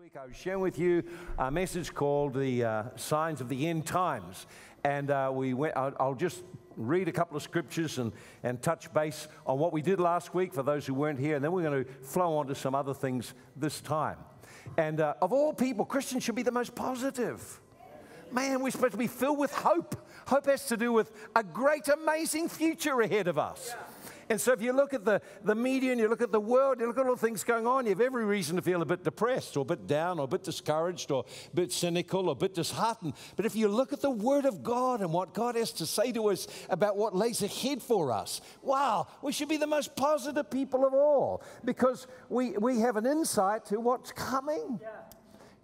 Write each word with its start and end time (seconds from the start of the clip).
week 0.00 0.16
I 0.16 0.26
was 0.26 0.36
sharing 0.36 0.60
with 0.60 0.78
you 0.78 1.02
a 1.40 1.50
message 1.50 1.92
called 1.92 2.32
the 2.34 2.62
uh, 2.62 2.82
signs 2.94 3.40
of 3.40 3.48
the 3.48 3.66
end 3.66 3.84
times. 3.84 4.46
And 4.84 5.10
uh, 5.10 5.32
we 5.34 5.54
went 5.54 5.76
I'll, 5.76 5.92
I'll, 5.98 6.14
just 6.14 6.44
read 6.76 7.08
a 7.08 7.12
couple 7.12 7.36
of 7.36 7.42
scriptures 7.42 7.98
and, 7.98 8.12
and 8.44 8.62
touch 8.62 8.92
base 8.94 9.26
on 9.44 9.58
what 9.58 9.72
we 9.72 9.82
did 9.82 9.98
last 9.98 10.34
week 10.34 10.54
for 10.54 10.62
those 10.62 10.86
who 10.86 10.94
weren't 10.94 11.18
here. 11.18 11.34
And 11.34 11.44
then 11.44 11.50
we're 11.50 11.64
going 11.64 11.84
to 11.84 11.90
flow 12.04 12.36
on 12.36 12.46
to 12.46 12.54
some 12.54 12.76
other 12.76 12.94
things 12.94 13.34
this 13.56 13.80
time. 13.80 14.18
And 14.76 15.00
uh, 15.00 15.14
of 15.20 15.32
all 15.32 15.52
people 15.52 15.84
christians 15.84 16.22
should 16.22 16.36
be 16.36 16.44
the 16.44 16.52
most 16.52 16.76
positive. 16.76 17.60
Man 18.30 18.62
we're 18.62 18.70
supposed 18.70 18.92
to 18.92 18.98
be 18.98 19.08
filled 19.08 19.38
with 19.38 19.52
hope. 19.52 19.96
Hope 20.28 20.46
has 20.46 20.66
to 20.66 20.76
do 20.76 20.92
with 20.92 21.10
a 21.34 21.42
great 21.42 21.88
amazing 21.88 22.48
future 22.48 23.00
ahead 23.00 23.26
of 23.26 23.36
us. 23.36 23.74
Yeah. 23.74 23.97
And 24.30 24.40
so 24.40 24.52
if 24.52 24.60
you 24.60 24.72
look 24.72 24.92
at 24.92 25.04
the, 25.04 25.20
the 25.42 25.54
media 25.54 25.92
and 25.92 26.00
you 26.00 26.08
look 26.08 26.22
at 26.22 26.32
the 26.32 26.40
world, 26.40 26.80
you 26.80 26.86
look 26.86 26.98
at 26.98 27.06
all 27.06 27.14
the 27.14 27.20
things 27.20 27.44
going 27.44 27.66
on, 27.66 27.86
you 27.86 27.90
have 27.90 28.00
every 28.00 28.24
reason 28.24 28.56
to 28.56 28.62
feel 28.62 28.82
a 28.82 28.86
bit 28.86 29.04
depressed 29.04 29.56
or 29.56 29.60
a 29.60 29.64
bit 29.64 29.86
down 29.86 30.18
or 30.18 30.24
a 30.24 30.28
bit 30.28 30.44
discouraged 30.44 31.10
or 31.10 31.24
a 31.26 31.56
bit 31.56 31.72
cynical 31.72 32.28
or 32.28 32.32
a 32.32 32.34
bit 32.34 32.54
disheartened. 32.54 33.14
But 33.36 33.46
if 33.46 33.56
you 33.56 33.68
look 33.68 33.92
at 33.92 34.00
the 34.00 34.10
Word 34.10 34.44
of 34.44 34.62
God 34.62 35.00
and 35.00 35.12
what 35.12 35.34
God 35.34 35.56
has 35.56 35.72
to 35.72 35.86
say 35.86 36.12
to 36.12 36.28
us 36.28 36.46
about 36.68 36.96
what 36.96 37.14
lays 37.14 37.42
ahead 37.42 37.82
for 37.82 38.12
us, 38.12 38.40
wow, 38.62 39.06
we 39.22 39.32
should 39.32 39.48
be 39.48 39.56
the 39.56 39.66
most 39.66 39.96
positive 39.96 40.50
people 40.50 40.84
of 40.84 40.92
all 40.92 41.42
because 41.64 42.06
we, 42.28 42.50
we 42.58 42.80
have 42.80 42.96
an 42.96 43.06
insight 43.06 43.64
to 43.66 43.80
what's 43.80 44.12
coming. 44.12 44.78
Yeah. 44.82 44.88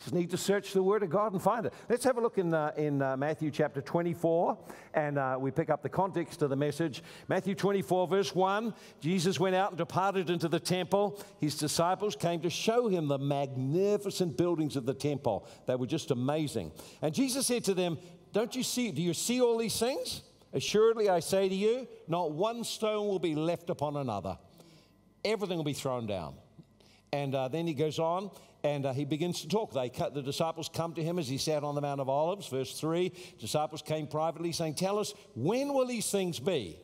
Just 0.00 0.14
need 0.14 0.30
to 0.30 0.36
search 0.36 0.72
the 0.72 0.82
Word 0.82 1.02
of 1.02 1.10
God 1.10 1.32
and 1.32 1.40
find 1.40 1.66
it. 1.66 1.72
Let's 1.88 2.04
have 2.04 2.18
a 2.18 2.20
look 2.20 2.38
in, 2.38 2.52
uh, 2.52 2.72
in 2.76 3.00
uh, 3.00 3.16
Matthew 3.16 3.50
chapter 3.50 3.80
24, 3.80 4.58
and 4.92 5.18
uh, 5.18 5.36
we 5.38 5.50
pick 5.50 5.70
up 5.70 5.82
the 5.82 5.88
context 5.88 6.42
of 6.42 6.50
the 6.50 6.56
message. 6.56 7.02
Matthew 7.28 7.54
24, 7.54 8.08
verse 8.08 8.34
1 8.34 8.74
Jesus 9.00 9.40
went 9.40 9.56
out 9.56 9.70
and 9.70 9.78
departed 9.78 10.30
into 10.30 10.48
the 10.48 10.60
temple. 10.60 11.22
His 11.40 11.56
disciples 11.56 12.16
came 12.16 12.40
to 12.40 12.50
show 12.50 12.88
him 12.88 13.08
the 13.08 13.18
magnificent 13.18 14.36
buildings 14.36 14.76
of 14.76 14.84
the 14.84 14.94
temple. 14.94 15.48
They 15.66 15.76
were 15.76 15.86
just 15.86 16.10
amazing. 16.10 16.72
And 17.00 17.14
Jesus 17.14 17.46
said 17.46 17.64
to 17.64 17.74
them, 17.74 17.98
Don't 18.32 18.54
you 18.54 18.62
see, 18.62 18.90
do 18.90 19.00
you 19.00 19.14
see 19.14 19.40
all 19.40 19.56
these 19.56 19.78
things? 19.78 20.22
Assuredly, 20.52 21.08
I 21.08 21.20
say 21.20 21.48
to 21.48 21.54
you, 21.54 21.88
not 22.06 22.30
one 22.30 22.62
stone 22.62 23.08
will 23.08 23.18
be 23.18 23.34
left 23.34 23.70
upon 23.70 23.96
another, 23.96 24.38
everything 25.24 25.56
will 25.56 25.64
be 25.64 25.72
thrown 25.72 26.06
down. 26.06 26.34
And 27.12 27.34
uh, 27.34 27.48
then 27.48 27.66
he 27.66 27.74
goes 27.74 27.98
on 27.98 28.30
and 28.64 28.86
uh, 28.86 28.92
he 28.94 29.04
begins 29.04 29.42
to 29.42 29.48
talk. 29.48 29.72
They 29.72 29.90
cut, 29.90 30.14
the 30.14 30.22
disciples 30.22 30.70
come 30.72 30.94
to 30.94 31.02
him 31.02 31.18
as 31.18 31.28
he 31.28 31.36
sat 31.36 31.62
on 31.62 31.74
the 31.74 31.82
Mount 31.82 32.00
of 32.00 32.08
Olives. 32.08 32.48
Verse 32.48 32.78
3 32.80 33.12
disciples 33.38 33.82
came 33.82 34.06
privately 34.06 34.52
saying, 34.52 34.74
Tell 34.74 34.98
us, 34.98 35.12
when 35.36 35.74
will 35.74 35.86
these 35.86 36.10
things 36.10 36.40
be? 36.40 36.80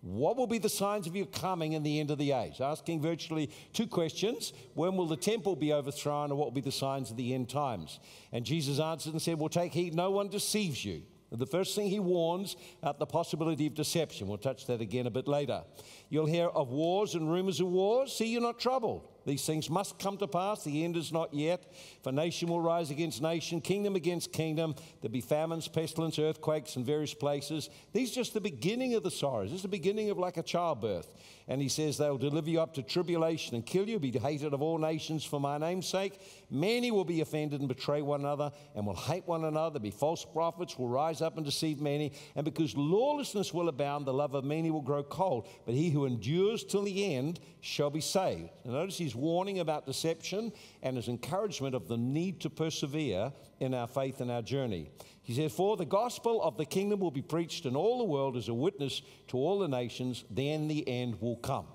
What 0.00 0.36
will 0.36 0.46
be 0.46 0.58
the 0.58 0.68
signs 0.68 1.06
of 1.06 1.16
your 1.16 1.26
coming 1.26 1.72
in 1.72 1.82
the 1.82 1.98
end 1.98 2.10
of 2.10 2.18
the 2.18 2.32
age? 2.32 2.60
Asking 2.60 3.00
virtually 3.00 3.50
two 3.72 3.86
questions. 3.86 4.52
When 4.74 4.96
will 4.96 5.06
the 5.06 5.16
temple 5.16 5.56
be 5.56 5.72
overthrown, 5.72 6.30
and 6.30 6.38
what 6.38 6.46
will 6.46 6.52
be 6.52 6.60
the 6.60 6.70
signs 6.70 7.10
of 7.10 7.16
the 7.16 7.34
end 7.34 7.48
times? 7.48 7.98
And 8.30 8.44
Jesus 8.44 8.78
answered 8.78 9.14
and 9.14 9.20
said, 9.20 9.38
Well, 9.38 9.48
take 9.48 9.72
heed, 9.72 9.94
no 9.94 10.10
one 10.10 10.28
deceives 10.28 10.84
you. 10.84 11.02
The 11.32 11.46
first 11.46 11.74
thing 11.74 11.88
he 11.88 11.98
warns 11.98 12.54
at 12.82 13.00
the 13.00 13.06
possibility 13.06 13.66
of 13.66 13.74
deception. 13.74 14.28
We'll 14.28 14.38
touch 14.38 14.66
that 14.66 14.80
again 14.80 15.08
a 15.08 15.10
bit 15.10 15.26
later. 15.26 15.64
You'll 16.08 16.26
hear 16.26 16.46
of 16.46 16.68
wars 16.68 17.16
and 17.16 17.28
rumors 17.28 17.58
of 17.58 17.66
wars. 17.66 18.14
See, 18.14 18.26
you're 18.26 18.40
not 18.40 18.60
troubled. 18.60 19.08
These 19.24 19.46
things 19.46 19.70
must 19.70 19.98
come 19.98 20.16
to 20.18 20.26
pass. 20.26 20.64
The 20.64 20.84
end 20.84 20.96
is 20.96 21.12
not 21.12 21.32
yet. 21.32 21.72
For 22.02 22.12
nation 22.12 22.48
will 22.48 22.60
rise 22.60 22.90
against 22.90 23.22
nation, 23.22 23.60
kingdom 23.60 23.96
against 23.96 24.32
kingdom. 24.32 24.74
There'll 25.00 25.12
be 25.12 25.20
famines, 25.20 25.68
pestilence, 25.68 26.18
earthquakes 26.18 26.76
in 26.76 26.84
various 26.84 27.14
places. 27.14 27.70
These 27.92 28.12
are 28.12 28.16
just 28.16 28.34
the 28.34 28.40
beginning 28.40 28.94
of 28.94 29.02
the 29.02 29.10
sorrows. 29.10 29.50
This 29.50 29.58
is 29.58 29.62
the 29.62 29.68
beginning 29.68 30.10
of 30.10 30.18
like 30.18 30.36
a 30.36 30.42
childbirth. 30.42 31.08
And 31.46 31.60
he 31.60 31.68
says 31.68 31.98
they'll 31.98 32.16
deliver 32.16 32.48
you 32.48 32.60
up 32.60 32.74
to 32.74 32.82
tribulation 32.82 33.54
and 33.54 33.66
kill 33.66 33.86
you, 33.86 33.98
be 33.98 34.10
hated 34.10 34.54
of 34.54 34.62
all 34.62 34.78
nations 34.78 35.24
for 35.24 35.38
my 35.38 35.58
name's 35.58 35.86
sake. 35.86 36.18
Many 36.50 36.90
will 36.90 37.04
be 37.04 37.20
offended 37.20 37.60
and 37.60 37.68
betray 37.68 38.00
one 38.00 38.20
another 38.20 38.50
and 38.74 38.86
will 38.86 38.96
hate 38.96 39.26
one 39.26 39.44
another. 39.44 39.74
There'll 39.78 39.82
be 39.82 39.90
false 39.90 40.24
prophets 40.24 40.78
will 40.78 40.88
rise 40.88 41.20
up 41.20 41.36
and 41.36 41.44
deceive 41.44 41.80
many. 41.80 42.12
And 42.34 42.44
because 42.44 42.74
lawlessness 42.76 43.52
will 43.52 43.68
abound, 43.68 44.06
the 44.06 44.14
love 44.14 44.34
of 44.34 44.44
many 44.44 44.70
will 44.70 44.80
grow 44.80 45.02
cold. 45.02 45.46
But 45.66 45.74
he 45.74 45.90
who 45.90 46.06
endures 46.06 46.64
till 46.64 46.82
the 46.82 47.14
end 47.14 47.40
shall 47.60 47.90
be 47.90 48.00
saved. 48.00 48.48
Notice 48.64 48.96
he's 48.96 49.13
warning 49.14 49.60
about 49.60 49.86
deception 49.86 50.52
and 50.82 50.96
his 50.96 51.08
encouragement 51.08 51.74
of 51.74 51.88
the 51.88 51.96
need 51.96 52.40
to 52.40 52.50
persevere 52.50 53.32
in 53.60 53.74
our 53.74 53.86
faith 53.86 54.20
and 54.20 54.30
our 54.30 54.42
journey. 54.42 54.90
He 55.22 55.34
says, 55.34 55.52
For 55.52 55.76
the 55.76 55.84
gospel 55.84 56.42
of 56.42 56.56
the 56.56 56.66
kingdom 56.66 57.00
will 57.00 57.10
be 57.10 57.22
preached 57.22 57.66
in 57.66 57.76
all 57.76 57.98
the 57.98 58.04
world 58.04 58.36
as 58.36 58.48
a 58.48 58.54
witness 58.54 59.02
to 59.28 59.36
all 59.36 59.58
the 59.58 59.68
nations, 59.68 60.24
then 60.30 60.68
the 60.68 60.86
end 60.88 61.20
will 61.20 61.36
come. 61.36 61.66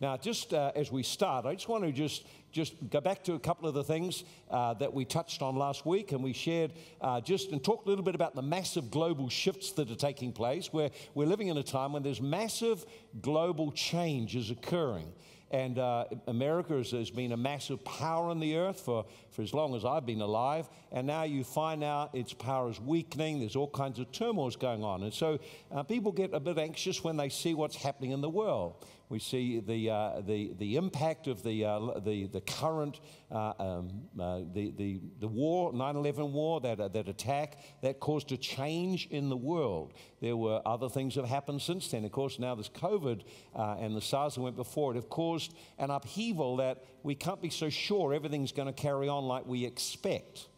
Now, 0.00 0.16
just 0.16 0.54
uh, 0.54 0.70
as 0.76 0.92
we 0.92 1.02
start, 1.02 1.44
I 1.44 1.54
just 1.54 1.68
want 1.68 1.82
to 1.82 1.90
just, 1.90 2.24
just 2.52 2.74
go 2.88 3.00
back 3.00 3.24
to 3.24 3.34
a 3.34 3.38
couple 3.38 3.68
of 3.68 3.74
the 3.74 3.82
things 3.82 4.22
uh, 4.48 4.74
that 4.74 4.94
we 4.94 5.04
touched 5.04 5.42
on 5.42 5.56
last 5.56 5.84
week, 5.84 6.12
and 6.12 6.22
we 6.22 6.32
shared 6.32 6.72
uh, 7.00 7.20
just 7.20 7.50
and 7.50 7.62
talked 7.62 7.86
a 7.86 7.88
little 7.88 8.04
bit 8.04 8.14
about 8.14 8.36
the 8.36 8.42
massive 8.42 8.92
global 8.92 9.28
shifts 9.28 9.72
that 9.72 9.90
are 9.90 9.96
taking 9.96 10.32
place, 10.32 10.72
where 10.72 10.90
we're 11.14 11.26
living 11.26 11.48
in 11.48 11.56
a 11.56 11.64
time 11.64 11.92
when 11.92 12.04
there's 12.04 12.20
massive 12.20 12.84
global 13.20 13.72
changes 13.72 14.50
occurring. 14.52 15.12
And 15.50 15.78
uh, 15.78 16.04
America 16.26 16.74
has, 16.74 16.90
has, 16.90 17.10
been 17.10 17.32
a 17.32 17.36
massive 17.36 17.82
power 17.84 18.30
in 18.32 18.38
the 18.38 18.56
earth 18.56 18.80
for, 18.80 19.06
for 19.30 19.40
as 19.40 19.54
long 19.54 19.74
as 19.74 19.84
I've 19.84 20.04
been 20.04 20.20
alive. 20.20 20.68
And 20.92 21.06
now 21.06 21.22
you 21.22 21.42
find 21.42 21.82
out 21.82 22.14
its 22.14 22.34
power 22.34 22.70
is 22.70 22.78
weakening. 22.78 23.40
There's 23.40 23.56
all 23.56 23.70
kinds 23.70 23.98
of 23.98 24.12
turmoils 24.12 24.56
going 24.56 24.84
on. 24.84 25.02
And 25.04 25.12
so 25.12 25.38
uh, 25.72 25.84
people 25.84 26.12
get 26.12 26.34
a 26.34 26.40
bit 26.40 26.58
anxious 26.58 27.02
when 27.02 27.16
they 27.16 27.30
see 27.30 27.54
what's 27.54 27.76
happening 27.76 28.10
in 28.10 28.20
the 28.20 28.28
world. 28.28 28.84
We 29.08 29.18
see 29.18 29.60
the, 29.60 29.90
uh, 29.90 30.20
the, 30.20 30.52
the 30.58 30.76
impact 30.76 31.28
of 31.28 31.42
the, 31.42 31.64
uh, 31.64 32.00
the, 32.00 32.26
the 32.26 32.42
current, 32.42 33.00
uh, 33.30 33.52
um, 33.58 34.02
uh, 34.20 34.40
the, 34.52 34.70
the, 34.76 35.00
the 35.20 35.28
war, 35.28 35.72
9 35.72 35.96
11 35.96 36.32
war, 36.32 36.60
that, 36.60 36.78
uh, 36.78 36.88
that 36.88 37.08
attack, 37.08 37.58
that 37.82 38.00
caused 38.00 38.32
a 38.32 38.36
change 38.36 39.06
in 39.06 39.30
the 39.30 39.36
world. 39.36 39.94
There 40.20 40.36
were 40.36 40.60
other 40.66 40.90
things 40.90 41.14
that 41.14 41.22
have 41.22 41.30
happened 41.30 41.62
since 41.62 41.88
then. 41.88 42.04
Of 42.04 42.12
course, 42.12 42.38
now 42.38 42.54
this 42.54 42.68
COVID 42.68 43.22
uh, 43.54 43.76
and 43.80 43.96
the 43.96 44.02
SARS 44.02 44.34
that 44.34 44.42
went 44.42 44.56
before 44.56 44.92
it 44.92 44.96
have 44.96 45.08
caused 45.08 45.54
an 45.78 45.90
upheaval 45.90 46.56
that 46.56 46.84
we 47.02 47.14
can't 47.14 47.40
be 47.40 47.50
so 47.50 47.70
sure 47.70 48.12
everything's 48.12 48.52
going 48.52 48.66
to 48.66 48.72
carry 48.74 49.08
on 49.08 49.24
like 49.24 49.46
we 49.46 49.64
expect. 49.64 50.48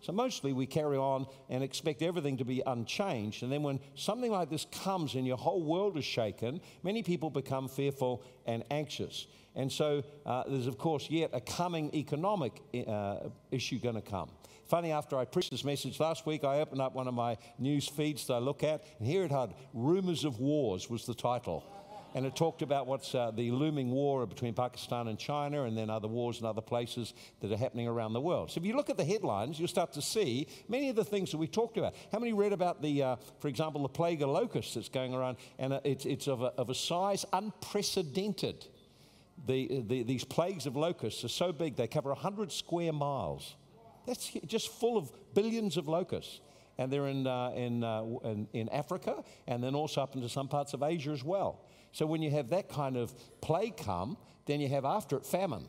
So 0.00 0.12
mostly 0.12 0.52
we 0.52 0.66
carry 0.66 0.96
on 0.96 1.26
and 1.48 1.62
expect 1.62 2.02
everything 2.02 2.38
to 2.38 2.44
be 2.44 2.62
unchanged. 2.66 3.42
And 3.42 3.52
then 3.52 3.62
when 3.62 3.80
something 3.94 4.30
like 4.30 4.48
this 4.48 4.66
comes 4.72 5.14
and 5.14 5.26
your 5.26 5.36
whole 5.36 5.62
world 5.62 5.98
is 5.98 6.04
shaken, 6.04 6.60
many 6.82 7.02
people 7.02 7.28
become 7.28 7.68
fearful 7.68 8.22
and 8.46 8.64
anxious. 8.70 9.26
And 9.54 9.70
so 9.70 10.02
uh, 10.24 10.44
there's, 10.46 10.66
of 10.66 10.78
course, 10.78 11.10
yet 11.10 11.30
a 11.32 11.40
coming 11.40 11.94
economic 11.94 12.60
uh, 12.86 13.28
issue 13.50 13.78
going 13.78 13.96
to 13.96 14.02
come. 14.02 14.30
Funny, 14.66 14.92
after 14.92 15.18
I 15.18 15.24
preached 15.24 15.50
this 15.50 15.64
message 15.64 15.98
last 15.98 16.26
week, 16.26 16.44
I 16.44 16.60
opened 16.60 16.80
up 16.80 16.94
one 16.94 17.08
of 17.08 17.14
my 17.14 17.36
news 17.58 17.88
feeds 17.88 18.26
that 18.28 18.34
I 18.34 18.38
look 18.38 18.62
at, 18.62 18.84
and 19.00 19.08
here 19.08 19.24
it 19.24 19.32
had 19.32 19.52
Rumors 19.74 20.24
of 20.24 20.38
Wars 20.38 20.88
was 20.88 21.06
the 21.06 21.14
title 21.14 21.64
and 22.14 22.26
it 22.26 22.34
talked 22.34 22.62
about 22.62 22.86
what's 22.86 23.14
uh, 23.14 23.30
the 23.30 23.50
looming 23.50 23.90
war 23.90 24.26
between 24.26 24.54
Pakistan 24.54 25.08
and 25.08 25.18
China, 25.18 25.64
and 25.64 25.76
then 25.76 25.90
other 25.90 26.08
wars 26.08 26.40
in 26.40 26.46
other 26.46 26.60
places 26.60 27.14
that 27.40 27.52
are 27.52 27.56
happening 27.56 27.86
around 27.86 28.12
the 28.12 28.20
world. 28.20 28.50
So 28.50 28.60
if 28.60 28.66
you 28.66 28.74
look 28.74 28.90
at 28.90 28.96
the 28.96 29.04
headlines, 29.04 29.58
you'll 29.58 29.68
start 29.68 29.92
to 29.92 30.02
see 30.02 30.48
many 30.68 30.88
of 30.88 30.96
the 30.96 31.04
things 31.04 31.30
that 31.30 31.38
we 31.38 31.46
talked 31.46 31.76
about. 31.76 31.94
How 32.12 32.18
many 32.18 32.32
read 32.32 32.52
about 32.52 32.82
the, 32.82 33.02
uh, 33.02 33.16
for 33.38 33.48
example, 33.48 33.82
the 33.82 33.88
plague 33.88 34.22
of 34.22 34.30
locusts 34.30 34.74
that's 34.74 34.88
going 34.88 35.14
around, 35.14 35.36
and 35.58 35.72
uh, 35.72 35.80
it's, 35.84 36.04
it's 36.04 36.26
of, 36.26 36.42
a, 36.42 36.52
of 36.56 36.70
a 36.70 36.74
size 36.74 37.24
unprecedented. 37.32 38.66
The, 39.46 39.82
the, 39.86 40.02
these 40.02 40.24
plagues 40.24 40.66
of 40.66 40.76
locusts 40.76 41.24
are 41.24 41.28
so 41.28 41.52
big 41.52 41.76
they 41.76 41.86
cover 41.86 42.10
100 42.10 42.52
square 42.52 42.92
miles. 42.92 43.56
That's 44.06 44.30
just 44.46 44.68
full 44.68 44.98
of 44.98 45.10
billions 45.34 45.76
of 45.76 45.88
locusts 45.88 46.40
and 46.78 46.90
they're 46.90 47.08
in, 47.08 47.26
uh, 47.26 47.50
in, 47.54 47.84
uh, 47.84 48.02
in, 48.24 48.48
in, 48.54 48.68
Africa 48.70 49.22
and 49.46 49.62
then 49.62 49.74
also 49.74 50.00
up 50.00 50.14
into 50.14 50.30
some 50.30 50.48
parts 50.48 50.72
of 50.72 50.82
Asia 50.82 51.10
as 51.10 51.22
well. 51.22 51.60
So 51.92 52.06
when 52.06 52.22
you 52.22 52.30
have 52.30 52.50
that 52.50 52.68
kind 52.68 52.96
of 52.96 53.12
plague 53.40 53.76
come, 53.76 54.16
then 54.46 54.60
you 54.60 54.68
have 54.68 54.84
after 54.84 55.16
it 55.16 55.26
famine. 55.26 55.66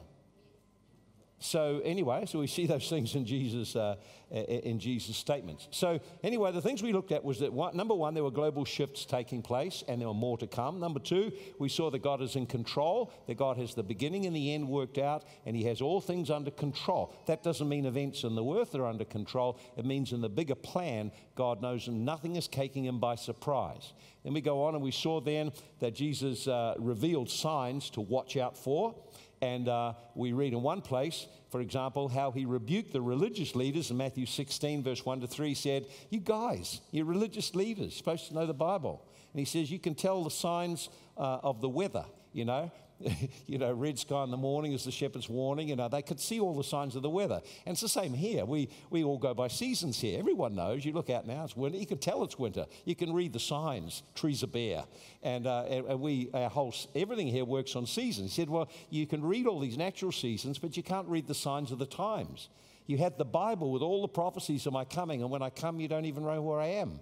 So 1.42 1.82
anyway, 1.84 2.26
so 2.28 2.38
we 2.38 2.46
see 2.46 2.68
those 2.68 2.88
things 2.88 3.16
in 3.16 3.26
Jesus 3.26 3.76
uh, 3.76 3.96
in 4.30 4.80
Jesus 4.80 5.18
statements. 5.18 5.68
So 5.72 6.00
anyway, 6.24 6.52
the 6.52 6.62
things 6.62 6.84
we 6.84 6.94
looked 6.94 7.12
at 7.12 7.24
was 7.24 7.40
that 7.40 7.52
one, 7.52 7.76
number 7.76 7.96
one, 7.96 8.14
there 8.14 8.24
were 8.24 8.32
global 8.32 8.64
shifts 8.64 9.06
taking 9.06 9.42
place, 9.42 9.84
and 9.88 10.00
there 10.00 10.08
were 10.08 10.14
more 10.14 10.38
to 10.38 10.46
come. 10.46 10.80
Number 10.80 11.00
two, 11.00 11.32
we 11.58 11.68
saw 11.68 11.90
that 11.90 12.04
God 12.04 12.22
is 12.22 12.36
in 12.36 12.46
control, 12.46 13.12
that 13.26 13.38
God 13.38 13.58
has 13.58 13.74
the 13.74 13.82
beginning 13.82 14.28
and 14.28 14.36
the 14.36 14.54
end 14.54 14.70
worked 14.70 15.00
out, 15.00 15.24
and 15.48 15.56
He 15.56 15.64
has 15.66 15.82
all 15.82 16.00
things 16.00 16.30
under 16.30 16.52
control. 16.52 17.14
That 17.26 17.42
doesn't 17.42 17.68
mean 17.68 17.88
events 17.88 18.24
in 18.24 18.36
the 18.36 18.46
earth 18.46 18.76
are 18.76 18.86
under 18.86 19.06
control. 19.06 19.60
It 19.76 19.86
means 19.86 20.14
in 20.14 20.22
the 20.22 20.30
bigger 20.30 20.56
plan, 20.56 21.12
God 21.36 21.62
knows, 21.62 21.88
and 21.88 22.06
nothing 22.06 22.36
is 22.36 22.48
taking 22.48 22.86
Him 22.86 23.00
by 23.00 23.16
surprise. 23.16 23.94
Then 24.24 24.34
we 24.34 24.42
go 24.42 24.64
on, 24.64 24.76
and 24.76 24.84
we 24.84 24.92
saw 24.92 25.20
then 25.20 25.52
that 25.80 25.96
Jesus 25.96 26.48
uh, 26.48 26.76
revealed 26.78 27.32
signs 27.32 27.90
to 27.90 28.02
watch 28.02 28.38
out 28.38 28.56
for. 28.56 28.94
And 29.42 29.68
uh, 29.68 29.94
we 30.14 30.34
read 30.34 30.54
in 30.54 30.62
one 30.62 30.82
place, 30.82 31.26
for 31.50 31.62
example, 31.62 32.08
how 32.08 32.32
he 32.32 32.46
rebuked 32.46 32.94
the 32.94 33.02
religious 33.02 33.56
leaders 33.56 33.90
in 33.90 33.98
Matthew 33.98 34.28
16, 34.28 34.84
verse 34.84 35.04
1 35.04 35.22
to 35.22 35.28
3, 35.28 35.56
said, 35.56 35.88
You 36.10 36.20
guys, 36.20 36.80
you're 36.92 37.06
religious 37.06 37.56
leaders, 37.56 37.96
supposed 37.96 38.28
to 38.28 38.36
know 38.36 38.46
the 38.46 38.54
Bible. 38.54 39.04
And 39.34 39.40
he 39.40 39.46
says, 39.46 39.72
You 39.72 39.80
can 39.80 39.96
tell 39.96 40.24
the 40.24 40.30
signs 40.30 40.90
uh, 41.18 41.40
of 41.44 41.60
the 41.60 41.70
weather, 41.70 42.06
you 42.34 42.46
know. 42.46 42.72
you 43.48 43.58
know, 43.58 43.72
red 43.74 44.00
sky 44.00 44.24
in 44.24 44.32
the 44.32 44.38
morning 44.38 44.74
is 44.74 44.84
the 44.84 44.92
shepherd's 44.92 45.30
warning. 45.30 45.70
You 45.70 45.76
know, 45.76 45.88
they 45.88 46.02
could 46.02 46.20
see 46.20 46.40
all 46.40 46.56
the 46.56 46.64
signs 46.64 46.96
of 46.96 47.02
the 47.02 47.10
weather. 47.10 47.42
And 47.66 47.74
it's 47.74 47.82
the 47.82 47.90
same 47.90 48.14
here. 48.14 48.46
We, 48.46 48.70
we 48.90 49.04
all 49.04 49.18
go 49.18 49.34
by 49.34 49.48
seasons 49.48 50.00
here. 50.00 50.20
Everyone 50.20 50.56
knows. 50.56 50.86
You 50.86 50.94
look 50.94 51.10
out 51.10 51.28
now, 51.28 51.44
it's 51.44 51.56
winter. 51.56 51.78
You 51.78 51.86
can 51.86 51.98
tell 51.98 52.24
it's 52.24 52.38
winter. 52.38 52.66
You 52.86 52.96
can 52.96 53.14
read 53.14 53.34
the 53.34 53.40
signs. 53.40 54.04
Trees 54.16 54.44
are 54.44 54.48
bare. 54.48 54.84
And, 55.24 55.48
uh, 55.48 55.64
and 55.64 56.00
we, 56.00 56.30
our 56.34 56.50
whole, 56.50 56.74
everything 56.96 57.28
here 57.28 57.46
works 57.46 57.76
on 57.76 57.86
seasons. 57.86 58.36
He 58.36 58.42
said, 58.42 58.50
well, 58.50 58.70
you 58.90 59.06
can 59.08 59.24
read 59.24 59.48
all 59.48 59.60
these 59.60 59.78
natural 59.78 60.12
seasons, 60.12 60.58
but 60.60 60.78
you 60.78 60.84
can't 60.84 61.08
read 61.08 61.28
the 61.28 61.36
signs 61.36 61.72
of 61.72 61.80
the 61.80 61.86
times. 61.86 62.50
You 62.88 62.98
had 62.98 63.18
the 63.18 63.26
Bible 63.26 63.72
with 63.72 63.82
all 63.82 64.02
the 64.02 64.08
prophecies 64.08 64.66
of 64.66 64.74
my 64.74 64.86
coming, 64.86 65.22
and 65.22 65.32
when 65.32 65.42
I 65.42 65.50
come, 65.50 65.80
you 65.80 65.88
don't 65.88 66.06
even 66.06 66.24
know 66.24 66.42
where 66.42 66.60
I 66.60 66.68
am. 66.68 67.00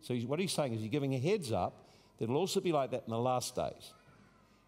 So 0.00 0.14
what 0.14 0.38
he's 0.40 0.52
saying 0.52 0.74
is 0.74 0.80
he's 0.80 0.90
giving 0.90 1.14
a 1.14 1.18
heads 1.18 1.52
up 1.52 1.86
that 2.18 2.24
it'll 2.24 2.36
also 2.36 2.60
be 2.60 2.72
like 2.72 2.90
that 2.90 3.04
in 3.06 3.10
the 3.10 3.18
last 3.18 3.54
days. 3.54 3.92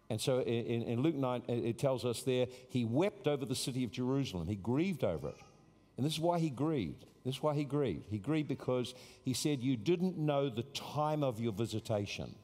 And 0.09 0.21
so 0.21 0.39
in, 0.41 0.83
in, 0.83 1.01
Luke 1.01 1.15
9, 1.15 1.43
it 1.47 1.79
tells 1.79 2.05
us 2.05 2.21
there, 2.21 2.45
he 2.69 2.85
wept 2.85 3.27
over 3.27 3.45
the 3.45 3.55
city 3.55 3.83
of 3.83 3.91
Jerusalem. 3.91 4.47
He 4.47 4.55
grieved 4.55 5.03
over 5.03 5.29
it. 5.29 5.37
And 5.97 6.05
this 6.05 6.13
is 6.13 6.19
why 6.19 6.39
he 6.39 6.49
grieved. 6.49 7.05
This 7.23 7.35
is 7.35 7.43
why 7.43 7.55
he 7.55 7.63
grieved. 7.63 8.05
He 8.09 8.19
grieved 8.19 8.47
because 8.47 8.93
he 9.23 9.33
said, 9.33 9.63
You 9.63 9.77
didn't 9.77 10.17
know 10.17 10.49
the 10.49 10.63
time 10.63 11.23
of 11.23 11.39
your 11.39 11.53
visitation. 11.53 12.35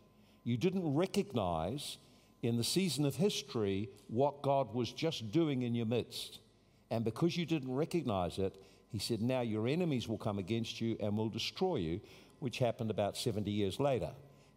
You 0.43 0.57
didn't 0.57 0.95
recognize 0.95 1.97
in 2.41 2.57
the 2.57 2.63
season 2.63 3.05
of 3.05 3.15
history 3.15 3.89
what 4.07 4.41
God 4.41 4.73
was 4.73 4.91
just 4.91 5.31
doing 5.31 5.61
in 5.61 5.75
your 5.75 5.85
midst. 5.85 6.39
And 6.89 7.05
because 7.05 7.37
you 7.37 7.45
didn't 7.45 7.73
recognize 7.73 8.39
it, 8.39 8.59
he 8.89 8.97
said, 8.97 9.21
Now 9.21 9.41
your 9.41 9.67
enemies 9.67 10.07
will 10.07 10.17
come 10.17 10.39
against 10.39 10.81
you 10.81 10.97
and 10.99 11.15
will 11.15 11.29
destroy 11.29 11.75
you, 11.75 12.01
which 12.39 12.57
happened 12.57 12.89
about 12.89 13.15
70 13.15 13.51
years 13.51 13.79
later. 13.79 14.09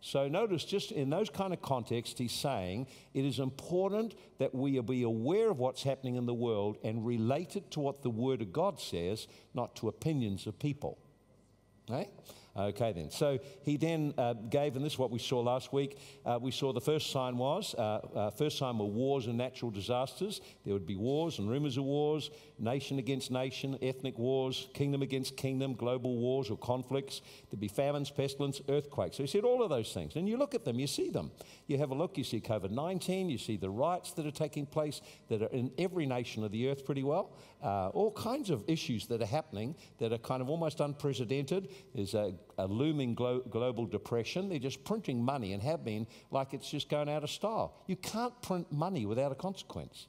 So 0.06 0.28
notice, 0.28 0.66
just 0.66 0.92
in 0.92 1.08
those 1.08 1.30
kind 1.30 1.54
of 1.54 1.62
contexts, 1.62 2.18
he's 2.18 2.30
saying 2.30 2.88
it 3.14 3.24
is 3.24 3.38
important 3.38 4.14
that 4.36 4.54
we 4.54 4.78
be 4.80 5.02
aware 5.02 5.50
of 5.50 5.58
what's 5.58 5.82
happening 5.82 6.16
in 6.16 6.26
the 6.26 6.34
world 6.34 6.76
and 6.84 7.06
relate 7.06 7.56
it 7.56 7.70
to 7.70 7.80
what 7.80 8.02
the 8.02 8.10
Word 8.10 8.42
of 8.42 8.52
God 8.52 8.78
says, 8.78 9.26
not 9.54 9.74
to 9.76 9.88
opinions 9.88 10.46
of 10.46 10.58
people. 10.58 10.98
Right? 11.88 12.10
Okay, 12.54 12.92
then. 12.92 13.10
So 13.10 13.38
he 13.62 13.78
then 13.78 14.12
uh, 14.18 14.34
gave, 14.34 14.76
and 14.76 14.84
this 14.84 14.92
is 14.92 14.98
what 14.98 15.10
we 15.10 15.18
saw 15.18 15.40
last 15.40 15.72
week. 15.72 15.98
Uh, 16.24 16.38
we 16.40 16.50
saw 16.50 16.74
the 16.74 16.82
first 16.82 17.10
sign 17.10 17.38
was, 17.38 17.74
uh, 17.74 17.80
uh, 18.14 18.30
first 18.30 18.58
sign 18.58 18.78
were 18.78 18.84
wars 18.84 19.26
and 19.26 19.38
natural 19.38 19.70
disasters. 19.70 20.42
There 20.64 20.74
would 20.74 20.86
be 20.86 20.96
wars 20.96 21.38
and 21.38 21.48
rumors 21.50 21.78
of 21.78 21.84
wars, 21.84 22.30
nation 22.58 22.98
against 22.98 23.30
nation, 23.30 23.78
ethnic 23.82 24.18
wars, 24.18 24.68
kingdom 24.74 25.02
against 25.02 25.36
kingdom, 25.36 25.74
global 25.74 26.16
wars 26.16 26.50
or 26.50 26.56
conflicts. 26.56 27.20
There'd 27.50 27.60
be 27.60 27.68
famines, 27.68 28.10
pestilence, 28.10 28.60
earthquakes. 28.68 29.16
So 29.16 29.22
he 29.22 29.26
said 29.26 29.44
all 29.44 29.62
of 29.62 29.70
those 29.70 29.92
things. 29.92 30.16
And 30.16 30.28
you 30.28 30.36
look 30.36 30.54
at 30.54 30.64
them, 30.64 30.78
you 30.78 30.86
see 30.86 31.10
them. 31.10 31.30
You 31.66 31.78
have 31.78 31.90
a 31.90 31.94
look, 31.94 32.16
you 32.16 32.24
see 32.24 32.40
COVID 32.40 32.70
19, 32.70 33.28
you 33.28 33.38
see 33.38 33.56
the 33.56 33.70
riots 33.70 34.12
that 34.12 34.26
are 34.26 34.30
taking 34.30 34.66
place 34.66 35.00
that 35.28 35.42
are 35.42 35.48
in 35.48 35.70
every 35.78 36.06
nation 36.06 36.44
of 36.44 36.52
the 36.52 36.68
earth 36.68 36.84
pretty 36.84 37.02
well. 37.02 37.36
Uh, 37.62 37.88
all 37.88 38.12
kinds 38.12 38.50
of 38.50 38.62
issues 38.66 39.06
that 39.06 39.22
are 39.22 39.26
happening 39.26 39.74
that 39.98 40.12
are 40.12 40.18
kind 40.18 40.42
of 40.42 40.48
almost 40.48 40.80
unprecedented. 40.80 41.68
There's 41.94 42.14
a 42.14 42.34
a 42.58 42.66
looming 42.66 43.14
glo- 43.14 43.40
global 43.40 43.86
depression. 43.86 44.48
They're 44.48 44.58
just 44.58 44.84
printing 44.84 45.22
money 45.22 45.52
and 45.52 45.62
have 45.62 45.84
been 45.84 46.06
like 46.30 46.54
it's 46.54 46.70
just 46.70 46.88
going 46.88 47.08
out 47.08 47.24
of 47.24 47.30
style. 47.30 47.74
You 47.86 47.96
can't 47.96 48.40
print 48.42 48.70
money 48.70 49.06
without 49.06 49.32
a 49.32 49.34
consequence. 49.34 50.08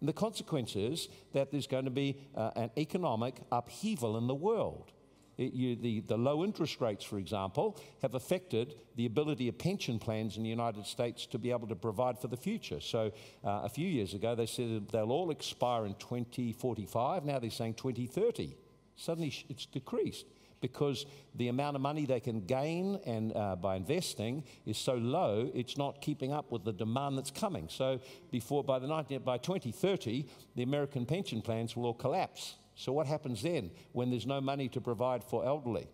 And 0.00 0.08
the 0.08 0.12
consequence 0.12 0.76
is 0.76 1.08
that 1.32 1.50
there's 1.50 1.66
going 1.66 1.84
to 1.84 1.90
be 1.90 2.20
uh, 2.36 2.50
an 2.56 2.70
economic 2.78 3.36
upheaval 3.50 4.16
in 4.16 4.26
the 4.26 4.34
world. 4.34 4.92
It, 5.36 5.52
you, 5.52 5.76
the, 5.76 6.00
the 6.00 6.16
low 6.16 6.44
interest 6.44 6.80
rates, 6.80 7.04
for 7.04 7.18
example, 7.18 7.80
have 8.02 8.14
affected 8.14 8.74
the 8.96 9.06
ability 9.06 9.48
of 9.48 9.56
pension 9.56 9.98
plans 9.98 10.36
in 10.36 10.42
the 10.42 10.48
United 10.48 10.84
States 10.84 11.26
to 11.26 11.38
be 11.38 11.50
able 11.50 11.68
to 11.68 11.76
provide 11.76 12.18
for 12.18 12.26
the 12.28 12.36
future. 12.36 12.80
So, 12.80 13.12
uh, 13.44 13.60
a 13.62 13.68
few 13.68 13.88
years 13.88 14.14
ago, 14.14 14.34
they 14.34 14.46
said 14.46 14.88
they'll 14.88 15.12
all 15.12 15.30
expire 15.30 15.86
in 15.86 15.94
2045. 15.94 17.24
Now 17.24 17.38
they're 17.38 17.50
saying 17.50 17.74
2030. 17.74 18.56
Suddenly, 18.96 19.32
it's 19.48 19.66
decreased 19.66 20.26
because 20.60 21.06
the 21.34 21.48
amount 21.48 21.76
of 21.76 21.82
money 21.82 22.06
they 22.06 22.20
can 22.20 22.40
gain 22.40 23.00
and 23.06 23.36
uh, 23.36 23.56
by 23.56 23.76
investing 23.76 24.44
is 24.66 24.78
so 24.78 24.94
low, 24.94 25.50
it's 25.54 25.76
not 25.76 26.00
keeping 26.00 26.32
up 26.32 26.50
with 26.50 26.64
the 26.64 26.72
demand 26.72 27.16
that's 27.16 27.30
coming. 27.30 27.68
So 27.68 28.00
before 28.30 28.64
by 28.64 28.78
the 28.78 28.86
19, 28.86 29.20
by 29.20 29.38
2030, 29.38 30.26
the 30.56 30.62
American 30.62 31.06
pension 31.06 31.42
plans 31.42 31.76
will 31.76 31.86
all 31.86 31.94
collapse. 31.94 32.56
So 32.74 32.92
what 32.92 33.06
happens 33.06 33.42
then 33.42 33.70
when 33.92 34.10
there's 34.10 34.26
no 34.26 34.40
money 34.40 34.68
to 34.68 34.80
provide 34.80 35.24
for 35.24 35.44
elderly? 35.44 35.88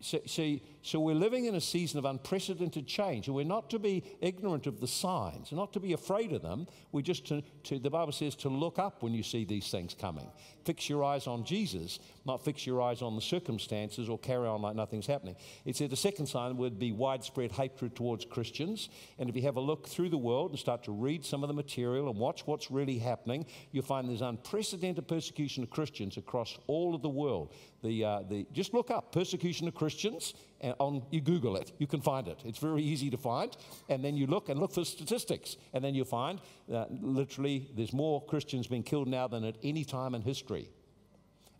So, 0.00 0.20
so, 0.82 1.00
we're 1.00 1.14
living 1.14 1.46
in 1.46 1.54
a 1.54 1.60
season 1.60 1.98
of 1.98 2.04
unprecedented 2.04 2.86
change, 2.86 3.26
and 3.26 3.34
we're 3.34 3.44
not 3.44 3.70
to 3.70 3.78
be 3.78 4.04
ignorant 4.20 4.66
of 4.66 4.80
the 4.80 4.86
signs, 4.86 5.50
not 5.52 5.72
to 5.72 5.80
be 5.80 5.92
afraid 5.92 6.32
of 6.32 6.42
them. 6.42 6.66
We're 6.92 7.02
just 7.02 7.26
to, 7.28 7.42
to, 7.64 7.78
the 7.78 7.90
Bible 7.90 8.12
says, 8.12 8.34
to 8.36 8.48
look 8.48 8.78
up 8.78 9.02
when 9.02 9.14
you 9.14 9.22
see 9.22 9.44
these 9.44 9.70
things 9.70 9.94
coming. 9.94 10.30
Fix 10.64 10.88
your 10.88 11.02
eyes 11.04 11.26
on 11.26 11.44
Jesus, 11.44 12.00
not 12.26 12.44
fix 12.44 12.66
your 12.66 12.82
eyes 12.82 13.02
on 13.02 13.16
the 13.16 13.22
circumstances 13.22 14.08
or 14.08 14.18
carry 14.18 14.46
on 14.46 14.60
like 14.60 14.76
nothing's 14.76 15.06
happening. 15.06 15.36
It 15.64 15.76
said 15.76 15.90
the 15.90 15.96
second 15.96 16.26
sign 16.26 16.56
would 16.58 16.78
be 16.78 16.92
widespread 16.92 17.52
hatred 17.52 17.94
towards 17.94 18.24
Christians. 18.24 18.88
And 19.18 19.30
if 19.30 19.36
you 19.36 19.42
have 19.42 19.56
a 19.56 19.60
look 19.60 19.88
through 19.88 20.10
the 20.10 20.18
world 20.18 20.50
and 20.50 20.58
start 20.58 20.84
to 20.84 20.92
read 20.92 21.24
some 21.24 21.42
of 21.42 21.48
the 21.48 21.54
material 21.54 22.08
and 22.10 22.18
watch 22.18 22.46
what's 22.46 22.70
really 22.70 22.98
happening, 22.98 23.46
you'll 23.72 23.84
find 23.84 24.08
there's 24.08 24.22
unprecedented 24.22 25.08
persecution 25.08 25.62
of 25.62 25.70
Christians 25.70 26.16
across 26.16 26.58
all 26.66 26.94
of 26.94 27.02
the 27.02 27.08
world. 27.08 27.54
The, 27.82 28.04
uh, 28.04 28.22
the, 28.28 28.46
just 28.52 28.74
look 28.74 28.90
up 28.90 29.12
persecution 29.12 29.68
of 29.68 29.74
Christians 29.74 29.83
and 30.60 30.74
on, 30.78 31.02
you 31.10 31.20
Google 31.20 31.56
it, 31.56 31.72
you 31.78 31.86
can 31.86 32.00
find 32.00 32.26
it. 32.26 32.40
It's 32.44 32.58
very 32.58 32.82
easy 32.82 33.10
to 33.10 33.18
find. 33.18 33.54
And 33.88 34.04
then 34.04 34.16
you 34.16 34.26
look 34.26 34.48
and 34.48 34.58
look 34.58 34.72
for 34.72 34.84
statistics. 34.84 35.56
And 35.72 35.84
then 35.84 35.94
you 35.94 36.04
find 36.04 36.40
that 36.68 36.90
literally 37.02 37.70
there's 37.76 37.92
more 37.92 38.24
Christians 38.24 38.66
being 38.66 38.82
killed 38.82 39.08
now 39.08 39.28
than 39.28 39.44
at 39.44 39.56
any 39.62 39.84
time 39.84 40.14
in 40.14 40.22
history 40.22 40.70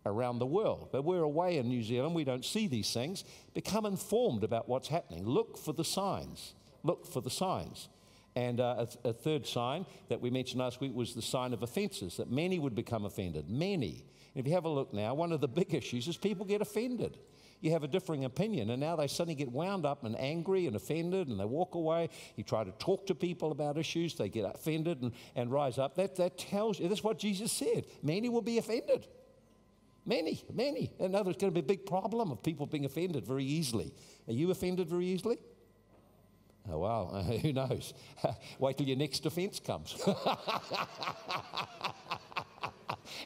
around 0.06 0.38
the 0.38 0.46
world. 0.46 0.88
But 0.92 1.04
we're 1.04 1.22
away 1.22 1.58
in 1.58 1.68
New 1.68 1.82
Zealand, 1.82 2.14
we 2.14 2.24
don't 2.24 2.44
see 2.44 2.66
these 2.66 2.92
things. 2.92 3.24
Become 3.52 3.86
informed 3.86 4.44
about 4.44 4.68
what's 4.68 4.88
happening. 4.88 5.26
Look 5.26 5.58
for 5.58 5.72
the 5.72 5.84
signs. 5.84 6.54
Look 6.82 7.06
for 7.06 7.20
the 7.20 7.30
signs. 7.30 7.88
And 8.36 8.60
uh, 8.60 8.86
a, 9.04 9.08
a, 9.08 9.12
third 9.12 9.46
sign 9.46 9.86
that 10.08 10.20
we 10.20 10.28
mentioned 10.28 10.60
last 10.60 10.80
week 10.80 10.92
was 10.92 11.14
the 11.14 11.22
sign 11.22 11.52
of 11.52 11.62
offenses, 11.62 12.16
that 12.16 12.30
many 12.30 12.58
would 12.58 12.74
become 12.74 13.04
offended. 13.04 13.48
Many. 13.48 14.04
And 14.34 14.44
if 14.44 14.48
you 14.48 14.54
have 14.54 14.64
a 14.64 14.68
look 14.68 14.92
now, 14.92 15.14
one 15.14 15.30
of 15.30 15.40
the 15.40 15.46
big 15.46 15.72
issues 15.72 16.08
is 16.08 16.16
people 16.16 16.44
get 16.44 16.60
offended 16.60 17.16
you 17.60 17.70
have 17.70 17.84
a 17.84 17.88
differing 17.88 18.24
opinion. 18.24 18.70
And 18.70 18.80
now 18.80 18.96
they 18.96 19.06
suddenly 19.06 19.34
get 19.34 19.50
wound 19.50 19.86
up 19.86 20.04
and 20.04 20.18
angry 20.18 20.66
and 20.66 20.76
offended 20.76 21.28
and 21.28 21.38
they 21.38 21.44
walk 21.44 21.74
away. 21.74 22.10
You 22.36 22.44
try 22.44 22.64
to 22.64 22.72
talk 22.72 23.06
to 23.06 23.14
people 23.14 23.52
about 23.52 23.78
issues, 23.78 24.14
they 24.14 24.28
get 24.28 24.44
offended 24.44 25.02
and, 25.02 25.12
and 25.34 25.50
rise 25.50 25.78
up. 25.78 25.94
That, 25.96 26.16
that 26.16 26.38
tells 26.38 26.78
you, 26.78 26.88
that's 26.88 27.04
what 27.04 27.18
Jesus 27.18 27.52
said. 27.52 27.86
Many 28.02 28.28
will 28.28 28.42
be 28.42 28.58
offended. 28.58 29.06
Many, 30.06 30.44
many. 30.52 30.92
And 31.00 31.14
there's 31.14 31.24
going 31.24 31.38
to 31.38 31.50
be 31.50 31.60
a 31.60 31.62
big 31.62 31.86
problem 31.86 32.30
of 32.30 32.42
people 32.42 32.66
being 32.66 32.84
offended 32.84 33.26
very 33.26 33.44
easily. 33.44 33.94
Are 34.28 34.34
you 34.34 34.50
offended 34.50 34.88
very 34.88 35.06
easily? 35.06 35.38
Oh, 36.70 36.78
well, 36.78 37.22
who 37.42 37.52
knows? 37.52 37.94
Wait 38.58 38.76
till 38.76 38.86
your 38.86 38.96
next 38.96 39.24
offense 39.26 39.60
comes. 39.60 39.96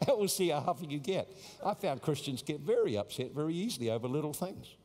and 0.06 0.08
we'll 0.18 0.28
see 0.28 0.48
how 0.48 0.60
huffy 0.60 0.86
you 0.86 0.98
get. 0.98 1.28
I 1.64 1.74
found 1.74 2.02
Christians 2.02 2.42
get 2.42 2.60
very 2.60 2.96
upset 2.96 3.34
very 3.34 3.54
easily 3.54 3.90
over 3.90 4.08
little 4.08 4.32
things. 4.32 4.76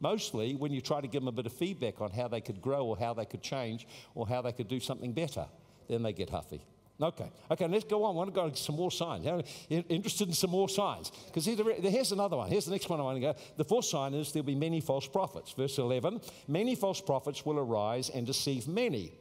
Mostly 0.00 0.54
when 0.54 0.72
you 0.72 0.80
try 0.80 1.00
to 1.00 1.06
give 1.06 1.22
them 1.22 1.28
a 1.28 1.32
bit 1.32 1.46
of 1.46 1.52
feedback 1.52 2.00
on 2.00 2.10
how 2.10 2.28
they 2.28 2.40
could 2.40 2.60
grow 2.60 2.86
or 2.86 2.96
how 2.96 3.12
they 3.12 3.26
could 3.26 3.42
change 3.42 3.86
or 4.14 4.26
how 4.26 4.40
they 4.40 4.52
could 4.52 4.68
do 4.68 4.80
something 4.80 5.12
better, 5.12 5.46
then 5.88 6.02
they 6.02 6.12
get 6.12 6.30
huffy. 6.30 6.62
Okay, 7.02 7.30
okay, 7.50 7.66
let's 7.66 7.84
go 7.84 8.04
on. 8.04 8.14
I 8.14 8.18
want 8.18 8.28
to 8.28 8.34
go 8.34 8.52
some 8.52 8.76
more 8.76 8.90
signs. 8.90 9.26
Interested 9.70 10.28
in 10.28 10.34
some 10.34 10.50
more 10.50 10.68
signs? 10.68 11.10
Because 11.26 11.46
here's 11.46 12.12
another 12.12 12.36
one. 12.36 12.50
Here's 12.50 12.66
the 12.66 12.72
next 12.72 12.90
one 12.90 13.00
I 13.00 13.02
want 13.02 13.16
to 13.16 13.20
go. 13.20 13.34
The 13.56 13.64
fourth 13.64 13.86
sign 13.86 14.12
is 14.12 14.32
there'll 14.32 14.44
be 14.44 14.54
many 14.54 14.82
false 14.82 15.08
prophets. 15.08 15.52
Verse 15.52 15.78
11 15.78 16.20
Many 16.46 16.74
false 16.74 17.00
prophets 17.00 17.46
will 17.46 17.58
arise 17.58 18.10
and 18.10 18.26
deceive 18.26 18.68
many. 18.68 19.12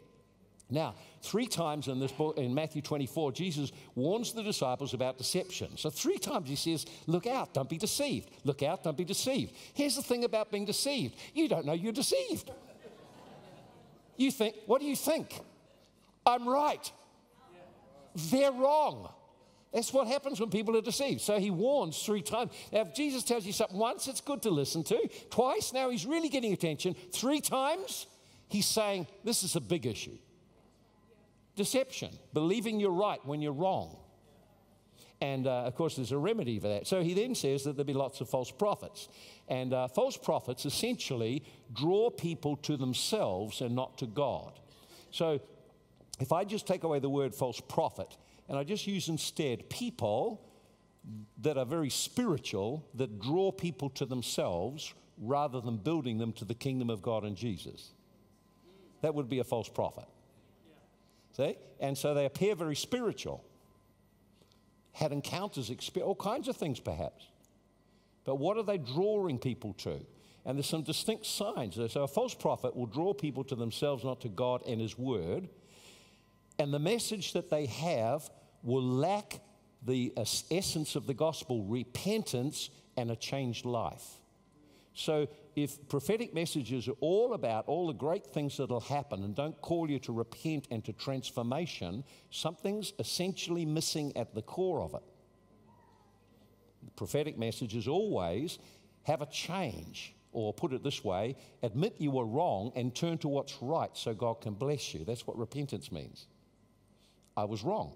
Now, 0.71 0.93
three 1.23 1.47
times 1.47 1.87
in 1.87 1.99
this 1.99 2.11
book, 2.11 2.37
in 2.37 2.53
Matthew 2.53 2.83
24, 2.83 3.31
Jesus 3.31 3.71
warns 3.95 4.33
the 4.33 4.43
disciples 4.43 4.93
about 4.93 5.17
deception. 5.17 5.75
So, 5.77 5.89
three 5.89 6.19
times 6.19 6.47
he 6.47 6.55
says, 6.55 6.85
Look 7.07 7.25
out, 7.25 7.53
don't 7.53 7.69
be 7.69 7.79
deceived. 7.79 8.29
Look 8.43 8.61
out, 8.61 8.83
don't 8.83 8.97
be 8.97 9.05
deceived. 9.05 9.53
Here's 9.73 9.95
the 9.95 10.03
thing 10.03 10.23
about 10.23 10.51
being 10.51 10.65
deceived 10.65 11.15
you 11.33 11.47
don't 11.47 11.65
know 11.65 11.73
you're 11.73 11.91
deceived. 11.91 12.51
You 14.15 14.31
think, 14.31 14.55
What 14.67 14.79
do 14.79 14.87
you 14.87 14.95
think? 14.95 15.39
I'm 16.25 16.47
right. 16.47 16.91
They're 18.15 18.51
wrong. 18.51 19.09
That's 19.73 19.93
what 19.93 20.07
happens 20.07 20.39
when 20.39 20.49
people 20.49 20.75
are 20.77 20.81
deceived. 20.81 21.21
So 21.21 21.39
he 21.39 21.51
warns 21.51 22.01
three 22.01 22.21
times. 22.21 22.51
Now, 22.71 22.81
if 22.81 22.93
Jesus 22.93 23.23
tells 23.23 23.45
you 23.45 23.53
something 23.53 23.77
once, 23.77 24.07
it's 24.07 24.21
good 24.21 24.41
to 24.43 24.49
listen 24.49 24.83
to. 24.85 25.09
Twice, 25.29 25.73
now 25.73 25.89
he's 25.89 26.05
really 26.05 26.29
getting 26.29 26.53
attention. 26.53 26.95
Three 27.11 27.39
times, 27.39 28.07
he's 28.49 28.65
saying, 28.67 29.07
This 29.23 29.43
is 29.43 29.55
a 29.55 29.61
big 29.61 29.87
issue. 29.87 30.17
Deception, 31.59 32.17
believing 32.33 32.79
you're 32.79 32.89
right 32.89 33.19
when 33.25 33.41
you're 33.41 33.51
wrong. 33.51 33.97
And 35.19 35.45
uh, 35.45 35.63
of 35.65 35.75
course, 35.75 35.97
there's 35.97 36.13
a 36.13 36.17
remedy 36.17 36.57
for 36.57 36.69
that. 36.69 36.87
So 36.87 37.03
he 37.03 37.13
then 37.13 37.35
says 37.35 37.65
that 37.65 37.75
there'll 37.75 37.85
be 37.85 37.91
lots 37.91 38.21
of 38.21 38.29
false 38.29 38.49
prophets. 38.49 39.09
And 39.49 39.73
uh, 39.73 39.89
false 39.89 40.15
prophets 40.15 40.65
essentially 40.65 41.43
draw 41.73 42.11
people 42.11 42.55
to 42.55 42.77
themselves 42.77 43.59
and 43.59 43.75
not 43.75 43.97
to 43.97 44.07
God. 44.07 44.57
So 45.11 45.41
if 46.21 46.31
I 46.31 46.45
just 46.45 46.65
take 46.65 46.85
away 46.85 46.99
the 46.99 47.09
word 47.09 47.35
false 47.35 47.59
prophet 47.59 48.15
and 48.47 48.57
I 48.57 48.63
just 48.63 48.87
use 48.87 49.09
instead 49.09 49.69
people 49.69 50.41
that 51.41 51.57
are 51.57 51.65
very 51.65 51.89
spiritual, 51.89 52.87
that 52.93 53.19
draw 53.19 53.51
people 53.51 53.89
to 53.89 54.05
themselves 54.05 54.93
rather 55.17 55.59
than 55.59 55.75
building 55.75 56.19
them 56.19 56.31
to 56.31 56.45
the 56.45 56.55
kingdom 56.55 56.89
of 56.89 57.01
God 57.01 57.25
and 57.25 57.35
Jesus, 57.35 57.91
that 59.01 59.13
would 59.13 59.27
be 59.27 59.39
a 59.39 59.43
false 59.43 59.67
prophet. 59.67 60.05
See? 61.39 61.55
And 61.79 61.97
so 61.97 62.13
they 62.13 62.25
appear 62.25 62.53
very 62.53 62.75
spiritual, 62.75 63.45
had 64.91 65.13
encounters, 65.13 65.71
all 66.03 66.15
kinds 66.15 66.49
of 66.49 66.57
things 66.57 66.81
perhaps. 66.81 67.25
But 68.25 68.35
what 68.35 68.57
are 68.57 68.63
they 68.63 68.77
drawing 68.77 69.39
people 69.39 69.73
to? 69.79 70.05
And 70.45 70.57
there's 70.57 70.67
some 70.67 70.83
distinct 70.83 71.25
signs. 71.25 71.75
So 71.75 72.03
a 72.03 72.07
false 72.07 72.33
prophet 72.33 72.75
will 72.75 72.87
draw 72.87 73.13
people 73.13 73.45
to 73.45 73.55
themselves, 73.55 74.03
not 74.03 74.19
to 74.21 74.29
God 74.29 74.63
and 74.67 74.81
His 74.81 74.97
Word. 74.97 75.47
And 76.57 76.73
the 76.73 76.79
message 76.79 77.33
that 77.33 77.49
they 77.49 77.67
have 77.67 78.29
will 78.61 78.83
lack 78.83 79.39
the 79.85 80.11
essence 80.51 80.95
of 80.95 81.07
the 81.07 81.13
gospel 81.13 81.63
repentance 81.63 82.69
and 82.97 83.11
a 83.11 83.15
changed 83.15 83.63
life. 83.63 84.05
So, 84.93 85.27
if 85.63 85.87
prophetic 85.89 86.33
messages 86.33 86.87
are 86.87 86.97
all 86.99 87.33
about 87.33 87.67
all 87.67 87.87
the 87.87 87.93
great 87.93 88.25
things 88.25 88.57
that'll 88.57 88.79
happen 88.79 89.23
and 89.23 89.35
don't 89.35 89.59
call 89.61 89.89
you 89.89 89.99
to 89.99 90.11
repent 90.11 90.67
and 90.71 90.83
to 90.85 90.93
transformation, 90.93 92.03
something's 92.29 92.93
essentially 92.99 93.65
missing 93.65 94.15
at 94.15 94.33
the 94.35 94.41
core 94.41 94.81
of 94.81 94.93
it. 94.93 95.03
The 96.83 96.91
prophetic 96.91 97.37
messages 97.37 97.87
always 97.87 98.59
have 99.03 99.21
a 99.21 99.25
change, 99.27 100.15
or 100.31 100.53
put 100.53 100.73
it 100.73 100.83
this 100.83 101.03
way, 101.03 101.35
admit 101.63 101.95
you 101.97 102.11
were 102.11 102.25
wrong 102.25 102.71
and 102.75 102.95
turn 102.95 103.17
to 103.19 103.27
what's 103.27 103.57
right 103.61 103.89
so 103.93 104.13
God 104.13 104.41
can 104.41 104.53
bless 104.53 104.93
you. 104.93 105.03
That's 105.05 105.25
what 105.25 105.37
repentance 105.37 105.91
means. 105.91 106.27
I 107.35 107.45
was 107.45 107.63
wrong. 107.63 107.95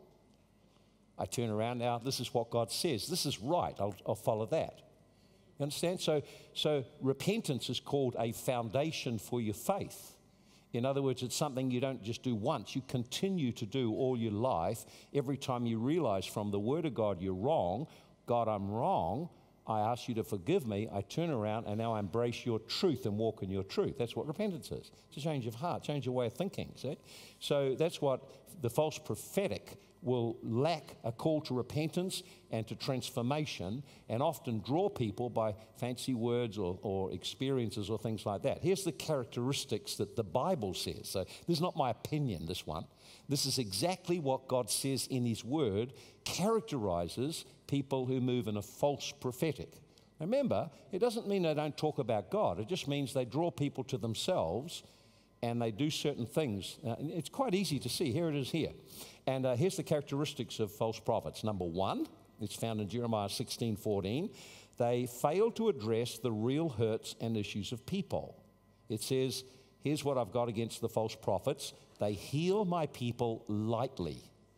I 1.17 1.25
turn 1.25 1.49
around 1.49 1.77
now, 1.77 1.99
this 1.99 2.19
is 2.19 2.33
what 2.33 2.49
God 2.49 2.71
says. 2.71 3.07
This 3.07 3.25
is 3.25 3.39
right. 3.39 3.75
I'll, 3.79 3.95
I'll 4.07 4.15
follow 4.15 4.45
that. 4.47 4.82
You 5.63 5.67
understand? 5.67 6.01
So, 6.01 6.21
so 6.53 6.83
repentance 6.99 7.69
is 7.69 7.79
called 7.79 8.17
a 8.19 8.33
foundation 8.33 9.17
for 9.17 9.39
your 9.39 9.53
faith. 9.53 10.17
In 10.73 10.85
other 10.85 11.01
words, 11.01 11.23
it's 11.23 11.37
something 11.37 11.71
you 11.71 11.79
don't 11.79 12.03
just 12.03 12.21
do 12.21 12.35
once, 12.35 12.75
you 12.75 12.81
continue 12.89 13.53
to 13.53 13.65
do 13.65 13.93
all 13.93 14.17
your 14.17 14.33
life. 14.33 14.83
Every 15.13 15.37
time 15.37 15.65
you 15.65 15.77
realize 15.77 16.25
from 16.25 16.51
the 16.51 16.59
Word 16.59 16.85
of 16.85 16.95
God 16.95 17.21
you're 17.21 17.33
wrong, 17.33 17.87
God, 18.25 18.49
I'm 18.49 18.69
wrong, 18.69 19.29
I 19.65 19.79
ask 19.79 20.09
you 20.09 20.15
to 20.15 20.23
forgive 20.25 20.67
me. 20.67 20.89
I 20.91 20.99
turn 20.99 21.29
around 21.29 21.67
and 21.67 21.77
now 21.77 21.93
I 21.93 21.99
embrace 21.99 22.45
your 22.45 22.59
truth 22.59 23.05
and 23.05 23.17
walk 23.17 23.41
in 23.41 23.49
your 23.49 23.63
truth. 23.63 23.97
That's 23.97 24.17
what 24.17 24.27
repentance 24.27 24.69
is. 24.69 24.91
It's 25.07 25.17
a 25.17 25.21
change 25.21 25.47
of 25.47 25.55
heart, 25.55 25.81
change 25.83 26.07
of 26.07 26.13
way 26.13 26.25
of 26.25 26.33
thinking. 26.33 26.73
See? 26.75 26.97
So 27.39 27.73
that's 27.79 28.01
what 28.01 28.21
the 28.61 28.69
false 28.69 28.97
prophetic 28.97 29.77
will 30.03 30.37
lack 30.43 30.95
a 31.03 31.11
call 31.11 31.41
to 31.41 31.53
repentance 31.53 32.23
and 32.51 32.67
to 32.67 32.75
transformation 32.75 33.83
and 34.09 34.21
often 34.21 34.59
draw 34.59 34.89
people 34.89 35.29
by 35.29 35.55
fancy 35.77 36.13
words 36.13 36.57
or, 36.57 36.77
or, 36.81 37.11
experiences 37.11 37.89
or 37.89 37.97
things 37.97 38.25
like 38.25 38.43
that. 38.43 38.59
Here's 38.61 38.83
the 38.83 38.91
characteristics 38.91 39.95
that 39.95 40.15
the 40.15 40.23
Bible 40.23 40.73
says. 40.73 41.07
So, 41.09 41.23
this 41.47 41.57
is 41.57 41.61
not 41.61 41.75
my 41.75 41.89
opinion, 41.89 42.45
this 42.45 42.67
one. 42.67 42.85
This 43.29 43.45
is 43.45 43.57
exactly 43.57 44.19
what 44.19 44.47
God 44.47 44.69
says 44.69 45.07
in 45.07 45.25
His 45.25 45.43
Word 45.43 45.93
characterizes 46.25 47.45
people 47.67 48.05
who 48.05 48.19
move 48.19 48.47
in 48.47 48.57
a 48.57 48.61
false 48.61 49.13
prophetic. 49.19 49.79
Remember, 50.19 50.69
it 50.91 50.99
doesn't 50.99 51.27
mean 51.27 51.43
they 51.43 51.53
don't 51.53 51.77
talk 51.77 51.99
about 51.99 52.29
God, 52.29 52.59
it 52.59 52.67
just 52.67 52.87
means 52.87 53.13
they 53.13 53.25
draw 53.25 53.51
people 53.51 53.83
to 53.85 53.97
themselves 53.97 54.83
and 55.41 55.61
they 55.61 55.71
do 55.71 55.89
certain 55.89 56.25
things. 56.25 56.77
Uh, 56.87 56.95
it's 56.99 57.27
quite 57.27 57.53
easy 57.53 57.77
to 57.77 57.89
see. 57.89 58.13
Here 58.13 58.29
it 58.29 58.35
is 58.35 58.49
here. 58.49 58.71
And 59.25 59.45
uh, 59.45 59.55
here's 59.55 59.77
the 59.77 59.83
characteristics 59.83 60.59
of 60.59 60.71
false 60.71 60.99
prophets. 60.99 61.43
Number 61.43 61.65
one, 61.65 62.07
it's 62.41 62.55
found 62.55 62.81
in 62.81 62.89
Jeremiah 62.89 63.29
16 63.29 63.77
14. 63.77 64.29
They 64.77 65.05
fail 65.05 65.51
to 65.51 65.69
address 65.69 66.17
the 66.17 66.31
real 66.31 66.69
hurts 66.69 67.15
and 67.21 67.37
issues 67.37 67.71
of 67.71 67.85
people. 67.85 68.35
It 68.89 69.01
says, 69.01 69.43
Here's 69.79 70.03
what 70.03 70.17
I've 70.17 70.31
got 70.31 70.47
against 70.49 70.81
the 70.81 70.89
false 70.89 71.15
prophets 71.15 71.73
they 71.99 72.13
heal 72.13 72.65
my 72.65 72.87
people 72.87 73.43
lightly, 73.47 74.17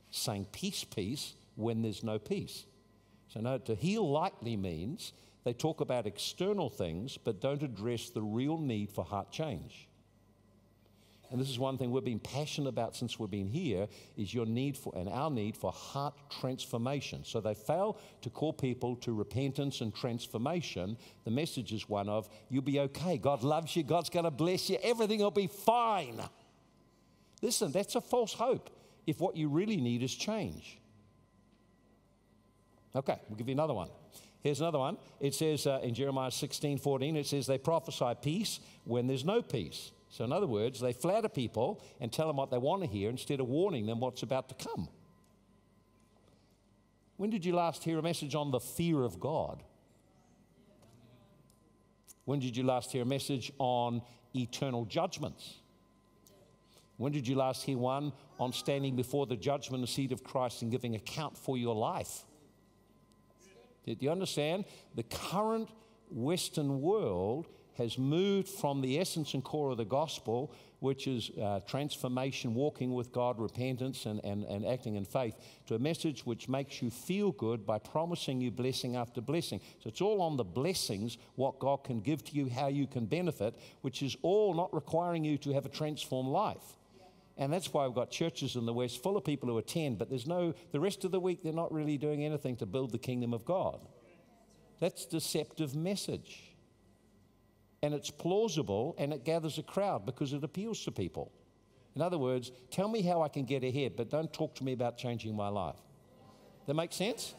saying, 0.09 0.47
Peace, 0.51 0.83
peace, 0.83 1.33
when 1.55 1.81
there's 1.81 2.03
no 2.03 2.17
peace. 2.17 2.65
So, 3.27 3.41
no, 3.41 3.57
to 3.59 3.75
heal 3.75 4.09
lightly 4.09 4.55
means 4.55 5.13
they 5.43 5.53
talk 5.53 5.81
about 5.81 6.07
external 6.07 6.69
things 6.69 7.17
but 7.17 7.41
don't 7.41 7.63
address 7.63 8.09
the 8.09 8.21
real 8.21 8.57
need 8.57 8.91
for 8.91 9.03
heart 9.03 9.31
change 9.31 9.87
and 11.31 11.39
this 11.39 11.49
is 11.49 11.59
one 11.59 11.77
thing 11.77 11.91
we've 11.91 12.03
been 12.03 12.19
passionate 12.19 12.69
about 12.69 12.95
since 12.95 13.19
we've 13.19 13.29
been 13.29 13.47
here, 13.47 13.87
is 14.17 14.33
your 14.33 14.45
need 14.45 14.77
for, 14.77 14.93
and 14.95 15.09
our 15.09 15.29
need 15.29 15.57
for 15.57 15.71
heart 15.71 16.13
transformation. 16.39 17.23
So 17.23 17.41
they 17.41 17.53
fail 17.53 17.99
to 18.21 18.29
call 18.29 18.53
people 18.53 18.95
to 18.97 19.13
repentance 19.13 19.81
and 19.81 19.93
transformation. 19.93 20.97
The 21.23 21.31
message 21.31 21.73
is 21.73 21.89
one 21.89 22.09
of, 22.09 22.29
you'll 22.49 22.63
be 22.63 22.79
okay. 22.81 23.17
God 23.17 23.43
loves 23.43 23.75
you. 23.75 23.83
God's 23.83 24.09
going 24.09 24.25
to 24.25 24.31
bless 24.31 24.69
you. 24.69 24.77
Everything 24.81 25.19
will 25.19 25.31
be 25.31 25.47
fine. 25.47 26.21
Listen, 27.41 27.71
that's 27.71 27.95
a 27.95 28.01
false 28.01 28.33
hope 28.33 28.69
if 29.05 29.19
what 29.19 29.35
you 29.35 29.49
really 29.49 29.77
need 29.77 30.03
is 30.03 30.13
change. 30.13 30.79
Okay, 32.95 33.19
we'll 33.27 33.37
give 33.37 33.47
you 33.47 33.53
another 33.53 33.73
one. 33.73 33.89
Here's 34.41 34.61
another 34.61 34.79
one. 34.79 34.97
It 35.19 35.33
says 35.33 35.65
uh, 35.65 35.79
in 35.81 35.93
Jeremiah 35.93 36.31
16 36.31 36.77
14, 36.77 37.17
it 37.17 37.25
says, 37.25 37.47
They 37.47 37.57
prophesy 37.57 38.13
peace 38.21 38.59
when 38.83 39.07
there's 39.07 39.25
no 39.25 39.41
peace. 39.41 39.91
So, 40.15 40.23
in 40.23 40.31
other 40.31 40.47
words, 40.47 40.79
they 40.79 40.93
flatter 40.93 41.27
people 41.27 41.83
and 41.99 42.09
tell 42.09 42.27
them 42.27 42.37
what 42.37 42.49
they 42.49 42.57
want 42.57 42.81
to 42.83 42.87
hear 42.87 43.09
instead 43.09 43.41
of 43.41 43.49
warning 43.49 43.85
them 43.85 43.99
what's 43.99 44.23
about 44.23 44.47
to 44.47 44.55
come. 44.55 44.87
When 47.17 47.29
did 47.29 47.43
you 47.43 47.53
last 47.53 47.83
hear 47.83 47.99
a 47.99 48.01
message 48.01 48.33
on 48.33 48.49
the 48.49 48.61
fear 48.61 49.03
of 49.03 49.19
God? 49.19 49.61
When 52.23 52.39
did 52.39 52.55
you 52.55 52.63
last 52.63 52.93
hear 52.93 53.01
a 53.01 53.05
message 53.05 53.51
on 53.57 54.01
eternal 54.33 54.85
judgments? 54.85 55.55
When 56.95 57.11
did 57.11 57.27
you 57.27 57.35
last 57.35 57.63
hear 57.63 57.77
one 57.77 58.13
on 58.39 58.53
standing 58.53 58.95
before 58.95 59.25
the 59.25 59.35
judgment 59.35 59.89
seat 59.89 60.13
of 60.13 60.23
Christ 60.23 60.61
and 60.61 60.71
giving 60.71 60.95
account 60.95 61.37
for 61.37 61.57
your 61.57 61.75
life? 61.75 62.23
Did 63.85 64.01
you 64.01 64.11
understand? 64.11 64.63
The 64.95 65.03
current 65.03 65.67
Western 66.09 66.79
world 66.79 67.47
has 67.77 67.97
moved 67.97 68.47
from 68.47 68.81
the 68.81 68.99
essence 68.99 69.33
and 69.33 69.43
core 69.43 69.71
of 69.71 69.77
the 69.77 69.85
gospel, 69.85 70.53
which 70.79 71.07
is 71.07 71.31
uh, 71.41 71.59
transformation, 71.67 72.53
walking 72.53 72.93
with 72.93 73.11
God, 73.11 73.39
repentance, 73.39 74.05
and, 74.05 74.23
and, 74.23 74.43
and 74.45 74.65
acting 74.65 74.95
in 74.95 75.05
faith, 75.05 75.35
to 75.67 75.75
a 75.75 75.79
message 75.79 76.25
which 76.25 76.47
makes 76.47 76.81
you 76.81 76.89
feel 76.89 77.31
good 77.31 77.65
by 77.65 77.79
promising 77.79 78.39
you 78.39 78.51
blessing 78.51 78.95
after 78.95 79.19
blessing. 79.19 79.59
So 79.83 79.89
it's 79.89 80.01
all 80.01 80.21
on 80.21 80.37
the 80.37 80.43
blessings, 80.43 81.17
what 81.35 81.59
God 81.59 81.83
can 81.83 82.01
give 82.01 82.23
to 82.25 82.35
you, 82.35 82.49
how 82.49 82.67
you 82.67 82.87
can 82.87 83.05
benefit, 83.05 83.55
which 83.81 84.01
is 84.01 84.15
all 84.21 84.53
not 84.53 84.73
requiring 84.73 85.25
you 85.25 85.37
to 85.39 85.53
have 85.53 85.65
a 85.65 85.69
transformed 85.69 86.29
life. 86.29 86.77
And 87.37 87.51
that's 87.51 87.73
why 87.73 87.85
we've 87.85 87.95
got 87.95 88.11
churches 88.11 88.55
in 88.55 88.65
the 88.65 88.73
West 88.73 89.03
full 89.03 89.17
of 89.17 89.25
people 89.25 89.49
who 89.49 89.57
attend, 89.57 89.97
but 89.97 90.09
there's 90.09 90.27
no, 90.27 90.53
the 90.71 90.79
rest 90.79 91.03
of 91.03 91.11
the 91.11 91.19
week, 91.19 91.43
they're 91.43 91.51
not 91.51 91.73
really 91.73 91.97
doing 91.97 92.23
anything 92.23 92.55
to 92.57 92.65
build 92.65 92.91
the 92.91 92.97
kingdom 92.97 93.33
of 93.33 93.43
God. 93.43 93.79
That's 94.79 95.05
deceptive 95.05 95.75
message 95.75 96.54
and 97.85 97.93
it's 97.93 98.09
plausible 98.09 98.95
and 98.97 99.13
it 99.13 99.23
gathers 99.23 99.59
a 99.59 99.63
crowd 99.63 100.07
because 100.07 100.33
it 100.33 100.43
appeals 100.43 100.83
to 100.83 100.91
people. 100.91 101.31
In 101.95 102.01
other 102.01 102.17
words, 102.17 102.51
tell 102.71 102.87
me 102.87 103.03
how 103.03 103.21
I 103.21 103.27
can 103.29 103.45
get 103.45 103.63
ahead, 103.63 103.93
but 103.95 104.09
don't 104.09 104.33
talk 104.33 104.55
to 104.55 104.63
me 104.63 104.73
about 104.73 104.97
changing 104.97 105.35
my 105.35 105.49
life. 105.49 105.75
That 106.65 106.73
makes 106.73 106.95
sense? 106.95 107.35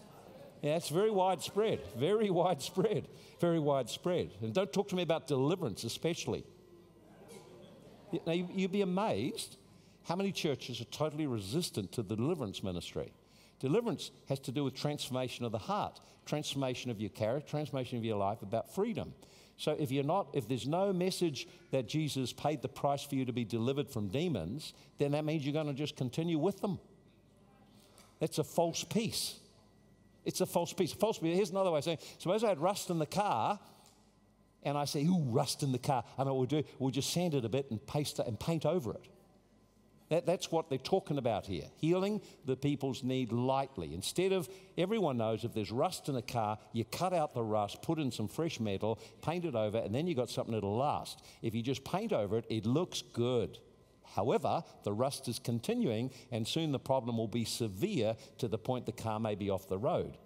Yeah, 0.63 0.77
it's 0.77 0.89
very 0.89 1.11
widespread, 1.11 1.81
very 1.99 2.31
widespread, 2.43 3.09
very 3.41 3.59
widespread. 3.59 4.31
And 4.41 4.55
don't 4.55 4.73
talk 4.73 4.89
to 4.91 4.95
me 4.95 5.03
about 5.03 5.27
deliverance, 5.27 5.83
especially. 5.83 6.45
Now, 8.25 8.33
you'd 8.33 8.71
be 8.71 8.83
amazed 8.83 9.57
how 10.05 10.15
many 10.15 10.31
churches 10.31 10.81
are 10.81 10.85
totally 10.85 11.27
resistant 11.27 11.91
to 11.93 12.05
the 12.05 12.15
deliverance 12.15 12.63
ministry. 12.63 13.13
Deliverance 13.59 14.13
has 14.29 14.39
to 14.41 14.53
do 14.53 14.63
with 14.63 14.75
transformation 14.75 15.45
of 15.45 15.51
the 15.51 15.59
heart, 15.59 15.99
transformation 16.25 16.93
of 16.93 17.01
your 17.01 17.11
character, 17.11 17.51
transformation 17.51 17.99
of 17.99 18.05
your 18.05 18.17
life, 18.17 18.43
about 18.43 18.73
freedom. 18.73 19.13
So 19.57 19.75
if 19.79 19.91
you're 19.91 20.05
not, 20.05 20.29
if 20.35 20.49
there's 20.49 20.67
no 20.67 20.93
message 20.93 21.49
that 21.71 21.89
Jesus 21.89 22.33
paid 22.33 22.61
the 22.61 22.69
price 22.69 23.03
for 23.03 23.15
you 23.15 23.25
to 23.25 23.33
be 23.33 23.45
delivered 23.45 23.89
from 23.89 24.09
demons, 24.09 24.75
then 24.99 25.13
that 25.13 25.25
means 25.25 25.45
you're 25.45 25.55
going 25.55 25.67
to 25.67 25.73
just 25.73 25.97
continue 25.97 26.39
with 26.39 26.61
them. 26.61 26.79
That's 28.19 28.39
a 28.39 28.45
false 28.45 28.85
peace. 28.85 29.39
It's 30.25 30.41
a 30.41 30.47
false 30.47 30.73
peace. 30.73 30.93
false 30.93 31.19
peace. 31.19 31.37
Here's 31.37 31.51
another 31.51 31.71
way 31.71 31.79
of 31.79 31.85
saying, 31.85 31.99
suppose 32.19 32.45
I 32.45 32.49
had 32.49 32.59
rust 32.59 32.91
in 32.91 32.99
the 32.99 33.07
car, 33.07 33.59
and 34.63 34.77
I 34.77 34.85
say, 34.85 35.05
ooh, 35.05 35.23
rust 35.23 35.63
in 35.63 35.73
the 35.73 35.79
car. 35.79 36.05
I 36.19 36.25
know 36.25 36.35
what 36.35 36.51
we'll 36.51 36.63
do, 36.63 36.69
we'll 36.79 36.91
just 36.91 37.13
sand 37.13 37.35
it 37.35 37.45
a 37.45 37.49
bit 37.49 37.71
and 37.71 37.85
paste 37.87 38.19
it 38.19 38.27
and 38.27 38.39
paint 38.39 38.67
over 38.67 38.93
it. 38.93 39.07
That, 40.09 40.25
that's 40.25 40.53
what 40.53 40.69
they're 40.69 40.79
talking 40.79 41.19
about 41.19 41.47
here. 41.47 41.65
Healing 41.77 42.21
the 42.45 42.57
people's 42.57 43.03
need 43.03 43.33
lightly. 43.33 43.93
Instead 43.93 44.33
of, 44.33 44.49
everyone 44.79 45.17
knows 45.17 45.45
if 45.45 45.53
there's 45.53 45.73
rust 45.73 46.09
in 46.09 46.17
a 46.17 46.23
car, 46.23 46.59
you 46.73 46.85
cut 46.85 47.13
out 47.13 47.35
the 47.35 47.43
rust, 47.43 47.83
put 47.83 47.99
in 47.99 48.13
some 48.13 48.29
fresh 48.29 48.61
metal, 48.61 49.01
paint 49.23 49.45
it 49.45 49.55
over, 49.55 49.79
and 49.79 49.95
then 49.95 50.07
you've 50.07 50.17
got 50.17 50.31
something 50.31 50.55
that'll 50.55 50.77
last. 50.77 51.23
If 51.43 51.55
you 51.55 51.63
just 51.63 51.85
paint 51.85 52.13
over 52.13 52.39
it, 52.39 52.47
it 52.49 52.67
looks 52.67 53.03
good. 53.03 53.59
However, 54.15 54.63
the 54.85 54.93
rust 54.93 55.29
is 55.29 55.41
continuing, 55.41 56.13
and 56.31 56.47
soon 56.47 56.71
the 56.71 56.79
problem 56.79 57.19
will 57.19 57.27
be 57.27 57.45
severe 57.45 58.17
to 58.39 58.49
the 58.49 58.59
point 58.59 58.87
the 58.87 58.93
car 58.93 59.19
may 59.19 59.35
be 59.35 59.51
off 59.51 59.69
the 59.69 59.79
road. 59.79 60.17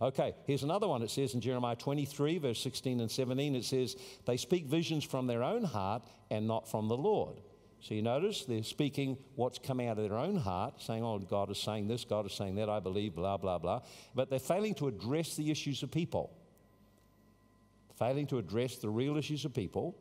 Okay, 0.00 0.34
here's 0.46 0.62
another 0.62 0.86
one. 0.86 1.02
It 1.02 1.10
says 1.10 1.34
in 1.34 1.40
Jeremiah 1.40 1.74
23, 1.76 2.38
verse 2.38 2.60
16 2.60 3.00
and 3.00 3.10
17, 3.10 3.56
it 3.56 3.64
says, 3.64 3.96
They 4.26 4.36
speak 4.36 4.66
visions 4.66 5.04
from 5.04 5.26
their 5.26 5.42
own 5.42 5.64
heart 5.64 6.02
and 6.30 6.46
not 6.46 6.68
from 6.68 6.88
the 6.88 6.96
Lord. 6.96 7.40
So 7.80 7.94
you 7.94 8.02
notice 8.02 8.44
they're 8.44 8.62
speaking 8.62 9.16
what's 9.36 9.58
coming 9.58 9.88
out 9.88 9.98
of 9.98 10.08
their 10.08 10.18
own 10.18 10.36
heart, 10.36 10.82
saying, 10.82 11.04
Oh, 11.04 11.18
God 11.18 11.50
is 11.50 11.58
saying 11.58 11.88
this, 11.88 12.04
God 12.04 12.26
is 12.26 12.32
saying 12.32 12.56
that, 12.56 12.68
I 12.68 12.80
believe, 12.80 13.14
blah, 13.14 13.36
blah, 13.36 13.58
blah. 13.58 13.82
But 14.14 14.30
they're 14.30 14.38
failing 14.38 14.74
to 14.76 14.88
address 14.88 15.36
the 15.36 15.50
issues 15.50 15.82
of 15.82 15.90
people. 15.90 16.36
Failing 17.96 18.26
to 18.28 18.38
address 18.38 18.76
the 18.76 18.88
real 18.88 19.16
issues 19.16 19.44
of 19.44 19.54
people, 19.54 19.96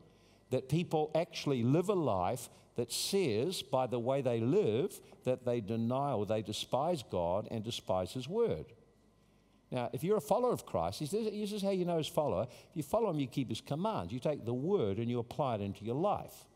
that 0.49 0.69
people 0.69 1.11
actually 1.15 1.63
live 1.63 1.89
a 1.89 1.93
life 1.93 2.49
that 2.75 2.91
says, 2.91 3.61
by 3.61 3.87
the 3.87 3.99
way 3.99 4.21
they 4.21 4.39
live, 4.39 4.99
that 5.23 5.45
they 5.45 5.61
deny 5.61 6.13
or 6.13 6.25
they 6.25 6.41
despise 6.41 7.03
God 7.11 7.47
and 7.49 7.63
despise 7.63 8.11
His 8.11 8.27
word. 8.27 8.65
Now, 9.71 9.89
if 9.91 10.03
you're 10.03 10.17
a 10.17 10.21
follower 10.21 10.53
of 10.53 10.65
Christ, 10.65 10.99
this 10.99 11.13
is 11.13 11.61
how 11.61 11.71
you 11.71 11.83
know 11.83 11.97
his 11.97 12.07
follower. 12.07 12.47
If 12.49 12.75
you 12.75 12.83
follow 12.83 13.09
him, 13.09 13.19
you 13.19 13.27
keep 13.27 13.49
his 13.49 13.59
commands. 13.59 14.13
You 14.13 14.19
take 14.19 14.45
the 14.45 14.53
word 14.53 14.97
and 14.97 15.09
you 15.09 15.19
apply 15.19 15.55
it 15.55 15.61
into 15.61 15.83
your 15.83 15.95
life. 15.95 16.46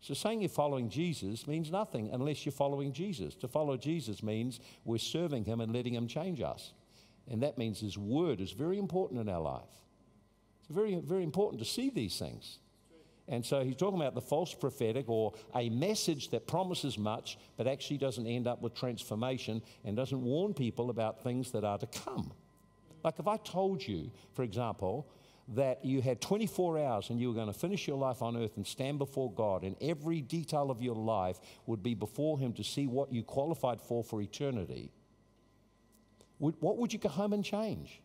So 0.00 0.14
saying 0.14 0.40
you're 0.40 0.48
following 0.48 0.88
Jesus 0.88 1.46
means 1.46 1.70
nothing 1.70 2.10
unless 2.12 2.44
you're 2.46 2.52
following 2.52 2.92
Jesus. 2.92 3.34
To 3.36 3.48
follow 3.48 3.76
Jesus 3.76 4.22
means 4.22 4.60
we're 4.84 4.98
serving 4.98 5.44
him 5.44 5.60
and 5.60 5.72
letting 5.72 5.94
him 5.94 6.06
change 6.06 6.40
us. 6.40 6.72
And 7.30 7.42
that 7.42 7.58
means 7.58 7.80
his 7.80 7.98
word 7.98 8.40
is 8.40 8.52
very 8.52 8.78
important 8.78 9.20
in 9.20 9.28
our 9.28 9.40
life. 9.40 9.68
It's 10.60 10.74
very, 10.74 10.96
very 10.96 11.22
important 11.22 11.62
to 11.62 11.68
see 11.68 11.90
these 11.90 12.18
things. 12.18 12.58
And 13.28 13.46
so 13.46 13.62
he's 13.62 13.76
talking 13.76 14.00
about 14.00 14.14
the 14.14 14.20
false 14.20 14.52
prophetic 14.52 15.08
or 15.08 15.34
a 15.54 15.68
message 15.68 16.30
that 16.30 16.48
promises 16.48 16.98
much 16.98 17.38
but 17.56 17.68
actually 17.68 17.98
doesn't 17.98 18.26
end 18.26 18.48
up 18.48 18.60
with 18.60 18.74
transformation 18.74 19.62
and 19.84 19.96
doesn't 19.96 20.20
warn 20.20 20.52
people 20.52 20.90
about 20.90 21.22
things 21.22 21.52
that 21.52 21.62
are 21.62 21.78
to 21.78 21.86
come. 21.86 22.32
Like 23.04 23.18
if 23.18 23.28
I 23.28 23.36
told 23.36 23.86
you, 23.86 24.10
for 24.34 24.42
example, 24.42 25.06
that 25.54 25.84
you 25.84 26.00
had 26.00 26.20
24 26.20 26.78
hours 26.78 27.10
and 27.10 27.20
you 27.20 27.28
were 27.28 27.34
going 27.34 27.52
to 27.52 27.58
finish 27.58 27.88
your 27.88 27.98
life 27.98 28.22
on 28.22 28.36
earth 28.36 28.56
and 28.56 28.66
stand 28.66 28.98
before 28.98 29.32
God, 29.32 29.64
and 29.64 29.76
every 29.80 30.20
detail 30.20 30.70
of 30.70 30.80
your 30.80 30.94
life 30.94 31.38
would 31.66 31.82
be 31.82 31.94
before 31.94 32.38
Him 32.38 32.52
to 32.54 32.64
see 32.64 32.86
what 32.86 33.12
you 33.12 33.22
qualified 33.22 33.80
for 33.80 34.04
for 34.04 34.22
eternity, 34.22 34.92
what 36.38 36.78
would 36.78 36.92
you 36.92 36.98
go 36.98 37.08
home 37.08 37.32
and 37.32 37.44
change? 37.44 38.00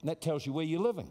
And 0.00 0.10
that 0.10 0.20
tells 0.20 0.44
you 0.44 0.52
where 0.52 0.64
you're 0.64 0.82
living. 0.82 1.10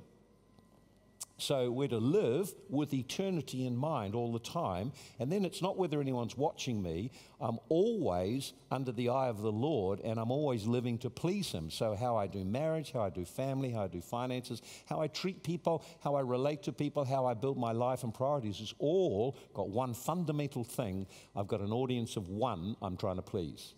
So 1.44 1.70
we're 1.70 1.90
to 1.90 1.98
live 1.98 2.54
with 2.70 2.94
eternity 2.94 3.68
in 3.68 3.76
mind 3.76 4.16
all 4.16 4.32
the 4.32 4.40
time. 4.40 4.94
And 5.20 5.30
then 5.30 5.44
it's 5.44 5.62
not 5.62 5.78
whether 5.78 6.00
anyone's 6.00 6.38
watching 6.38 6.82
me. 6.82 7.12
I'm 7.42 7.60
always 7.68 8.54
under 8.72 8.94
the 8.94 9.10
eye 9.10 9.28
of 9.28 9.42
the 9.42 9.52
Lord 9.52 10.00
and 10.06 10.18
I'm 10.18 10.32
always 10.32 10.66
living 10.66 10.98
to 11.00 11.10
please 11.10 11.52
Him. 11.52 11.70
So, 11.70 11.96
how 11.96 12.16
I 12.16 12.28
do 12.28 12.46
marriage, 12.46 12.94
how 12.94 13.02
I 13.02 13.10
do 13.10 13.26
family, 13.26 13.72
how 13.72 13.84
I 13.84 13.88
do 13.88 14.00
finances, 14.00 14.62
how 14.86 15.02
I 15.02 15.08
treat 15.08 15.44
people, 15.44 15.84
how 16.02 16.16
I 16.16 16.22
relate 16.22 16.64
to 16.64 16.72
people, 16.72 17.04
how 17.04 17.26
I 17.26 17.34
build 17.34 17.58
my 17.58 17.74
life 17.74 18.04
and 18.06 18.14
priorities 18.14 18.62
is 18.62 18.74
all 18.80 19.38
got 19.54 19.68
one 19.68 19.94
fundamental 19.94 20.64
thing. 20.64 21.08
I've 21.36 21.48
got 21.48 21.60
an 21.60 21.74
audience 21.74 22.16
of 22.16 22.30
one 22.30 22.78
I'm 22.82 22.96
trying 22.96 23.18
to 23.18 23.22
please 23.22 23.74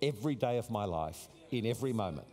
every 0.00 0.36
day 0.36 0.58
of 0.58 0.70
my 0.70 0.84
life, 0.84 1.28
in 1.50 1.66
every 1.66 1.92
moment. 1.92 2.28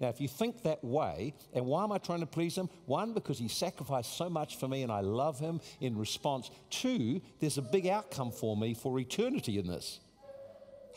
Now, 0.00 0.08
if 0.08 0.20
you 0.20 0.28
think 0.28 0.62
that 0.62 0.82
way, 0.84 1.34
and 1.52 1.66
why 1.66 1.82
am 1.84 1.92
I 1.92 1.98
trying 1.98 2.20
to 2.20 2.26
please 2.26 2.56
him? 2.56 2.68
One, 2.86 3.12
because 3.14 3.38
he 3.38 3.48
sacrificed 3.48 4.16
so 4.16 4.30
much 4.30 4.56
for 4.56 4.68
me 4.68 4.82
and 4.82 4.92
I 4.92 5.00
love 5.00 5.38
him 5.40 5.60
in 5.80 5.96
response. 5.98 6.50
Two, 6.70 7.20
there's 7.40 7.58
a 7.58 7.62
big 7.62 7.86
outcome 7.86 8.30
for 8.30 8.56
me 8.56 8.74
for 8.74 8.98
eternity 8.98 9.58
in 9.58 9.66
this. 9.66 10.00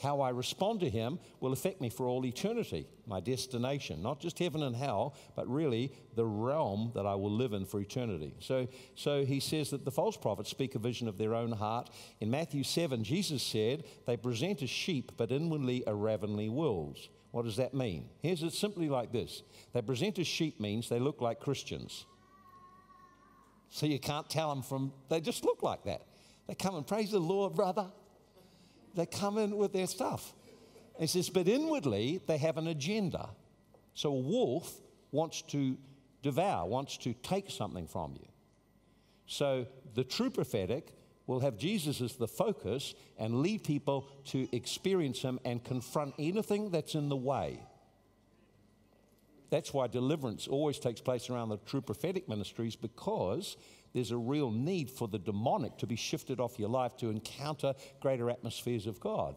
How 0.01 0.21
I 0.21 0.29
respond 0.29 0.79
to 0.79 0.89
him 0.89 1.19
will 1.39 1.53
affect 1.53 1.79
me 1.79 1.89
for 1.89 2.07
all 2.07 2.25
eternity, 2.25 2.87
my 3.05 3.19
destination, 3.19 4.01
not 4.01 4.19
just 4.19 4.39
heaven 4.39 4.63
and 4.63 4.75
hell, 4.75 5.15
but 5.35 5.47
really 5.47 5.93
the 6.15 6.25
realm 6.25 6.91
that 6.95 7.05
I 7.05 7.13
will 7.13 7.31
live 7.31 7.53
in 7.53 7.65
for 7.65 7.79
eternity. 7.79 8.33
So, 8.39 8.67
so 8.95 9.23
he 9.23 9.39
says 9.39 9.69
that 9.69 9.85
the 9.85 9.91
false 9.91 10.17
prophets 10.17 10.49
speak 10.49 10.73
a 10.73 10.79
vision 10.79 11.07
of 11.07 11.19
their 11.19 11.35
own 11.35 11.51
heart. 11.51 11.91
In 12.19 12.31
Matthew 12.31 12.63
7, 12.63 13.03
Jesus 13.03 13.43
said, 13.43 13.83
They 14.07 14.17
present 14.17 14.63
as 14.63 14.71
sheep, 14.71 15.11
but 15.17 15.31
inwardly 15.31 15.85
are 15.85 15.95
ravenly 15.95 16.49
wolves. 16.49 17.09
What 17.31 17.45
does 17.45 17.57
that 17.57 17.73
mean? 17.73 18.09
Here's 18.21 18.43
it 18.43 18.53
simply 18.53 18.89
like 18.89 19.11
this 19.11 19.43
they 19.73 19.81
present 19.81 20.19
as 20.19 20.27
sheep 20.27 20.59
means 20.59 20.89
they 20.89 20.99
look 20.99 21.21
like 21.21 21.39
Christians. 21.39 22.05
So 23.69 23.85
you 23.85 23.99
can't 23.99 24.29
tell 24.29 24.49
them 24.49 24.63
from, 24.63 24.91
they 25.09 25.21
just 25.21 25.45
look 25.45 25.63
like 25.63 25.85
that. 25.85 26.01
They 26.47 26.55
come 26.55 26.75
and 26.75 26.85
praise 26.85 27.11
the 27.11 27.19
Lord, 27.19 27.55
brother. 27.55 27.89
They 28.93 29.05
come 29.05 29.37
in 29.37 29.55
with 29.55 29.71
their 29.71 29.87
stuff. 29.87 30.33
It 30.99 31.09
says, 31.09 31.29
but 31.29 31.47
inwardly 31.47 32.21
they 32.27 32.37
have 32.37 32.57
an 32.57 32.67
agenda. 32.67 33.29
So 33.93 34.09
a 34.09 34.19
wolf 34.19 34.73
wants 35.11 35.41
to 35.43 35.77
devour, 36.21 36.67
wants 36.67 36.97
to 36.97 37.13
take 37.13 37.49
something 37.49 37.87
from 37.87 38.13
you. 38.19 38.27
So 39.25 39.67
the 39.95 40.03
true 40.03 40.29
prophetic 40.29 40.93
will 41.27 41.39
have 41.39 41.57
Jesus 41.57 42.01
as 42.01 42.15
the 42.15 42.27
focus 42.27 42.93
and 43.17 43.41
lead 43.41 43.63
people 43.63 44.07
to 44.25 44.47
experience 44.55 45.21
Him 45.21 45.39
and 45.45 45.63
confront 45.63 46.13
anything 46.19 46.71
that's 46.71 46.95
in 46.95 47.09
the 47.09 47.15
way. 47.15 47.59
That's 49.49 49.73
why 49.73 49.87
deliverance 49.87 50.47
always 50.47 50.79
takes 50.79 51.01
place 51.01 51.29
around 51.29 51.49
the 51.49 51.57
true 51.57 51.81
prophetic 51.81 52.27
ministries 52.29 52.75
because 52.75 53.57
there's 53.93 54.11
a 54.11 54.17
real 54.17 54.49
need 54.49 54.89
for 54.89 55.07
the 55.07 55.19
demonic 55.19 55.77
to 55.79 55.87
be 55.87 55.97
shifted 55.97 56.39
off 56.39 56.57
your 56.57 56.69
life 56.69 56.95
to 56.97 57.09
encounter 57.09 57.73
greater 57.99 58.29
atmospheres 58.29 58.87
of 58.87 58.99
God. 59.01 59.35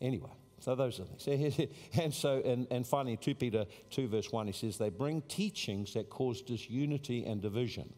Anyway, 0.00 0.30
so 0.60 0.76
those 0.76 1.00
are 1.00 1.04
things. 1.04 1.68
And 2.00 2.14
so, 2.14 2.40
and, 2.44 2.68
and 2.70 2.86
finally, 2.86 3.16
2 3.16 3.34
Peter 3.34 3.66
2, 3.90 4.08
verse 4.08 4.30
1, 4.30 4.46
he 4.46 4.52
says, 4.52 4.78
They 4.78 4.90
bring 4.90 5.22
teachings 5.22 5.94
that 5.94 6.08
cause 6.10 6.40
disunity 6.40 7.24
and 7.24 7.42
division. 7.42 7.92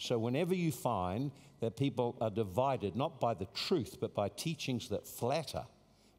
So, 0.00 0.18
whenever 0.18 0.54
you 0.54 0.72
find 0.72 1.30
that 1.60 1.76
people 1.76 2.16
are 2.22 2.30
divided 2.30 2.96
not 2.96 3.20
by 3.20 3.34
the 3.34 3.44
truth, 3.54 3.98
but 4.00 4.14
by 4.14 4.30
teachings 4.30 4.88
that 4.88 5.06
flatter, 5.06 5.66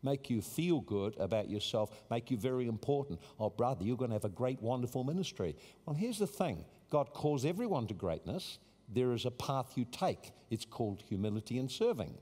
make 0.04 0.30
you 0.30 0.40
feel 0.40 0.82
good 0.82 1.18
about 1.18 1.50
yourself, 1.50 2.04
make 2.12 2.30
you 2.30 2.38
very 2.38 2.68
important. 2.68 3.20
Oh, 3.40 3.50
brother, 3.50 3.84
you're 3.84 3.98
going 3.98 4.12
to 4.12 4.16
have 4.16 4.24
a 4.24 4.30
great, 4.30 4.62
wonderful 4.62 5.04
ministry. 5.04 5.56
Well, 5.88 5.96
here's 5.96 6.20
the 6.20 6.28
thing 6.28 6.64
God 6.92 7.12
calls 7.14 7.44
everyone 7.44 7.88
to 7.88 7.96
greatness. 7.96 8.60
There 8.88 9.14
is 9.14 9.26
a 9.26 9.32
path 9.32 9.72
you 9.76 9.88
take, 9.92 10.32
it's 10.52 10.66
called 10.66 11.02
humility 11.10 11.58
and 11.58 11.72
serving. 11.72 12.14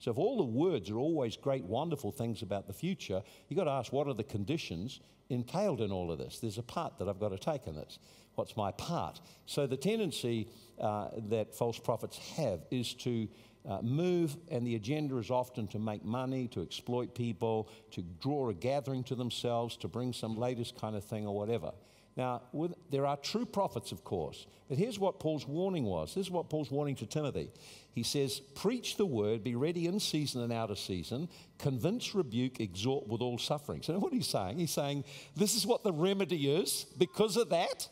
So, 0.00 0.10
if 0.10 0.18
all 0.18 0.36
the 0.36 0.42
words 0.42 0.90
are 0.90 0.98
always 0.98 1.36
great, 1.36 1.62
wonderful 1.62 2.10
things 2.10 2.42
about 2.42 2.66
the 2.66 2.72
future, 2.72 3.22
you've 3.48 3.58
got 3.58 3.64
to 3.64 3.70
ask 3.70 3.92
what 3.92 4.08
are 4.08 4.14
the 4.14 4.24
conditions 4.24 4.98
entailed 5.30 5.80
in 5.80 5.92
all 5.92 6.10
of 6.10 6.18
this? 6.18 6.40
There's 6.40 6.58
a 6.58 6.64
part 6.64 6.98
that 6.98 7.08
I've 7.08 7.20
got 7.20 7.28
to 7.28 7.38
take 7.38 7.68
in 7.68 7.76
this. 7.76 8.00
What's 8.36 8.56
my 8.56 8.70
part? 8.70 9.20
So, 9.46 9.66
the 9.66 9.76
tendency 9.76 10.48
uh, 10.80 11.08
that 11.30 11.54
false 11.54 11.78
prophets 11.78 12.18
have 12.36 12.60
is 12.70 12.94
to 12.94 13.28
uh, 13.68 13.80
move, 13.82 14.36
and 14.50 14.66
the 14.66 14.76
agenda 14.76 15.16
is 15.16 15.30
often 15.30 15.66
to 15.68 15.78
make 15.78 16.04
money, 16.04 16.46
to 16.48 16.62
exploit 16.62 17.14
people, 17.14 17.68
to 17.90 18.02
draw 18.20 18.48
a 18.48 18.54
gathering 18.54 19.02
to 19.04 19.14
themselves, 19.14 19.76
to 19.78 19.88
bring 19.88 20.12
some 20.12 20.36
latest 20.36 20.80
kind 20.80 20.94
of 20.94 21.02
thing 21.02 21.26
or 21.26 21.34
whatever. 21.34 21.72
Now, 22.16 22.42
with, 22.52 22.74
there 22.90 23.04
are 23.04 23.16
true 23.18 23.44
prophets, 23.44 23.92
of 23.92 24.02
course, 24.02 24.46
but 24.68 24.78
here's 24.78 24.98
what 24.98 25.20
Paul's 25.20 25.46
warning 25.46 25.84
was. 25.84 26.14
This 26.14 26.26
is 26.26 26.30
what 26.30 26.48
Paul's 26.48 26.70
warning 26.70 26.94
to 26.96 27.06
Timothy. 27.06 27.50
He 27.92 28.02
says, 28.02 28.40
Preach 28.54 28.96
the 28.96 29.04
word, 29.04 29.44
be 29.44 29.54
ready 29.54 29.86
in 29.86 30.00
season 30.00 30.42
and 30.42 30.52
out 30.52 30.70
of 30.70 30.78
season, 30.78 31.28
convince, 31.58 32.14
rebuke, 32.14 32.58
exhort 32.60 33.06
with 33.06 33.20
all 33.20 33.36
suffering. 33.36 33.82
So, 33.82 33.98
what 33.98 34.14
he's 34.14 34.26
saying, 34.26 34.58
he's 34.58 34.70
saying, 34.70 35.04
This 35.34 35.54
is 35.54 35.66
what 35.66 35.82
the 35.82 35.92
remedy 35.92 36.50
is. 36.50 36.86
Because 36.96 37.36
of 37.36 37.50
that, 37.50 37.88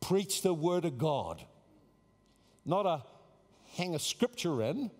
preach 0.00 0.42
the 0.42 0.54
word 0.54 0.84
of 0.84 0.98
God. 0.98 1.44
Not 2.64 2.86
a 2.86 3.02
hang 3.76 3.94
a 3.94 3.98
scripture 3.98 4.62
in 4.62 4.90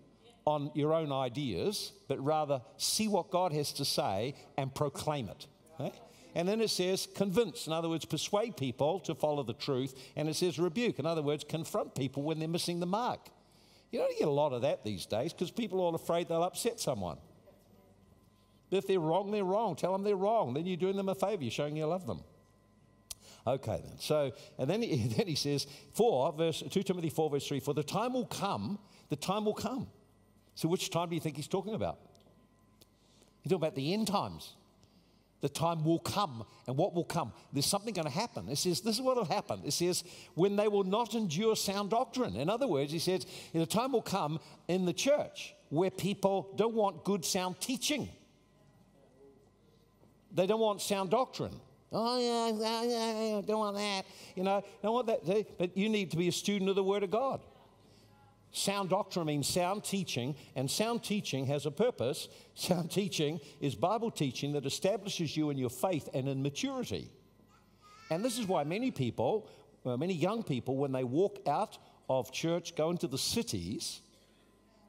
on 0.45 0.71
your 0.73 0.93
own 0.93 1.11
ideas, 1.11 1.91
but 2.07 2.23
rather 2.23 2.61
see 2.77 3.07
what 3.07 3.29
God 3.29 3.53
has 3.53 3.71
to 3.73 3.85
say 3.85 4.35
and 4.57 4.73
proclaim 4.73 5.29
it. 5.29 5.47
Okay? 5.79 5.91
And 6.35 6.47
then 6.47 6.61
it 6.61 6.69
says 6.69 7.07
convince, 7.15 7.67
in 7.67 7.73
other 7.73 7.89
words, 7.89 8.05
persuade 8.05 8.57
people 8.57 8.99
to 9.01 9.15
follow 9.15 9.43
the 9.43 9.53
truth. 9.53 9.93
And 10.15 10.29
it 10.29 10.35
says 10.35 10.59
rebuke, 10.59 10.99
in 10.99 11.05
other 11.05 11.21
words, 11.21 11.43
confront 11.47 11.95
people 11.95 12.23
when 12.23 12.39
they're 12.39 12.47
missing 12.47 12.79
the 12.79 12.85
mark. 12.85 13.29
You 13.91 13.99
don't 13.99 14.17
get 14.17 14.27
a 14.27 14.31
lot 14.31 14.53
of 14.53 14.61
that 14.61 14.83
these 14.83 15.05
days 15.05 15.33
because 15.33 15.51
people 15.51 15.79
are 15.79 15.83
all 15.83 15.95
afraid 15.95 16.27
they'll 16.27 16.43
upset 16.43 16.79
someone. 16.79 17.17
But 18.69 18.77
If 18.77 18.87
they're 18.87 18.99
wrong, 18.99 19.31
they're 19.31 19.43
wrong. 19.43 19.75
Tell 19.75 19.91
them 19.93 20.03
they're 20.03 20.15
wrong. 20.15 20.53
Then 20.53 20.67
you're 20.67 20.77
doing 20.77 20.95
them 20.95 21.09
a 21.09 21.15
favor, 21.15 21.43
you're 21.43 21.51
showing 21.51 21.75
you 21.75 21.87
love 21.87 22.05
them. 22.05 22.21
Okay, 23.47 23.81
then. 23.83 23.99
So, 23.99 24.31
and 24.57 24.69
then 24.69 24.81
he, 24.81 25.07
then 25.17 25.27
he 25.27 25.35
says, 25.35 25.67
4, 25.93 26.33
verse 26.33 26.63
2 26.69 26.83
Timothy 26.83 27.09
4, 27.09 27.29
verse 27.29 27.47
3, 27.47 27.59
for 27.59 27.73
the 27.73 27.83
time 27.83 28.13
will 28.13 28.25
come, 28.25 28.79
the 29.09 29.15
time 29.15 29.45
will 29.45 29.53
come. 29.53 29.87
So, 30.55 30.67
which 30.67 30.89
time 30.89 31.09
do 31.09 31.15
you 31.15 31.21
think 31.21 31.35
he's 31.35 31.47
talking 31.47 31.73
about? 31.73 31.99
He's 33.41 33.51
talking 33.51 33.63
about 33.63 33.75
the 33.75 33.93
end 33.93 34.07
times. 34.07 34.53
The 35.41 35.49
time 35.49 35.85
will 35.85 35.99
come. 35.99 36.43
And 36.67 36.75
what 36.75 36.93
will 36.93 37.05
come? 37.05 37.31
There's 37.53 37.65
something 37.65 37.93
going 37.93 38.07
to 38.07 38.13
happen. 38.13 38.49
It 38.49 38.57
says, 38.57 38.81
this 38.81 38.95
is 38.95 39.01
what 39.01 39.15
will 39.15 39.23
happen. 39.23 39.61
It 39.63 39.71
says, 39.71 40.03
when 40.35 40.57
they 40.57 40.67
will 40.67 40.83
not 40.83 41.15
endure 41.15 41.55
sound 41.55 41.91
doctrine. 41.91 42.35
In 42.35 42.49
other 42.49 42.67
words, 42.67 42.91
he 42.91 42.99
says, 42.99 43.25
the 43.53 43.65
time 43.65 43.93
will 43.93 44.01
come 44.01 44.39
in 44.67 44.85
the 44.85 44.93
church 44.93 45.53
where 45.69 45.89
people 45.89 46.51
don't 46.57 46.73
want 46.73 47.05
good 47.05 47.23
sound 47.23 47.61
teaching. 47.61 48.09
They 50.33 50.45
don't 50.45 50.59
want 50.59 50.81
sound 50.81 51.09
doctrine. 51.09 51.59
Oh, 51.91 52.19
yeah, 52.19 52.83
yeah, 52.83 53.35
yeah, 53.35 53.41
don't 53.41 53.59
want 53.59 53.77
that. 53.77 54.05
You 54.35 54.43
know, 54.43 54.63
don't 54.83 54.93
want 54.93 55.07
that. 55.07 55.57
But 55.57 55.75
you 55.75 55.89
need 55.89 56.11
to 56.11 56.17
be 56.17 56.27
a 56.27 56.31
student 56.31 56.69
of 56.69 56.75
the 56.75 56.83
Word 56.83 57.03
of 57.03 57.09
God. 57.09 57.41
Sound 58.51 58.89
doctrine 58.89 59.27
means 59.27 59.47
sound 59.47 59.83
teaching, 59.83 60.35
and 60.55 60.69
sound 60.69 61.03
teaching 61.03 61.45
has 61.47 61.65
a 61.65 61.71
purpose. 61.71 62.27
Sound 62.55 62.91
teaching 62.91 63.39
is 63.61 63.73
Bible 63.73 64.11
teaching 64.11 64.51
that 64.53 64.65
establishes 64.65 65.37
you 65.37 65.49
in 65.49 65.57
your 65.57 65.69
faith 65.69 66.09
and 66.13 66.27
in 66.27 66.43
maturity. 66.43 67.09
And 68.09 68.25
this 68.25 68.37
is 68.37 68.47
why 68.47 68.65
many 68.65 68.91
people, 68.91 69.47
well, 69.83 69.97
many 69.97 70.13
young 70.13 70.43
people, 70.43 70.75
when 70.75 70.91
they 70.91 71.05
walk 71.05 71.39
out 71.47 71.77
of 72.09 72.31
church, 72.33 72.75
go 72.75 72.89
into 72.89 73.07
the 73.07 73.17
cities, 73.17 74.01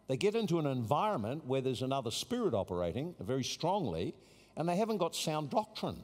they 0.09 0.17
get 0.17 0.35
into 0.35 0.59
an 0.59 0.67
environment 0.67 1.47
where 1.47 1.61
there's 1.61 1.83
another 1.83 2.11
spirit 2.11 2.55
operating 2.55 3.15
very 3.21 3.45
strongly, 3.45 4.15
and 4.57 4.69
they 4.69 4.77
haven't 4.77 4.99
got 4.99 5.15
sound 5.15 5.51
doctrine. 5.51 6.03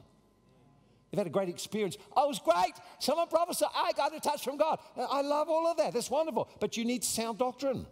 They've 1.11 1.19
had 1.19 1.27
a 1.27 1.31
great 1.31 1.49
experience. 1.49 1.97
Oh, 2.15 2.25
it 2.25 2.27
was 2.27 2.39
great. 2.39 2.73
Someone 2.99 3.27
prophesied. 3.27 3.69
I 3.73 3.93
got 3.93 4.15
a 4.15 4.19
touch 4.19 4.43
from 4.43 4.57
God. 4.57 4.79
I 4.97 5.21
love 5.21 5.47
all 5.49 5.67
of 5.67 5.77
that. 5.77 5.93
That's 5.93 6.11
wonderful. 6.11 6.49
But 6.59 6.75
you 6.75 6.83
need 6.83 7.03
sound 7.03 7.37
doctrine. 7.37 7.85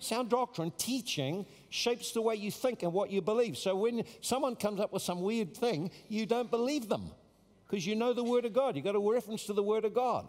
Sound 0.00 0.30
doctrine, 0.30 0.72
teaching, 0.78 1.44
shapes 1.70 2.12
the 2.12 2.22
way 2.22 2.36
you 2.36 2.50
think 2.50 2.84
and 2.84 2.92
what 2.92 3.10
you 3.10 3.20
believe. 3.20 3.58
So 3.58 3.74
when 3.74 4.04
someone 4.20 4.54
comes 4.54 4.80
up 4.80 4.92
with 4.92 5.02
some 5.02 5.20
weird 5.22 5.56
thing, 5.56 5.90
you 6.08 6.24
don't 6.24 6.50
believe 6.50 6.88
them 6.88 7.10
because 7.66 7.86
you 7.86 7.96
know 7.96 8.12
the 8.12 8.24
Word 8.24 8.44
of 8.44 8.52
God. 8.52 8.76
You've 8.76 8.84
got 8.84 8.94
a 8.94 9.00
reference 9.00 9.44
to 9.46 9.52
the 9.52 9.62
Word 9.62 9.84
of 9.84 9.94
God. 9.94 10.28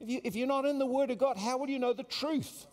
If, 0.00 0.08
you, 0.08 0.20
if 0.24 0.34
you're 0.34 0.46
not 0.46 0.64
in 0.64 0.78
the 0.78 0.86
Word 0.86 1.10
of 1.10 1.18
God, 1.18 1.36
how 1.36 1.58
will 1.58 1.68
you 1.68 1.78
know 1.78 1.92
the 1.92 2.04
truth? 2.04 2.66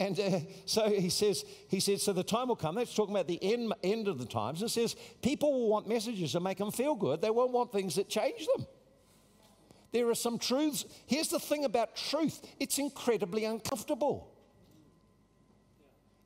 And 0.00 0.18
uh, 0.18 0.40
so 0.64 0.88
he 0.88 1.10
says, 1.10 1.44
he 1.68 1.80
says, 1.80 2.02
so 2.02 2.12
the 2.12 2.22
time 2.22 2.48
will 2.48 2.56
come. 2.56 2.76
That's 2.76 2.94
talking 2.94 3.14
about 3.14 3.26
the 3.26 3.42
end, 3.42 3.72
end 3.82 4.06
of 4.06 4.18
the 4.18 4.26
times. 4.26 4.62
It 4.62 4.68
says 4.68 4.94
people 5.22 5.52
will 5.52 5.68
want 5.68 5.88
messages 5.88 6.32
that 6.34 6.40
make 6.40 6.58
them 6.58 6.70
feel 6.70 6.94
good. 6.94 7.20
They 7.20 7.30
won't 7.30 7.52
want 7.52 7.72
things 7.72 7.96
that 7.96 8.08
change 8.08 8.46
them. 8.54 8.66
There 9.90 10.08
are 10.08 10.14
some 10.14 10.38
truths. 10.38 10.84
Here's 11.06 11.28
the 11.28 11.40
thing 11.40 11.64
about 11.64 11.96
truth 11.96 12.40
it's 12.60 12.78
incredibly 12.78 13.44
uncomfortable. 13.44 14.34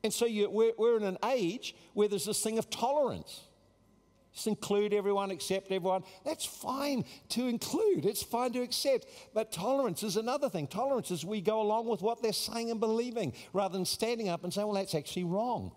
And 0.03 0.13
so 0.13 0.25
you, 0.25 0.49
we're, 0.49 0.73
we're 0.77 0.97
in 0.97 1.03
an 1.03 1.17
age 1.23 1.75
where 1.93 2.09
there's 2.09 2.25
this 2.25 2.43
thing 2.43 2.59
of 2.59 2.69
tolerance. 2.69 3.41
Just 4.33 4.47
include 4.47 4.93
everyone, 4.93 5.29
accept 5.29 5.71
everyone. 5.71 6.03
That's 6.25 6.43
fine 6.43 7.05
to 7.29 7.47
include, 7.47 8.05
it's 8.05 8.23
fine 8.23 8.51
to 8.53 8.61
accept. 8.61 9.05
But 9.33 9.51
tolerance 9.51 10.01
is 10.01 10.17
another 10.17 10.49
thing. 10.49 10.67
Tolerance 10.67 11.11
is 11.11 11.23
we 11.23 11.39
go 11.39 11.61
along 11.61 11.87
with 11.87 12.01
what 12.01 12.21
they're 12.21 12.33
saying 12.33 12.71
and 12.71 12.79
believing 12.79 13.33
rather 13.53 13.73
than 13.73 13.85
standing 13.85 14.29
up 14.29 14.43
and 14.43 14.51
saying, 14.51 14.67
well, 14.67 14.75
that's 14.75 14.95
actually 14.95 15.25
wrong. 15.25 15.71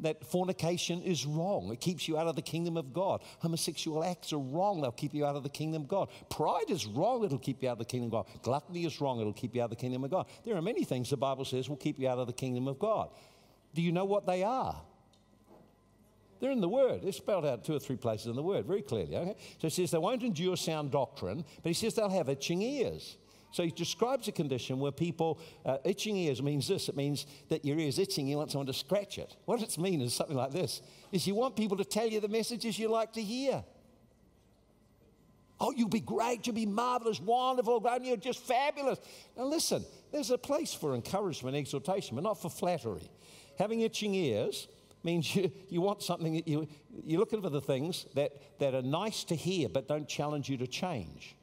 That 0.00 0.24
fornication 0.24 1.02
is 1.02 1.26
wrong. 1.26 1.70
It 1.72 1.80
keeps 1.80 2.08
you 2.08 2.16
out 2.16 2.26
of 2.26 2.36
the 2.36 2.42
kingdom 2.42 2.76
of 2.76 2.92
God. 2.92 3.22
Homosexual 3.40 4.02
acts 4.02 4.32
are 4.32 4.38
wrong. 4.38 4.80
They'll 4.80 4.90
keep 4.90 5.14
you 5.14 5.24
out 5.24 5.36
of 5.36 5.42
the 5.42 5.48
kingdom 5.48 5.82
of 5.82 5.88
God. 5.88 6.08
Pride 6.30 6.70
is 6.70 6.86
wrong. 6.86 7.24
It'll 7.24 7.38
keep 7.38 7.62
you 7.62 7.68
out 7.68 7.72
of 7.72 7.78
the 7.78 7.84
kingdom 7.84 8.06
of 8.12 8.26
God. 8.26 8.42
Gluttony 8.42 8.84
is 8.84 9.00
wrong. 9.00 9.20
It'll 9.20 9.32
keep 9.32 9.54
you 9.54 9.62
out 9.62 9.66
of 9.66 9.70
the 9.70 9.76
kingdom 9.76 10.02
of 10.02 10.10
God. 10.10 10.26
There 10.44 10.56
are 10.56 10.62
many 10.62 10.84
things 10.84 11.10
the 11.10 11.16
Bible 11.16 11.44
says 11.44 11.68
will 11.68 11.76
keep 11.76 11.98
you 11.98 12.08
out 12.08 12.18
of 12.18 12.26
the 12.26 12.32
kingdom 12.32 12.66
of 12.68 12.78
God. 12.78 13.10
Do 13.74 13.82
you 13.82 13.92
know 13.92 14.04
what 14.04 14.26
they 14.26 14.42
are? 14.42 14.80
They're 16.42 16.50
in 16.50 16.60
the 16.60 16.68
Word. 16.68 17.02
They're 17.04 17.12
spelled 17.12 17.46
out 17.46 17.64
two 17.64 17.76
or 17.76 17.78
three 17.78 17.94
places 17.94 18.26
in 18.26 18.34
the 18.34 18.42
Word 18.42 18.66
very 18.66 18.82
clearly. 18.82 19.16
Okay? 19.16 19.36
So 19.58 19.68
he 19.68 19.70
says 19.70 19.92
they 19.92 19.98
won't 19.98 20.24
endure 20.24 20.56
sound 20.56 20.90
doctrine, 20.90 21.44
but 21.62 21.70
he 21.70 21.72
says 21.72 21.94
they'll 21.94 22.08
have 22.08 22.28
itching 22.28 22.62
ears. 22.62 23.16
So 23.52 23.62
he 23.62 23.70
describes 23.70 24.26
a 24.26 24.32
condition 24.32 24.80
where 24.80 24.90
people, 24.90 25.38
uh, 25.64 25.76
itching 25.84 26.16
ears 26.16 26.42
means 26.42 26.66
this. 26.66 26.88
It 26.88 26.96
means 26.96 27.26
that 27.48 27.64
your 27.64 27.78
ear's 27.78 27.96
itching, 27.96 28.26
you 28.26 28.38
want 28.38 28.50
someone 28.50 28.66
to 28.66 28.72
scratch 28.72 29.18
it. 29.18 29.36
What 29.44 29.62
it's 29.62 29.78
means 29.78 30.02
is 30.02 30.14
something 30.14 30.36
like 30.36 30.50
this, 30.50 30.82
is 31.12 31.28
you 31.28 31.36
want 31.36 31.54
people 31.54 31.76
to 31.76 31.84
tell 31.84 32.08
you 32.08 32.18
the 32.18 32.26
messages 32.26 32.76
you 32.76 32.88
like 32.88 33.12
to 33.12 33.22
hear. 33.22 33.62
Oh, 35.60 35.72
you'll 35.76 35.88
be 35.88 36.00
great, 36.00 36.44
you'll 36.44 36.56
be 36.56 36.66
marvelous, 36.66 37.20
wonderful, 37.20 37.86
and 37.88 38.04
you're 38.04 38.16
just 38.16 38.40
fabulous. 38.40 38.98
Now 39.36 39.44
listen, 39.44 39.84
there's 40.10 40.32
a 40.32 40.38
place 40.38 40.74
for 40.74 40.96
encouragement, 40.96 41.56
exhortation, 41.56 42.16
but 42.16 42.24
not 42.24 42.42
for 42.42 42.50
flattery. 42.50 43.08
Having 43.58 43.82
itching 43.82 44.16
ears 44.16 44.66
means 45.04 45.34
you, 45.34 45.50
you 45.68 45.80
want 45.80 46.02
something 46.02 46.34
that 46.34 46.46
you, 46.46 46.68
you're 47.04 47.20
looking 47.20 47.42
for 47.42 47.50
the 47.50 47.60
things 47.60 48.06
that, 48.14 48.58
that 48.58 48.74
are 48.74 48.82
nice 48.82 49.24
to 49.24 49.34
hear 49.34 49.68
but 49.68 49.88
don't 49.88 50.08
challenge 50.08 50.48
you 50.48 50.56
to 50.58 50.66
change. 50.66 51.36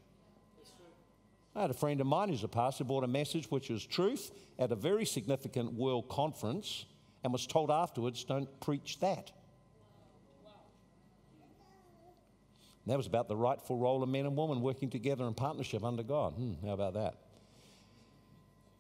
I 1.56 1.62
had 1.62 1.72
a 1.72 1.76
friend 1.76 2.00
of 2.00 2.08
mine 2.08 2.30
who's 2.30 2.44
a 2.44 2.48
pastor 2.48 2.84
bought 2.84 3.04
a 3.04 3.08
message 3.08 3.50
which 3.50 3.70
was 3.70 3.86
truth 3.86 4.32
at 4.58 4.72
a 4.72 4.76
very 4.76 5.06
significant 5.06 5.74
world 5.74 6.08
conference 6.08 6.86
and 7.24 7.34
was 7.34 7.46
told 7.46 7.70
afterwards, 7.70 8.24
don't 8.24 8.48
preach 8.62 9.00
that. 9.00 9.32
And 12.86 12.94
that 12.94 12.98
was 12.98 13.08
about 13.08 13.28
the 13.28 13.36
rightful 13.36 13.78
role 13.78 14.02
of 14.02 14.10
men 14.10 14.26
and 14.26 14.38
women 14.38 14.62
working 14.62 14.90
together 14.90 15.28
in 15.28 15.34
partnership 15.34 15.84
under 15.84 16.02
God. 16.02 16.34
Hmm, 16.34 16.54
how 16.66 16.74
about 16.74 16.94
that? 16.94 17.16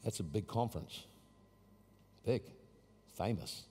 That's 0.04 0.20
a 0.20 0.24
big 0.24 0.48
conference. 0.48 1.06
Big, 2.26 2.44
famous. 3.18 3.66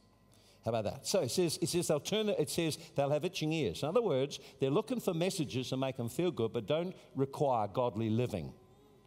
How 0.68 0.80
about 0.80 0.92
that? 0.92 1.06
So 1.06 1.20
it 1.20 1.30
says, 1.30 1.58
it 1.62 1.70
says 1.70 1.88
they'll 1.88 1.98
turn 1.98 2.28
it 2.28 2.50
says 2.50 2.76
they'll 2.94 3.08
have 3.08 3.24
itching 3.24 3.54
ears. 3.54 3.82
In 3.82 3.88
other 3.88 4.02
words, 4.02 4.38
they're 4.60 4.68
looking 4.68 5.00
for 5.00 5.14
messages 5.14 5.70
to 5.70 5.78
make 5.78 5.96
them 5.96 6.10
feel 6.10 6.30
good, 6.30 6.52
but 6.52 6.66
don't 6.66 6.94
require 7.16 7.66
godly 7.68 8.10
living, 8.10 8.52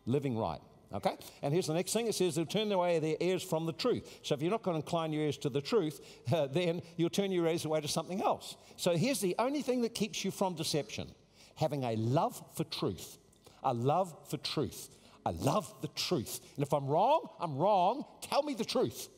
living 0.07 0.35
right. 0.35 0.59
Okay? 0.91 1.15
And 1.43 1.53
here's 1.53 1.67
the 1.67 1.75
next 1.75 1.93
thing 1.93 2.07
it 2.07 2.15
says 2.15 2.33
they'll 2.33 2.47
turn 2.47 2.71
away 2.71 2.97
their 2.97 3.15
ears 3.19 3.43
from 3.43 3.67
the 3.67 3.73
truth. 3.73 4.21
So 4.23 4.33
if 4.33 4.41
you're 4.41 4.49
not 4.49 4.63
going 4.63 4.73
to 4.73 4.83
incline 4.83 5.13
your 5.13 5.21
ears 5.21 5.37
to 5.37 5.49
the 5.49 5.61
truth, 5.61 6.01
uh, 6.33 6.47
then 6.47 6.81
you'll 6.97 7.11
turn 7.11 7.31
your 7.31 7.45
ears 7.45 7.63
away 7.63 7.79
to 7.79 7.87
something 7.87 8.23
else. 8.23 8.57
So 8.75 8.97
here's 8.97 9.19
the 9.19 9.35
only 9.37 9.61
thing 9.61 9.83
that 9.83 9.93
keeps 9.93 10.25
you 10.25 10.31
from 10.31 10.55
deception 10.55 11.11
having 11.57 11.83
a 11.83 11.95
love 11.95 12.41
for 12.57 12.63
truth. 12.63 13.19
A 13.63 13.71
love 13.71 14.15
for 14.31 14.37
truth. 14.37 14.89
I 15.23 15.29
love 15.29 15.71
the 15.83 15.89
truth. 15.89 16.39
And 16.55 16.65
if 16.65 16.73
I'm 16.73 16.87
wrong, 16.87 17.29
I'm 17.39 17.55
wrong. 17.55 18.03
Tell 18.23 18.41
me 18.41 18.55
the 18.55 18.65
truth. 18.65 19.09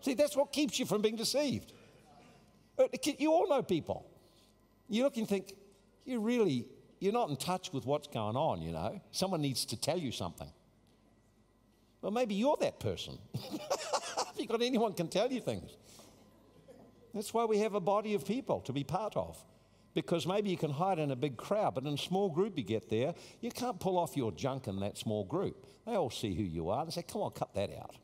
See, 0.00 0.14
that's 0.14 0.36
what 0.36 0.52
keeps 0.52 0.78
you 0.78 0.86
from 0.86 1.02
being 1.02 1.16
deceived. 1.16 1.72
Uh, 2.78 2.84
you 3.18 3.32
all 3.32 3.48
know 3.48 3.62
people. 3.62 4.06
You 4.88 5.02
look 5.02 5.16
and 5.16 5.28
think, 5.28 5.52
you 6.04 6.20
really, 6.20 6.66
you're 7.00 7.12
not 7.12 7.28
in 7.28 7.36
touch 7.36 7.72
with 7.72 7.84
what's 7.84 8.08
going 8.08 8.36
on, 8.36 8.62
you 8.62 8.72
know. 8.72 9.00
Someone 9.10 9.40
needs 9.40 9.64
to 9.66 9.76
tell 9.76 9.98
you 9.98 10.12
something. 10.12 10.50
Well, 12.00 12.12
maybe 12.12 12.34
you're 12.34 12.56
that 12.60 12.78
person. 12.78 13.18
You've 14.36 14.48
got 14.48 14.62
anyone 14.62 14.92
can 14.92 15.08
tell 15.08 15.30
you 15.30 15.40
things. 15.40 15.76
That's 17.12 17.34
why 17.34 17.44
we 17.44 17.58
have 17.58 17.74
a 17.74 17.80
body 17.80 18.14
of 18.14 18.24
people 18.24 18.60
to 18.62 18.72
be 18.72 18.84
part 18.84 19.16
of. 19.16 19.42
Because 19.94 20.26
maybe 20.26 20.50
you 20.50 20.56
can 20.56 20.70
hide 20.70 21.00
in 21.00 21.10
a 21.10 21.16
big 21.16 21.36
crowd, 21.36 21.74
but 21.74 21.84
in 21.84 21.94
a 21.94 21.98
small 21.98 22.28
group 22.28 22.56
you 22.56 22.62
get 22.62 22.88
there, 22.88 23.14
you 23.40 23.50
can't 23.50 23.80
pull 23.80 23.98
off 23.98 24.16
your 24.16 24.30
junk 24.30 24.68
in 24.68 24.78
that 24.80 24.96
small 24.96 25.24
group. 25.24 25.66
They 25.86 25.94
all 25.94 26.10
see 26.10 26.34
who 26.34 26.44
you 26.44 26.68
are. 26.68 26.84
They 26.84 26.92
say, 26.92 27.02
come 27.02 27.22
on, 27.22 27.32
cut 27.32 27.52
that 27.54 27.70
out. 27.76 27.96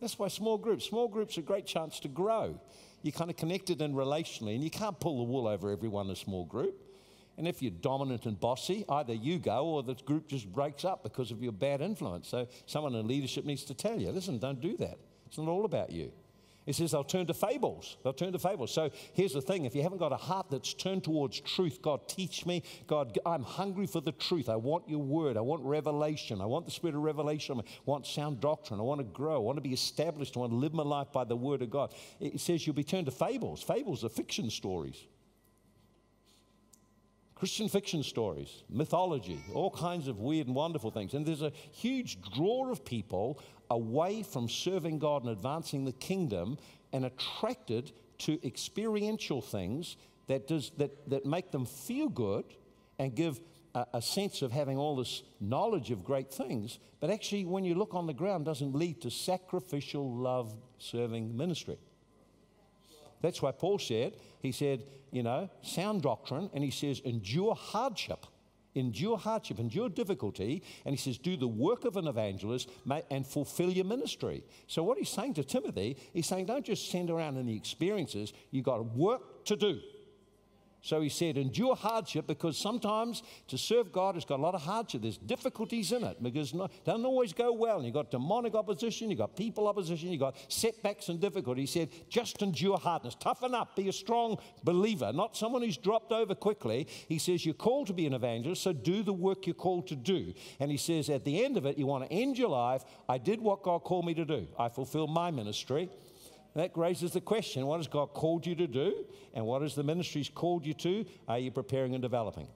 That's 0.00 0.18
why 0.18 0.28
small 0.28 0.58
groups, 0.58 0.84
small 0.84 1.08
groups 1.08 1.38
are 1.38 1.40
a 1.40 1.44
great 1.44 1.66
chance 1.66 2.00
to 2.00 2.08
grow. 2.08 2.60
You're 3.02 3.12
kind 3.12 3.30
of 3.30 3.36
connected 3.36 3.80
and 3.80 3.94
relationally, 3.94 4.54
and 4.54 4.62
you 4.62 4.70
can't 4.70 4.98
pull 4.98 5.18
the 5.18 5.24
wool 5.24 5.46
over 5.46 5.70
everyone 5.70 6.06
in 6.06 6.12
a 6.12 6.16
small 6.16 6.44
group. 6.44 6.82
And 7.38 7.46
if 7.46 7.60
you're 7.60 7.70
dominant 7.70 8.24
and 8.26 8.38
bossy, 8.38 8.84
either 8.88 9.12
you 9.12 9.38
go 9.38 9.66
or 9.66 9.82
the 9.82 9.94
group 9.94 10.26
just 10.28 10.50
breaks 10.52 10.84
up 10.84 11.02
because 11.02 11.30
of 11.30 11.42
your 11.42 11.52
bad 11.52 11.80
influence. 11.80 12.28
So 12.28 12.48
someone 12.64 12.94
in 12.94 13.06
leadership 13.06 13.44
needs 13.44 13.64
to 13.64 13.74
tell 13.74 14.00
you, 14.00 14.10
listen, 14.10 14.38
don't 14.38 14.60
do 14.60 14.76
that. 14.78 14.98
It's 15.26 15.38
not 15.38 15.48
all 15.48 15.64
about 15.64 15.90
you. 15.90 16.12
He 16.66 16.72
says 16.72 16.90
they'll 16.90 17.04
turn 17.04 17.26
to 17.28 17.34
fables. 17.34 17.96
They'll 18.02 18.12
turn 18.12 18.32
to 18.32 18.40
fables. 18.40 18.74
So 18.74 18.90
here's 19.14 19.32
the 19.32 19.40
thing 19.40 19.64
if 19.64 19.74
you 19.74 19.82
haven't 19.82 19.98
got 19.98 20.12
a 20.12 20.16
heart 20.16 20.46
that's 20.50 20.74
turned 20.74 21.04
towards 21.04 21.38
truth, 21.40 21.80
God, 21.80 22.08
teach 22.08 22.44
me. 22.44 22.64
God, 22.88 23.16
I'm 23.24 23.44
hungry 23.44 23.86
for 23.86 24.00
the 24.00 24.10
truth. 24.10 24.48
I 24.48 24.56
want 24.56 24.88
your 24.88 24.98
word. 24.98 25.36
I 25.36 25.42
want 25.42 25.62
revelation. 25.62 26.40
I 26.40 26.46
want 26.46 26.66
the 26.66 26.72
spirit 26.72 26.96
of 26.96 27.02
revelation. 27.02 27.60
I 27.60 27.62
want 27.84 28.04
sound 28.04 28.40
doctrine. 28.40 28.80
I 28.80 28.82
want 28.82 28.98
to 28.98 29.04
grow. 29.04 29.36
I 29.36 29.38
want 29.38 29.58
to 29.58 29.62
be 29.62 29.72
established. 29.72 30.36
I 30.36 30.40
want 30.40 30.52
to 30.52 30.56
live 30.56 30.74
my 30.74 30.82
life 30.82 31.12
by 31.12 31.22
the 31.22 31.36
word 31.36 31.62
of 31.62 31.70
God. 31.70 31.94
It 32.18 32.40
says 32.40 32.66
you'll 32.66 32.74
be 32.74 32.84
turned 32.84 33.06
to 33.06 33.12
fables. 33.12 33.62
Fables 33.62 34.04
are 34.04 34.08
fiction 34.08 34.50
stories. 34.50 35.06
Christian 37.36 37.68
fiction 37.68 38.02
stories, 38.02 38.64
mythology, 38.70 39.38
all 39.52 39.70
kinds 39.70 40.08
of 40.08 40.18
weird 40.18 40.46
and 40.46 40.56
wonderful 40.56 40.90
things. 40.90 41.12
And 41.12 41.24
there's 41.24 41.42
a 41.42 41.52
huge 41.70 42.18
draw 42.34 42.70
of 42.70 42.82
people 42.84 43.38
away 43.70 44.22
from 44.22 44.48
serving 44.48 44.98
God 44.98 45.22
and 45.22 45.30
advancing 45.30 45.84
the 45.84 45.92
kingdom 45.92 46.56
and 46.94 47.04
attracted 47.04 47.92
to 48.18 48.44
experiential 48.44 49.42
things 49.42 49.96
that, 50.28 50.48
does, 50.48 50.72
that, 50.78 51.10
that 51.10 51.26
make 51.26 51.50
them 51.50 51.66
feel 51.66 52.08
good 52.08 52.44
and 52.98 53.14
give 53.14 53.38
a, 53.74 53.86
a 53.94 54.02
sense 54.02 54.40
of 54.40 54.50
having 54.50 54.78
all 54.78 54.96
this 54.96 55.22
knowledge 55.38 55.90
of 55.90 56.02
great 56.02 56.32
things, 56.32 56.78
but 57.00 57.10
actually, 57.10 57.44
when 57.44 57.64
you 57.64 57.74
look 57.74 57.94
on 57.94 58.06
the 58.06 58.14
ground, 58.14 58.46
doesn't 58.46 58.74
lead 58.74 59.02
to 59.02 59.10
sacrificial 59.10 60.10
love 60.16 60.54
serving 60.78 61.36
ministry. 61.36 61.78
That's 63.26 63.42
why 63.42 63.50
Paul 63.50 63.80
said, 63.80 64.12
he 64.38 64.52
said, 64.52 64.84
you 65.10 65.24
know, 65.24 65.50
sound 65.60 66.02
doctrine, 66.02 66.48
and 66.54 66.62
he 66.62 66.70
says, 66.70 67.00
endure 67.00 67.56
hardship. 67.56 68.24
Endure 68.76 69.18
hardship, 69.18 69.58
endure 69.58 69.88
difficulty, 69.88 70.62
and 70.84 70.94
he 70.94 70.96
says, 70.96 71.18
do 71.18 71.36
the 71.36 71.48
work 71.48 71.84
of 71.84 71.96
an 71.96 72.06
evangelist 72.06 72.70
and 73.10 73.26
fulfill 73.26 73.70
your 73.70 73.84
ministry. 73.84 74.44
So, 74.68 74.84
what 74.84 74.96
he's 74.96 75.08
saying 75.08 75.34
to 75.34 75.42
Timothy, 75.42 75.96
he's 76.12 76.28
saying, 76.28 76.46
don't 76.46 76.64
just 76.64 76.88
send 76.88 77.10
around 77.10 77.36
any 77.36 77.56
experiences, 77.56 78.32
you've 78.52 78.64
got 78.64 78.94
work 78.94 79.44
to 79.46 79.56
do. 79.56 79.80
So 80.86 81.00
he 81.00 81.08
said, 81.08 81.36
endure 81.36 81.74
hardship 81.74 82.28
because 82.28 82.56
sometimes 82.56 83.24
to 83.48 83.58
serve 83.58 83.90
God 83.90 84.14
has 84.14 84.24
got 84.24 84.38
a 84.38 84.42
lot 84.42 84.54
of 84.54 84.62
hardship. 84.62 85.02
There's 85.02 85.18
difficulties 85.18 85.90
in 85.90 86.04
it 86.04 86.22
because 86.22 86.52
it 86.52 86.70
doesn't 86.84 87.04
always 87.04 87.32
go 87.32 87.52
well. 87.52 87.78
And 87.78 87.84
you've 87.84 87.94
got 87.94 88.12
demonic 88.12 88.54
opposition, 88.54 89.10
you've 89.10 89.18
got 89.18 89.34
people 89.36 89.66
opposition, 89.66 90.10
you've 90.10 90.20
got 90.20 90.36
setbacks 90.46 91.08
and 91.08 91.20
difficulties. 91.20 91.72
He 91.72 91.80
said, 91.80 91.88
just 92.08 92.40
endure 92.40 92.78
hardness. 92.78 93.16
Toughen 93.16 93.52
up. 93.52 93.74
Be 93.74 93.88
a 93.88 93.92
strong 93.92 94.38
believer, 94.62 95.12
not 95.12 95.36
someone 95.36 95.62
who's 95.62 95.76
dropped 95.76 96.12
over 96.12 96.36
quickly. 96.36 96.86
He 97.08 97.18
says, 97.18 97.44
you're 97.44 97.54
called 97.54 97.88
to 97.88 97.92
be 97.92 98.06
an 98.06 98.14
evangelist, 98.14 98.62
so 98.62 98.72
do 98.72 99.02
the 99.02 99.12
work 99.12 99.44
you're 99.44 99.54
called 99.54 99.88
to 99.88 99.96
do. 99.96 100.34
And 100.60 100.70
he 100.70 100.76
says, 100.76 101.10
at 101.10 101.24
the 101.24 101.44
end 101.44 101.56
of 101.56 101.66
it, 101.66 101.78
you 101.78 101.86
want 101.86 102.08
to 102.08 102.12
end 102.12 102.38
your 102.38 102.50
life. 102.50 102.84
I 103.08 103.18
did 103.18 103.40
what 103.40 103.64
God 103.64 103.80
called 103.80 104.06
me 104.06 104.14
to 104.14 104.24
do. 104.24 104.46
I 104.56 104.68
fulfilled 104.68 105.10
my 105.10 105.32
ministry. 105.32 105.90
That 106.56 106.74
raises 106.74 107.12
the 107.12 107.20
question 107.20 107.66
what 107.66 107.76
has 107.76 107.86
God 107.86 108.14
called 108.14 108.46
you 108.46 108.54
to 108.54 108.66
do? 108.66 109.04
And 109.34 109.44
what 109.44 109.60
has 109.60 109.74
the 109.74 109.82
ministries 109.82 110.30
called 110.30 110.64
you 110.64 110.72
to? 110.74 111.04
Are 111.28 111.38
you 111.38 111.50
preparing 111.50 111.94
and 111.94 112.00
developing? 112.00 112.48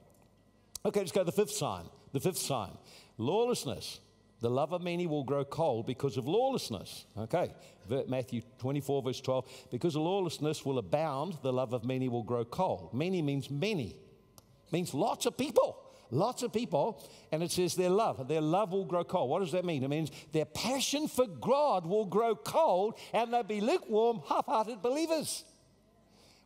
Okay, 0.83 1.01
let's 1.01 1.11
go 1.11 1.21
to 1.21 1.25
the 1.25 1.31
fifth 1.31 1.51
sign. 1.51 1.85
The 2.11 2.19
fifth 2.19 2.39
sign 2.39 2.71
lawlessness. 3.17 3.99
The 4.39 4.49
love 4.49 4.73
of 4.73 4.81
many 4.81 5.05
will 5.05 5.23
grow 5.23 5.45
cold 5.45 5.85
because 5.85 6.17
of 6.17 6.27
lawlessness. 6.27 7.05
Okay, 7.15 7.53
Matthew 8.07 8.41
24, 8.57 9.03
verse 9.03 9.21
12. 9.21 9.67
Because 9.69 9.95
lawlessness 9.95 10.65
will 10.65 10.79
abound, 10.79 11.37
the 11.43 11.53
love 11.53 11.73
of 11.73 11.85
many 11.85 12.09
will 12.09 12.23
grow 12.23 12.43
cold. 12.43 12.91
Many 12.95 13.21
means 13.21 13.51
many, 13.51 13.97
means 14.71 14.95
lots 14.95 15.27
of 15.27 15.37
people 15.37 15.80
lots 16.11 16.43
of 16.43 16.53
people, 16.53 17.03
and 17.31 17.41
it 17.41 17.51
says 17.51 17.75
their 17.75 17.89
love. 17.89 18.27
Their 18.27 18.41
love 18.41 18.71
will 18.71 18.85
grow 18.85 19.03
cold. 19.03 19.29
What 19.29 19.39
does 19.39 19.53
that 19.53 19.65
mean? 19.65 19.83
It 19.83 19.89
means 19.89 20.11
their 20.31 20.45
passion 20.45 21.07
for 21.07 21.25
God 21.25 21.85
will 21.85 22.05
grow 22.05 22.35
cold 22.35 22.99
and 23.13 23.33
they'll 23.33 23.43
be 23.43 23.61
lukewarm, 23.61 24.21
half 24.27 24.45
hearted 24.45 24.81
believers. 24.81 25.45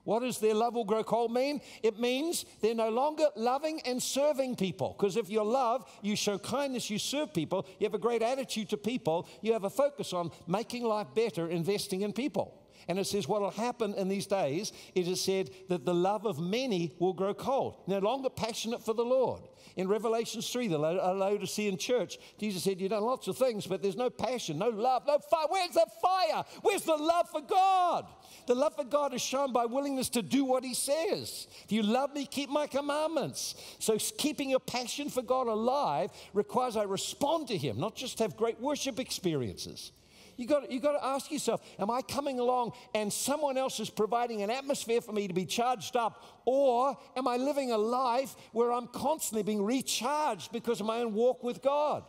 What 0.06 0.20
does 0.20 0.38
their 0.38 0.54
love 0.54 0.76
will 0.76 0.86
grow 0.86 1.04
cold 1.04 1.34
mean? 1.34 1.62
It 1.82 2.00
means 2.00 2.46
they're 2.62 2.76
no 2.76 2.90
longer 2.90 3.26
loving 3.36 3.82
and 3.86 4.02
serving 4.02 4.56
people. 4.56 4.96
Because 4.96 5.18
if 5.18 5.32
you 5.32 5.44
love, 5.44 5.90
you 6.04 6.16
show 6.16 6.38
kindness, 6.38 6.92
you 6.92 7.00
serve 7.00 7.34
people, 7.34 7.66
you 7.80 7.86
have 7.86 7.96
a 7.96 8.00
great 8.00 8.22
attitude 8.22 8.70
to 8.70 8.78
people, 8.78 9.28
you 9.42 9.54
have 9.54 9.64
a 9.64 9.70
focus 9.70 10.14
on 10.14 10.30
making 10.46 10.84
life 10.84 11.08
better, 11.16 11.50
investing 11.50 12.02
in 12.02 12.14
people. 12.14 12.62
And 12.88 13.00
it 13.00 13.06
says 13.06 13.28
what 13.28 13.42
will 13.42 13.52
happen 13.52 13.94
in 13.96 14.08
these 14.08 14.28
days, 14.28 14.72
it 14.94 15.08
is 15.08 15.22
said 15.22 15.50
that 15.70 15.86
the 15.86 15.94
love 15.94 16.26
of 16.26 16.40
many 16.40 16.96
will 17.00 17.14
grow 17.14 17.34
cold, 17.34 17.84
no 17.88 18.00
longer 18.00 18.30
passionate 18.30 18.84
for 18.84 18.94
the 18.94 19.06
Lord. 19.06 19.42
In 19.76 19.90
Revelation 19.90 20.42
3, 20.42 20.70
the 20.70 20.80
uh, 20.80 21.14
Laodicean 21.14 21.78
church, 21.78 22.18
Jesus 22.40 22.64
said, 22.64 22.80
You've 22.80 22.92
done 22.92 23.04
lots 23.04 23.28
of 23.28 23.38
things, 23.38 23.68
but 23.68 23.82
there's 23.82 23.98
no 23.98 24.10
passion, 24.10 24.58
no 24.58 24.70
love, 24.70 25.04
no 25.06 25.20
fire. 25.20 25.48
Where's 25.50 25.74
the 25.74 25.86
fire? 26.02 26.46
Where's 26.62 26.84
the 26.84 26.96
love 26.96 27.30
for 27.30 27.42
God? 27.42 28.06
The 28.48 28.56
love 28.56 28.76
for 28.76 28.86
God 28.86 29.14
is 29.14 29.22
shown 29.22 29.52
by 29.52 29.66
willingness 29.66 30.08
to 30.10 30.22
do 30.22 30.46
what 30.46 30.64
He 30.64 30.74
says. 30.74 31.48
If 31.66 31.74
you 31.74 31.84
love 31.84 32.14
me, 32.14 32.26
keep 32.26 32.50
my 32.50 32.68
commandments. 32.68 33.56
So, 33.80 33.98
keeping 34.18 34.50
your 34.50 34.60
passion 34.60 35.10
for 35.10 35.22
God 35.22 35.48
alive 35.48 36.12
requires 36.34 36.78
I 36.78 36.84
respond 36.84 37.50
to 37.50 37.58
Him, 37.58 37.78
not 37.78 37.96
just 37.96 38.20
have 38.20 38.38
great 38.38 38.62
worship 38.62 39.00
experiences. 39.00 39.92
You 40.38 40.48
got, 40.48 40.70
you 40.70 40.80
got 40.80 40.94
to 40.94 41.06
ask 41.06 41.32
yourself 41.32 41.62
Am 41.80 41.90
I 41.90 42.02
coming 42.02 42.40
along 42.40 42.74
and 42.94 43.12
someone 43.12 43.58
else 43.58 43.80
is 43.80 43.90
providing 43.90 44.42
an 44.42 44.50
atmosphere 44.50 45.02
for 45.02 45.12
me 45.12 45.28
to 45.28 45.34
be 45.34 45.46
charged 45.46 45.96
up? 45.96 46.42
Or 46.46 46.98
am 47.16 47.28
I 47.28 47.38
living 47.38 47.72
a 47.72 47.78
life 47.78 48.36
where 48.52 48.72
I'm 48.72 48.88
constantly 48.88 49.44
being 49.44 49.64
recharged 49.64 50.52
because 50.52 50.80
of 50.80 50.86
my 50.86 51.00
own 51.00 51.14
walk 51.14 51.44
with 51.44 51.62
God? 51.62 52.04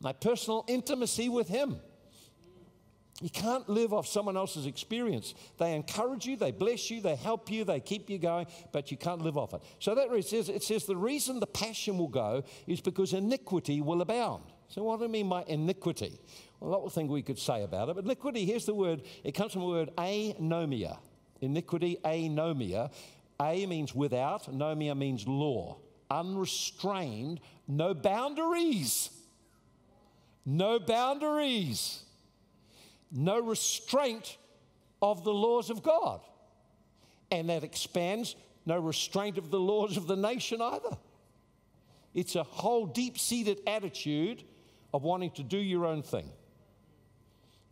My 0.00 0.12
personal 0.12 0.64
intimacy 0.66 1.28
with 1.28 1.48
Him. 1.48 1.78
You 3.20 3.28
can't 3.28 3.68
live 3.68 3.92
off 3.92 4.06
someone 4.06 4.38
else's 4.38 4.64
experience. 4.64 5.34
They 5.58 5.74
encourage 5.74 6.24
you, 6.24 6.36
they 6.36 6.52
bless 6.52 6.90
you, 6.90 7.02
they 7.02 7.16
help 7.16 7.50
you, 7.50 7.64
they 7.64 7.78
keep 7.78 8.08
you 8.08 8.18
going, 8.18 8.46
but 8.72 8.90
you 8.90 8.96
can't 8.96 9.20
live 9.20 9.36
off 9.36 9.52
it. 9.52 9.62
So 9.78 9.94
that 9.94 10.10
it 10.10 10.26
says, 10.26 10.48
it 10.48 10.62
says 10.62 10.86
the 10.86 10.96
reason 10.96 11.38
the 11.38 11.46
passion 11.46 11.98
will 11.98 12.08
go 12.08 12.44
is 12.66 12.80
because 12.80 13.12
iniquity 13.12 13.82
will 13.82 14.00
abound. 14.00 14.44
So, 14.70 14.84
what 14.84 15.00
do 15.00 15.04
I 15.04 15.08
mean 15.08 15.28
by 15.28 15.42
iniquity? 15.48 16.20
Well, 16.60 16.70
a 16.70 16.72
lot 16.72 16.86
of 16.86 16.92
things 16.92 17.10
we 17.10 17.22
could 17.22 17.40
say 17.40 17.64
about 17.64 17.88
it, 17.88 17.96
but 17.96 18.04
iniquity, 18.04 18.44
here's 18.44 18.66
the 18.66 18.74
word, 18.74 19.02
it 19.24 19.32
comes 19.32 19.52
from 19.52 19.62
the 19.62 19.68
word 19.68 19.90
anomia. 19.96 20.96
Iniquity, 21.40 21.98
anomia. 22.04 22.92
A 23.40 23.66
means 23.66 23.94
without, 23.94 24.44
nomia 24.52 24.96
means 24.96 25.26
law. 25.26 25.78
Unrestrained, 26.08 27.40
no 27.66 27.94
boundaries. 27.94 29.10
No 30.46 30.78
boundaries. 30.78 32.04
No 33.10 33.40
restraint 33.40 34.36
of 35.02 35.24
the 35.24 35.34
laws 35.34 35.70
of 35.70 35.82
God. 35.82 36.20
And 37.32 37.48
that 37.48 37.64
expands 37.64 38.36
no 38.66 38.78
restraint 38.78 39.36
of 39.36 39.50
the 39.50 39.58
laws 39.58 39.96
of 39.96 40.06
the 40.06 40.16
nation 40.16 40.62
either. 40.62 40.96
It's 42.14 42.36
a 42.36 42.44
whole 42.44 42.86
deep 42.86 43.18
seated 43.18 43.60
attitude 43.66 44.44
of 44.92 45.02
wanting 45.02 45.30
to 45.32 45.42
do 45.42 45.58
your 45.58 45.86
own 45.86 46.02
thing, 46.02 46.30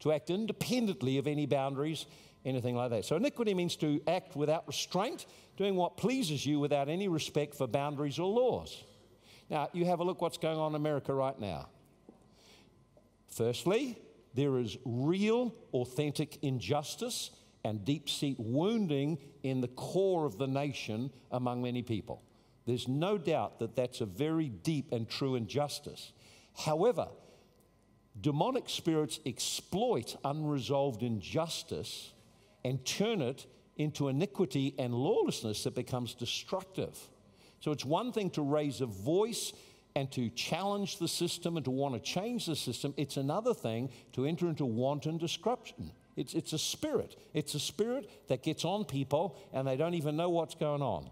to 0.00 0.12
act 0.12 0.31
independently 0.31 1.18
of 1.18 1.26
any 1.26 1.46
boundaries, 1.46 2.07
anything 2.44 2.76
like 2.76 2.90
that. 2.90 3.04
So, 3.04 3.16
iniquity 3.16 3.54
means 3.54 3.76
to 3.76 4.00
act 4.07 4.37
without 4.37 4.66
restraint, 4.66 5.26
doing 5.57 5.76
what 5.76 5.96
pleases 5.96 6.44
you 6.44 6.61
without 6.61 6.88
any 6.88 7.09
respect 7.09 7.54
for 7.54 7.66
boundaries 7.66 8.18
or 8.18 8.28
laws. 8.28 8.85
Now, 9.50 9.68
you 9.72 9.85
have 9.87 10.00
a 10.00 10.04
look 10.04 10.20
what's 10.20 10.38
going 10.38 10.59
on 10.59 10.72
in 10.72 10.76
America 10.76 11.12
right 11.14 11.38
now. 11.38 11.68
Firstly, 13.28 13.98
there 14.35 14.59
is 14.59 14.76
real, 14.85 15.54
authentic 15.72 16.42
injustice 16.42 17.31
and 17.64 17.85
deep 17.85 18.09
seat 18.09 18.37
wounding 18.38 19.18
in 19.42 19.61
the 19.61 19.68
core 19.68 20.26
of 20.26 20.38
the 20.38 20.46
nation 20.46 21.11
among 21.31 21.62
many 21.62 21.83
people. 21.83 22.22
There's 22.66 22.87
no 22.87 23.16
doubt 23.18 23.59
that 23.61 23.74
that's 23.74 24.00
a 24.00 24.07
very 24.07 24.48
deep 24.48 24.92
and 24.92 25.09
true 25.09 25.35
injustice. 25.35 26.12
However, 26.59 27.09
demonic 28.21 28.68
spirits 28.68 29.21
exploit 29.25 30.16
unresolved 30.25 31.03
injustice 31.03 32.12
and 32.64 32.85
turn 32.85 33.23
it 33.23 33.47
into 33.77 34.09
iniquity 34.09 34.75
and 34.77 34.92
lawlessness 34.92 35.62
that 35.64 35.77
becomes 35.77 36.14
destructive. 36.14 36.99
So 37.61 37.71
it's 37.71 37.85
one 37.85 38.12
thing 38.12 38.31
to 38.31 38.42
raise 38.42 38.81
a 38.81 38.87
voice 38.87 39.53
and 39.94 40.11
to 40.12 40.31
challenge 40.31 40.99
the 40.99 41.09
system 41.09 41.57
and 41.57 41.64
to 41.64 41.71
want 41.71 41.94
to 41.94 42.01
change 42.01 42.47
the 42.47 42.57
system. 42.57 42.92
It's 42.97 43.16
another 43.16 43.55
thing 43.55 43.90
to 44.14 44.27
enter 44.27 44.49
into 44.49 44.64
wanton 44.64 45.16
destruction. 45.16 45.92
It's, 46.16 46.35
it's 46.35 46.53
a 46.53 46.59
spirit. 46.59 47.16
It's 47.35 47.55
a 47.55 47.61
spirit 47.61 48.11
that 48.29 48.42
gets 48.42 48.64
on 48.64 48.85
people 48.85 49.38
and 49.53 49.66
they 49.66 49.77
don't 49.77 49.94
even 49.94 50.16
know 50.16 50.29
what's 50.29 50.57
going 50.57 50.83
on. 50.83 51.09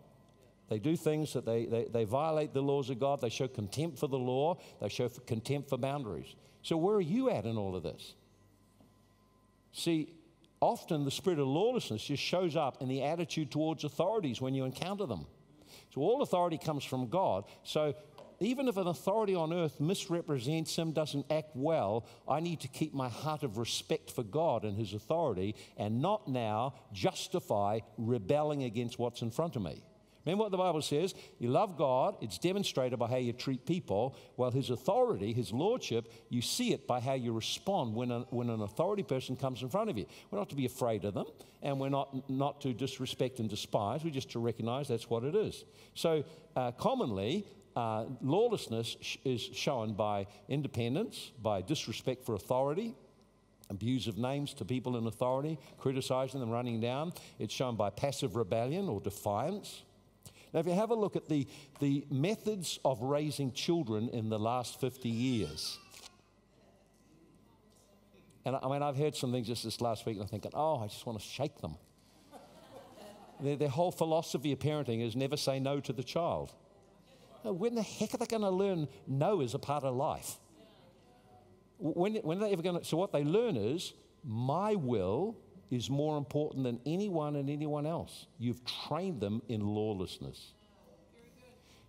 They 0.68 0.78
do 0.78 0.96
things 0.96 1.32
that 1.34 1.46
they, 1.46 1.66
they, 1.66 1.84
they 1.84 2.04
violate 2.04 2.52
the 2.52 2.62
laws 2.62 2.90
of 2.90 2.98
God. 2.98 3.20
They 3.20 3.28
show 3.28 3.46
contempt 3.46 3.98
for 3.98 4.08
the 4.08 4.18
law. 4.18 4.58
They 4.80 4.88
show 4.88 5.08
contempt 5.08 5.68
for 5.68 5.78
boundaries. 5.78 6.34
So, 6.62 6.76
where 6.76 6.96
are 6.96 7.00
you 7.00 7.30
at 7.30 7.44
in 7.44 7.56
all 7.56 7.76
of 7.76 7.84
this? 7.84 8.14
See, 9.72 10.12
often 10.60 11.04
the 11.04 11.10
spirit 11.10 11.38
of 11.38 11.46
lawlessness 11.46 12.02
just 12.02 12.22
shows 12.22 12.56
up 12.56 12.82
in 12.82 12.88
the 12.88 13.04
attitude 13.04 13.50
towards 13.50 13.84
authorities 13.84 14.40
when 14.40 14.54
you 14.54 14.64
encounter 14.64 15.06
them. 15.06 15.26
So, 15.94 16.00
all 16.00 16.22
authority 16.22 16.58
comes 16.58 16.82
from 16.82 17.08
God. 17.08 17.44
So, 17.62 17.94
even 18.40 18.68
if 18.68 18.76
an 18.76 18.88
authority 18.88 19.34
on 19.34 19.52
earth 19.52 19.80
misrepresents 19.80 20.76
him, 20.76 20.92
doesn't 20.92 21.30
act 21.30 21.52
well, 21.54 22.06
I 22.28 22.40
need 22.40 22.60
to 22.60 22.68
keep 22.68 22.92
my 22.92 23.08
heart 23.08 23.44
of 23.44 23.56
respect 23.56 24.10
for 24.10 24.22
God 24.24 24.64
and 24.64 24.76
his 24.76 24.92
authority 24.92 25.54
and 25.76 26.02
not 26.02 26.28
now 26.28 26.74
justify 26.92 27.80
rebelling 27.96 28.64
against 28.64 28.98
what's 28.98 29.22
in 29.22 29.30
front 29.30 29.56
of 29.56 29.62
me. 29.62 29.82
Remember 30.26 30.42
what 30.42 30.50
the 30.50 30.58
Bible 30.58 30.82
says? 30.82 31.14
You 31.38 31.50
love 31.50 31.78
God, 31.78 32.16
it's 32.20 32.36
demonstrated 32.36 32.98
by 32.98 33.06
how 33.06 33.16
you 33.16 33.32
treat 33.32 33.64
people, 33.64 34.16
while 34.34 34.50
His 34.50 34.70
authority, 34.70 35.32
His 35.32 35.52
lordship, 35.52 36.12
you 36.28 36.42
see 36.42 36.72
it 36.72 36.86
by 36.88 36.98
how 36.98 37.14
you 37.14 37.32
respond 37.32 37.94
when, 37.94 38.10
a, 38.10 38.20
when 38.30 38.50
an 38.50 38.60
authority 38.60 39.04
person 39.04 39.36
comes 39.36 39.62
in 39.62 39.68
front 39.68 39.88
of 39.88 39.96
you. 39.96 40.04
We're 40.30 40.38
not 40.38 40.50
to 40.50 40.56
be 40.56 40.66
afraid 40.66 41.04
of 41.04 41.14
them, 41.14 41.26
and 41.62 41.78
we're 41.78 41.90
not, 41.90 42.28
not 42.28 42.60
to 42.62 42.72
disrespect 42.74 43.38
and 43.38 43.48
despise, 43.48 44.02
we're 44.02 44.10
just 44.10 44.32
to 44.32 44.40
recognize 44.40 44.88
that's 44.88 45.08
what 45.08 45.22
it 45.22 45.36
is. 45.36 45.64
So, 45.94 46.24
uh, 46.56 46.72
commonly, 46.72 47.46
uh, 47.76 48.06
lawlessness 48.20 48.96
sh- 49.00 49.18
is 49.24 49.40
shown 49.40 49.94
by 49.94 50.26
independence, 50.48 51.30
by 51.40 51.62
disrespect 51.62 52.24
for 52.24 52.34
authority, 52.34 52.96
abuse 53.70 54.06
of 54.08 54.18
names 54.18 54.54
to 54.54 54.64
people 54.64 54.96
in 54.96 55.06
authority, 55.06 55.58
criticizing 55.78 56.40
them, 56.40 56.50
running 56.50 56.80
down. 56.80 57.12
It's 57.38 57.54
shown 57.54 57.76
by 57.76 57.90
passive 57.90 58.34
rebellion 58.34 58.88
or 58.88 59.00
defiance. 59.00 59.82
Now, 60.52 60.60
if 60.60 60.66
you 60.66 60.72
have 60.72 60.90
a 60.90 60.94
look 60.94 61.16
at 61.16 61.28
the, 61.28 61.46
the 61.80 62.06
methods 62.10 62.78
of 62.84 63.02
raising 63.02 63.52
children 63.52 64.08
in 64.10 64.28
the 64.28 64.38
last 64.38 64.80
50 64.80 65.08
years, 65.08 65.78
And 68.46 68.54
I 68.62 68.68
mean, 68.68 68.80
I've 68.80 68.96
heard 68.96 69.16
some 69.16 69.32
things 69.32 69.48
just 69.48 69.64
this 69.64 69.80
last 69.80 70.06
week, 70.06 70.14
and 70.14 70.22
I'm 70.22 70.28
thinking, 70.28 70.52
oh, 70.54 70.78
I 70.78 70.86
just 70.86 71.04
want 71.04 71.18
to 71.18 71.24
shake 71.24 71.60
them. 71.60 71.74
their, 73.40 73.56
their 73.56 73.68
whole 73.68 73.90
philosophy 73.90 74.52
of 74.52 74.60
parenting 74.60 75.04
is 75.04 75.16
never 75.16 75.36
say 75.36 75.58
no 75.58 75.80
to 75.80 75.92
the 75.92 76.04
child. 76.04 76.52
When 77.42 77.74
the 77.74 77.82
heck 77.82 78.14
are 78.14 78.18
they 78.18 78.26
going 78.26 78.42
to 78.42 78.50
learn 78.50 78.86
no 79.08 79.40
is 79.40 79.54
a 79.54 79.58
part 79.58 79.82
of 79.82 79.96
life? 79.96 80.36
When, 81.78 82.14
when 82.16 82.38
are 82.38 82.42
they 82.42 82.52
ever 82.52 82.62
going 82.62 82.78
to? 82.78 82.84
So, 82.84 82.96
what 82.96 83.12
they 83.12 83.24
learn 83.24 83.56
is 83.56 83.94
my 84.24 84.76
will 84.76 85.36
is 85.70 85.90
more 85.90 86.16
important 86.16 86.64
than 86.64 86.80
anyone 86.86 87.36
and 87.36 87.50
anyone 87.50 87.86
else. 87.86 88.26
You've 88.38 88.64
trained 88.64 89.20
them 89.20 89.42
in 89.48 89.60
lawlessness. 89.60 90.52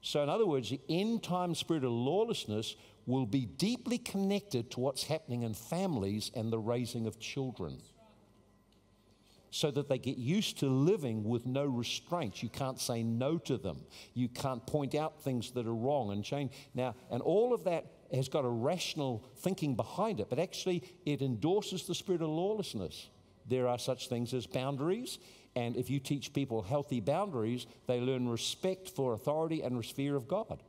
So, 0.01 0.23
in 0.23 0.29
other 0.29 0.45
words, 0.45 0.69
the 0.69 0.81
end 0.89 1.23
time 1.23 1.53
spirit 1.53 1.83
of 1.83 1.91
lawlessness 1.91 2.75
will 3.05 3.25
be 3.25 3.45
deeply 3.45 3.97
connected 3.97 4.71
to 4.71 4.79
what's 4.79 5.03
happening 5.03 5.43
in 5.43 5.53
families 5.53 6.31
and 6.35 6.51
the 6.51 6.59
raising 6.59 7.07
of 7.07 7.19
children. 7.19 7.81
So 9.49 9.71
that 9.71 9.87
they 9.87 9.97
get 9.97 10.17
used 10.17 10.59
to 10.59 10.67
living 10.67 11.23
with 11.23 11.45
no 11.45 11.65
restraints. 11.65 12.43
You 12.43 12.49
can't 12.49 12.79
say 12.79 13.01
no 13.01 13.37
to 13.39 13.57
them. 13.57 13.79
You 14.13 14.27
can't 14.27 14.65
point 14.67 14.93
out 14.93 15.21
things 15.21 15.51
that 15.51 15.65
are 15.65 15.75
wrong 15.75 16.11
and 16.11 16.23
change. 16.23 16.51
Now, 16.75 16.95
and 17.09 17.21
all 17.21 17.53
of 17.53 17.63
that 17.63 17.85
has 18.13 18.29
got 18.29 18.45
a 18.45 18.49
rational 18.49 19.23
thinking 19.37 19.75
behind 19.75 20.19
it, 20.19 20.29
but 20.29 20.37
actually 20.37 20.83
it 21.05 21.21
endorses 21.21 21.87
the 21.87 21.95
spirit 21.95 22.21
of 22.21 22.29
lawlessness. 22.29 23.09
There 23.47 23.67
are 23.67 23.79
such 23.79 24.09
things 24.09 24.33
as 24.33 24.45
boundaries, 24.45 25.19
and 25.55 25.75
if 25.75 25.89
you 25.89 25.99
teach 25.99 26.33
people 26.33 26.61
healthy 26.61 26.99
boundaries, 26.99 27.65
they 27.87 27.99
learn 27.99 28.27
respect 28.27 28.89
for 28.89 29.13
authority 29.13 29.61
and 29.61 29.83
fear 29.85 30.15
of 30.15 30.27
God. 30.27 30.61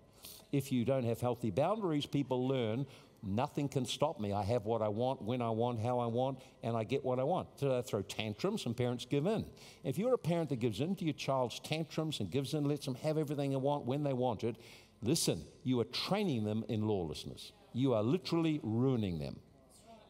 If 0.53 0.73
you 0.73 0.85
don't 0.85 1.05
have 1.05 1.21
healthy 1.21 1.51
boundaries, 1.51 2.07
people 2.07 2.49
learn 2.49 2.87
nothing 3.23 3.69
can 3.69 3.85
stop 3.85 4.21
me. 4.21 4.33
I 4.33 4.43
have 4.45 4.65
what 4.65 4.81
I 4.81 4.89
want, 4.89 5.23
when 5.23 5.43
I 5.43 5.51
want, 5.51 5.81
how 5.81 5.99
I 5.99 6.07
want, 6.07 6.41
and 6.63 6.77
I 6.77 6.85
get 6.85 7.05
what 7.05 7.19
I 7.19 7.25
want. 7.25 7.49
So 7.57 7.77
I 7.77 7.83
throw 7.83 8.03
tantrums, 8.03 8.65
and 8.67 8.77
parents 8.77 9.05
give 9.05 9.27
in. 9.27 9.45
If 9.85 9.99
you're 9.99 10.15
a 10.15 10.19
parent 10.19 10.49
that 10.51 10.61
gives 10.61 10.81
in 10.81 10.95
to 10.97 11.05
your 11.05 11.15
child's 11.15 11.59
tantrums 11.61 12.21
and 12.21 12.31
gives 12.31 12.55
in, 12.55 12.65
lets 12.65 12.85
them 12.85 12.95
have 12.97 13.19
everything 13.19 13.51
they 13.51 13.57
want 13.57 13.85
when 13.85 14.05
they 14.05 14.13
want 14.13 14.45
it, 14.45 14.57
listen, 15.03 15.45
you 15.65 15.81
are 15.81 15.85
training 15.85 16.45
them 16.45 16.65
in 16.69 16.87
lawlessness. 16.87 17.53
You 17.73 17.95
are 17.95 18.03
literally 18.03 18.61
ruining 18.63 19.19
them. 19.19 19.37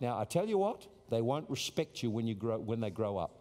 Now, 0.01 0.19
I 0.19 0.25
tell 0.25 0.47
you 0.47 0.59
what, 0.59 0.87
they 1.11 1.21
won't 1.21 1.49
respect 1.49 2.03
you 2.03 2.11
when, 2.11 2.27
you 2.27 2.35
grow, 2.35 2.59
when 2.59 2.81
they 2.81 2.91
grow 2.91 3.17
up. 3.17 3.39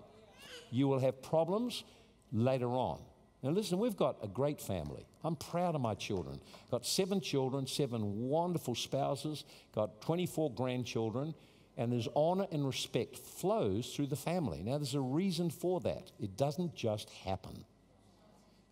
You 0.71 0.87
will 0.87 0.99
have 0.99 1.21
problems 1.21 1.83
later 2.31 2.69
on. 2.69 2.99
Now, 3.43 3.51
listen, 3.51 3.77
we've 3.77 3.95
got 3.95 4.17
a 4.23 4.27
great 4.27 4.59
family. 4.59 5.05
I'm 5.23 5.35
proud 5.35 5.75
of 5.75 5.81
my 5.81 5.93
children. 5.93 6.39
Got 6.71 6.85
seven 6.85 7.21
children, 7.21 7.67
seven 7.67 8.27
wonderful 8.29 8.75
spouses, 8.75 9.43
got 9.73 10.01
24 10.01 10.51
grandchildren, 10.53 11.35
and 11.77 11.91
there's 11.91 12.07
honor 12.15 12.47
and 12.51 12.65
respect 12.65 13.17
flows 13.17 13.93
through 13.95 14.07
the 14.07 14.15
family. 14.15 14.63
Now, 14.63 14.77
there's 14.77 14.95
a 14.95 14.99
reason 15.01 15.51
for 15.51 15.79
that. 15.81 16.11
It 16.19 16.35
doesn't 16.35 16.75
just 16.75 17.09
happen. 17.09 17.63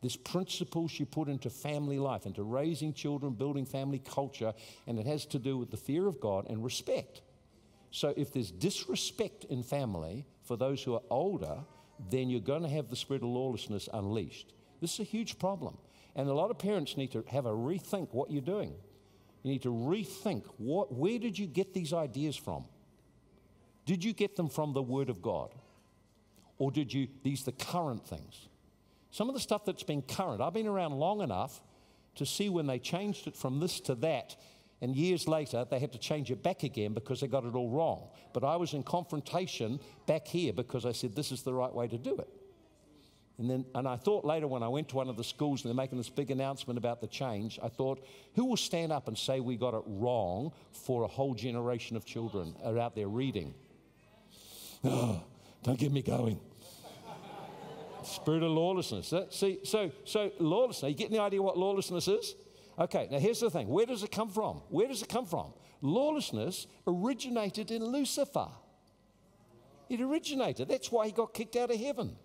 There's 0.01 0.15
principles 0.15 0.99
you 0.99 1.05
put 1.05 1.29
into 1.29 1.49
family 1.49 1.99
life, 1.99 2.25
into 2.25 2.43
raising 2.43 2.93
children, 2.93 3.33
building 3.33 3.65
family 3.65 3.99
culture, 3.99 4.53
and 4.87 4.99
it 4.99 5.05
has 5.05 5.25
to 5.27 5.39
do 5.39 5.57
with 5.57 5.71
the 5.71 5.77
fear 5.77 6.07
of 6.07 6.19
God 6.19 6.47
and 6.49 6.63
respect. 6.63 7.21
So, 7.95 8.13
if 8.17 8.33
there's 8.33 8.51
disrespect 8.51 9.45
in 9.45 9.63
family 9.63 10.25
for 10.43 10.57
those 10.57 10.83
who 10.83 10.95
are 10.95 11.01
older, 11.09 11.59
then 12.11 12.29
you're 12.29 12.41
going 12.41 12.63
to 12.63 12.67
have 12.67 12.89
the 12.89 12.95
spirit 12.97 13.23
of 13.23 13.29
lawlessness 13.29 13.87
unleashed. 13.93 14.51
This 14.81 14.95
is 14.95 14.99
a 14.99 15.03
huge 15.03 15.39
problem. 15.39 15.77
And 16.13 16.27
a 16.27 16.33
lot 16.33 16.51
of 16.51 16.59
parents 16.59 16.97
need 16.97 17.13
to 17.13 17.23
have 17.29 17.45
a 17.45 17.51
rethink 17.51 18.09
what 18.11 18.29
you're 18.29 18.41
doing. 18.41 18.73
You 19.43 19.51
need 19.51 19.61
to 19.61 19.69
rethink 19.69 20.43
what, 20.57 20.93
where 20.93 21.17
did 21.17 21.39
you 21.39 21.47
get 21.47 21.73
these 21.73 21.93
ideas 21.93 22.35
from? 22.35 22.65
Did 23.85 24.03
you 24.03 24.11
get 24.11 24.35
them 24.35 24.49
from 24.49 24.73
the 24.73 24.81
Word 24.83 25.09
of 25.09 25.21
God? 25.21 25.55
Or 26.57 26.71
did 26.71 26.93
you, 26.93 27.07
these 27.23 27.45
the 27.45 27.53
current 27.53 28.05
things? 28.05 28.49
Some 29.09 29.29
of 29.29 29.35
the 29.35 29.41
stuff 29.41 29.63
that's 29.63 29.83
been 29.83 30.01
current, 30.01 30.41
I've 30.41 30.53
been 30.53 30.67
around 30.67 30.99
long 30.99 31.21
enough 31.21 31.61
to 32.15 32.25
see 32.25 32.49
when 32.49 32.67
they 32.67 32.77
changed 32.77 33.25
it 33.25 33.37
from 33.37 33.61
this 33.61 33.79
to 33.81 33.95
that 33.95 34.35
and 34.81 34.95
years 34.95 35.27
later, 35.27 35.65
they 35.69 35.79
had 35.79 35.91
to 35.93 35.97
change 35.97 36.31
it 36.31 36.43
back 36.43 36.63
again 36.63 36.93
because 36.93 37.21
they 37.21 37.27
got 37.27 37.45
it 37.45 37.55
all 37.55 37.69
wrong. 37.69 38.09
But 38.33 38.43
I 38.43 38.57
was 38.57 38.73
in 38.73 38.83
confrontation 38.83 39.79
back 40.05 40.27
here 40.27 40.51
because 40.51 40.85
I 40.85 40.91
said, 40.91 41.15
this 41.15 41.31
is 41.31 41.43
the 41.43 41.53
right 41.53 41.73
way 41.73 41.87
to 41.87 41.97
do 41.97 42.17
it. 42.17 42.29
And 43.37 43.49
then, 43.49 43.65
and 43.75 43.87
I 43.87 43.97
thought 43.97 44.23
later 44.23 44.47
when 44.47 44.63
I 44.63 44.67
went 44.67 44.89
to 44.89 44.95
one 44.95 45.09
of 45.09 45.17
the 45.17 45.23
schools 45.23 45.63
and 45.63 45.69
they're 45.69 45.75
making 45.75 45.97
this 45.97 46.09
big 46.09 46.31
announcement 46.31 46.77
about 46.77 47.01
the 47.01 47.07
change, 47.07 47.59
I 47.61 47.67
thought, 47.67 48.05
who 48.35 48.45
will 48.45 48.57
stand 48.57 48.91
up 48.91 49.07
and 49.07 49.17
say 49.17 49.39
we 49.39 49.57
got 49.57 49.73
it 49.73 49.83
wrong 49.85 50.53
for 50.71 51.03
a 51.03 51.07
whole 51.07 51.33
generation 51.33 51.97
of 51.97 52.05
children 52.05 52.55
are 52.63 52.77
out 52.79 52.95
there 52.95 53.09
reading? 53.09 53.53
Oh, 54.83 55.21
don't 55.63 55.79
get 55.79 55.91
me 55.91 56.01
going. 56.01 56.39
Spirit 58.03 58.43
of 58.43 58.51
lawlessness. 58.51 59.13
See, 59.31 59.59
so, 59.63 59.91
so 60.05 60.31
lawlessness. 60.39 60.89
You 60.91 60.95
getting 60.95 61.15
the 61.15 61.21
idea 61.21 61.41
what 61.41 61.57
lawlessness 61.57 62.07
is? 62.07 62.35
Okay, 62.77 63.07
now 63.09 63.19
here's 63.19 63.39
the 63.39 63.49
thing 63.49 63.67
where 63.67 63.85
does 63.85 64.03
it 64.03 64.11
come 64.11 64.29
from? 64.29 64.61
Where 64.69 64.87
does 64.87 65.01
it 65.01 65.09
come 65.09 65.25
from? 65.25 65.53
Lawlessness 65.81 66.67
originated 66.87 67.71
in 67.71 67.83
Lucifer. 67.83 68.47
It 69.89 70.01
originated. 70.01 70.67
That's 70.67 70.91
why 70.91 71.05
he 71.05 71.11
got 71.11 71.33
kicked 71.33 71.55
out 71.55 71.71
of 71.71 71.79
heaven. 71.79 72.15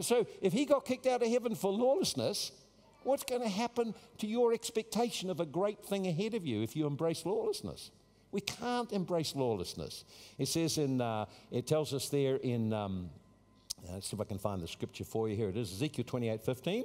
So, 0.00 0.26
if 0.42 0.52
he 0.52 0.66
got 0.66 0.84
kicked 0.84 1.06
out 1.06 1.22
of 1.22 1.28
heaven 1.28 1.54
for 1.54 1.72
lawlessness, 1.72 2.52
what's 3.02 3.24
going 3.24 3.40
to 3.40 3.48
happen 3.48 3.94
to 4.18 4.26
your 4.26 4.52
expectation 4.52 5.30
of 5.30 5.40
a 5.40 5.46
great 5.46 5.82
thing 5.82 6.06
ahead 6.06 6.34
of 6.34 6.44
you 6.44 6.62
if 6.62 6.76
you 6.76 6.86
embrace 6.86 7.24
lawlessness? 7.24 7.90
We 8.30 8.42
can't 8.42 8.92
embrace 8.92 9.34
lawlessness. 9.34 10.04
It 10.36 10.48
says 10.48 10.76
in, 10.76 11.00
uh, 11.00 11.24
it 11.50 11.66
tells 11.66 11.94
us 11.94 12.10
there 12.10 12.36
in, 12.36 12.74
um, 12.74 13.08
let's 13.90 14.10
see 14.10 14.16
if 14.16 14.20
I 14.20 14.24
can 14.24 14.38
find 14.38 14.60
the 14.60 14.68
scripture 14.68 15.04
for 15.04 15.30
you. 15.30 15.36
Here 15.36 15.48
it 15.48 15.56
is 15.56 15.72
Ezekiel 15.72 16.04
28 16.06 16.42
15 16.42 16.84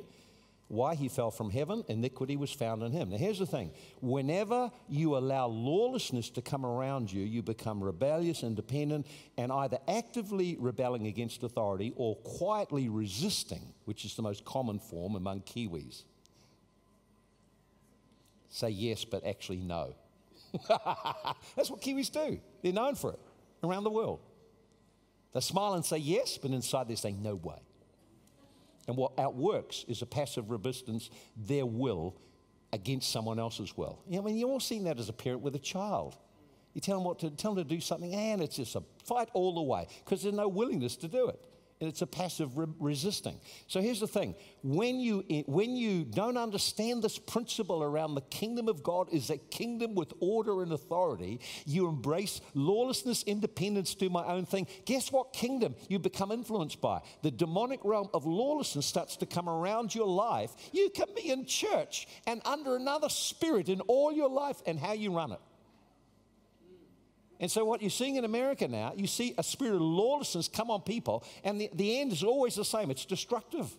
why 0.71 0.95
he 0.95 1.10
fell 1.10 1.31
from 1.31 1.49
heaven, 1.49 1.84
iniquity 1.89 2.38
was 2.38 2.51
found 2.51 2.81
in 2.81 2.93
him. 2.93 3.10
Now, 3.10 3.17
here's 3.17 3.39
the 3.39 3.45
thing 3.45 3.71
whenever 3.99 4.71
you 4.88 5.17
allow 5.17 5.47
lawlessness 5.47 6.29
to 6.31 6.41
come 6.41 6.65
around 6.65 7.12
you, 7.12 7.23
you 7.23 7.43
become 7.43 7.84
rebellious, 7.84 8.41
independent, 8.41 9.05
and 9.38 9.51
either 9.51 9.79
actively 9.88 10.55
rebelling 10.60 11.07
against 11.07 11.43
authority 11.43 11.93
or 11.97 12.15
quietly 12.17 12.88
resisting, 12.88 13.73
which 13.84 14.05
is 14.05 14.15
the 14.15 14.21
most 14.21 14.45
common 14.45 14.79
form 14.79 15.15
among 15.15 15.41
Kiwis. 15.41 16.03
Say 18.47 18.69
yes, 18.69 19.03
but 19.03 19.25
actually 19.25 19.60
no. 19.60 19.95
That's 21.55 21.69
what 21.69 21.81
Kiwis 21.81 22.12
do. 22.12 22.39
They're 22.62 22.71
known 22.71 22.95
for 22.95 23.12
it 23.12 23.19
around 23.62 23.84
the 23.84 23.91
world. 23.91 24.21
They 25.34 25.41
smile 25.41 25.73
and 25.73 25.84
say 25.84 25.97
yes, 25.97 26.38
but 26.38 26.51
inside 26.51 26.88
they're 26.88 26.95
saying 26.95 27.21
no 27.21 27.36
way. 27.36 27.60
And 28.88 28.98
what 28.98 29.17
outworks 29.20 29.86
is 29.88 30.02
a 30.02 30.06
passive 30.06 30.50
resistance, 30.50 31.10
their 31.36 31.65
will 31.65 32.15
against 32.74 33.12
someone 33.12 33.39
else's 33.39 33.78
will. 33.78 34.00
You 34.08 34.15
know, 34.15 34.24
I 34.24 34.26
mean, 34.26 34.38
you've 34.38 34.50
all 34.50 34.60
seen 34.60 34.86
that 34.86 35.00
as 35.00 35.10
a 35.10 35.13
parent 35.13 35.41
with 35.41 35.56
a 35.56 35.60
child. 35.60 36.17
You 36.74 36.82
tell 36.82 36.98
them 36.98 37.04
what 37.04 37.20
to 37.20 37.30
tell 37.30 37.54
them 37.54 37.67
to 37.67 37.70
do 37.70 37.82
something, 37.82 38.13
and 38.13 38.41
it's 38.41 38.56
just 38.56 38.76
a 38.76 38.84
fight 39.06 39.30
all 39.34 39.54
the 39.54 39.62
way 39.62 39.88
because 40.04 40.24
there's 40.24 40.36
no 40.36 40.48
willingness 40.48 40.96
to 40.98 41.08
do 41.08 41.28
it 41.28 41.39
it's 41.88 42.02
a 42.02 42.08
passive 42.08 42.58
re- 42.58 42.67
resisting. 42.80 43.39
So 43.67 43.82
here's 43.82 44.00
the 44.00 44.08
thing 44.08 44.36
when 44.62 45.00
you, 45.00 45.24
when 45.48 45.76
you 45.76 46.04
don't 46.04 46.38
understand 46.38 47.04
this 47.04 47.17
principle 47.17 47.84
around 47.84 48.15
the 48.15 48.22
kingdom 48.22 48.67
of 48.67 48.84
God 48.84 49.08
is 49.12 49.30
a 49.30 49.38
kingdom 49.38 49.96
with 49.96 50.13
order 50.20 50.62
and 50.62 50.72
authority, 50.72 51.39
you 51.65 51.88
embrace 51.88 52.41
lawlessness, 52.54 53.24
independence, 53.24 53.96
do 53.96 54.10
my 54.10 54.26
own 54.26 54.46
thing. 54.46 54.67
Guess 54.86 55.12
what 55.12 55.34
kingdom 55.34 55.76
you 55.89 56.00
become 56.00 56.32
influenced 56.32 56.82
by? 56.82 57.02
The 57.24 57.32
demonic 57.32 57.80
realm 57.84 58.10
of 58.13 58.26
lawlessness 58.26 58.86
starts 58.86 59.17
to 59.17 59.26
come 59.26 59.50
around 59.50 59.96
your 59.96 60.08
life. 60.08 60.52
You 60.72 60.89
can 60.89 61.08
be 61.15 61.30
in 61.30 61.46
church 61.46 62.08
and 62.28 62.41
under 62.46 62.76
another 62.76 63.10
spirit 63.10 63.70
in 63.70 63.82
all 63.82 64.12
your 64.12 64.30
life 64.30 64.62
and 64.65 64.80
how 64.80 64.94
you 64.94 65.12
run 65.12 65.32
it. 65.32 65.39
And 67.41 67.49
so, 67.49 67.65
what 67.65 67.82
you're 67.82 67.89
seeing 67.89 68.17
in 68.17 68.23
America 68.23 68.67
now, 68.67 68.93
you 68.95 69.08
see 69.08 69.34
a 69.36 69.43
spirit 69.43 69.75
of 69.75 69.82
lawlessness 69.82 70.47
come 70.47 70.69
on 70.69 70.82
people, 70.82 71.25
and 71.43 71.60
the, 71.60 71.71
the 71.73 71.99
end 71.99 72.12
is 72.12 72.23
always 72.23 72.56
the 72.56 72.63
same 72.63 72.91
it's 72.91 73.04
destructive. 73.04 73.75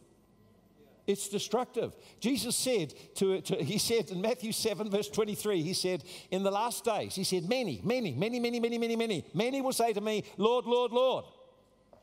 It's 1.07 1.29
destructive. 1.29 1.97
Jesus 2.21 2.55
said 2.55 2.95
to, 3.17 3.41
to, 3.41 3.57
he 3.57 3.79
said 3.79 4.11
in 4.11 4.21
Matthew 4.21 4.53
7, 4.53 4.89
verse 4.89 5.09
23, 5.09 5.63
he 5.63 5.75
said, 5.75 6.05
In 6.31 6.45
the 6.45 6.51
last 6.51 6.85
days, 6.85 7.15
he 7.15 7.25
said, 7.25 7.49
Many, 7.49 7.81
many, 7.83 8.13
many, 8.13 8.39
many, 8.39 8.61
many, 8.61 8.79
many, 8.79 8.97
many, 8.97 9.25
many 9.35 9.61
will 9.61 9.73
say 9.73 9.93
to 9.93 10.01
me, 10.01 10.25
Lord, 10.37 10.65
Lord, 10.65 10.93
Lord. 10.93 11.25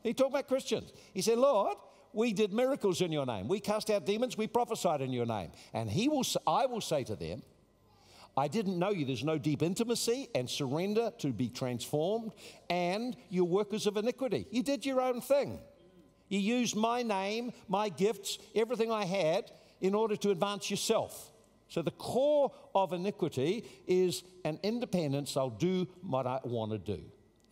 He 0.02 0.12
talked 0.12 0.30
about 0.30 0.48
Christians. 0.48 0.92
He 1.14 1.22
said, 1.22 1.38
Lord, 1.38 1.76
we 2.12 2.32
did 2.32 2.52
miracles 2.52 3.00
in 3.00 3.12
your 3.12 3.24
name. 3.24 3.48
We 3.48 3.60
cast 3.60 3.88
out 3.90 4.04
demons. 4.04 4.36
We 4.36 4.46
prophesied 4.46 5.00
in 5.00 5.12
your 5.12 5.26
name. 5.26 5.50
And 5.72 5.90
he 5.90 6.08
will, 6.08 6.24
I 6.46 6.66
will 6.66 6.80
say 6.80 7.04
to 7.04 7.16
them, 7.16 7.42
I 8.36 8.48
didn't 8.48 8.78
know 8.78 8.90
you. 8.90 9.04
There's 9.04 9.24
no 9.24 9.38
deep 9.38 9.62
intimacy 9.62 10.28
and 10.34 10.48
surrender 10.48 11.12
to 11.18 11.32
be 11.32 11.48
transformed, 11.48 12.32
and 12.68 13.16
you're 13.28 13.44
workers 13.44 13.86
of 13.86 13.96
iniquity. 13.96 14.46
You 14.50 14.62
did 14.62 14.86
your 14.86 15.00
own 15.00 15.20
thing. 15.20 15.58
You 16.28 16.38
used 16.38 16.76
my 16.76 17.02
name, 17.02 17.52
my 17.68 17.88
gifts, 17.88 18.38
everything 18.54 18.92
I 18.92 19.04
had 19.04 19.50
in 19.80 19.94
order 19.94 20.16
to 20.16 20.30
advance 20.30 20.70
yourself. 20.70 21.32
So 21.68 21.82
the 21.82 21.90
core 21.90 22.52
of 22.74 22.92
iniquity 22.92 23.64
is 23.86 24.22
an 24.44 24.58
independence. 24.62 25.36
I'll 25.36 25.50
do 25.50 25.86
what 26.02 26.26
I 26.26 26.40
want 26.44 26.72
to 26.72 26.78
do. 26.78 27.02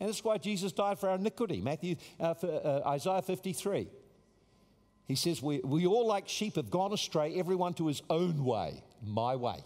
And 0.00 0.08
that's 0.08 0.22
why 0.22 0.38
Jesus 0.38 0.72
died 0.72 0.98
for 0.98 1.08
our 1.08 1.16
iniquity. 1.16 1.60
Matthew, 1.60 1.96
uh, 2.20 2.34
for, 2.34 2.48
uh, 2.48 2.88
Isaiah 2.88 3.22
53. 3.22 3.88
He 5.06 5.14
says, 5.14 5.42
we, 5.42 5.60
we 5.60 5.86
all 5.86 6.06
like 6.06 6.28
sheep 6.28 6.56
have 6.56 6.70
gone 6.70 6.92
astray, 6.92 7.34
everyone 7.34 7.74
to 7.74 7.86
his 7.86 8.02
own 8.10 8.44
way, 8.44 8.84
my 9.02 9.36
way. 9.36 9.64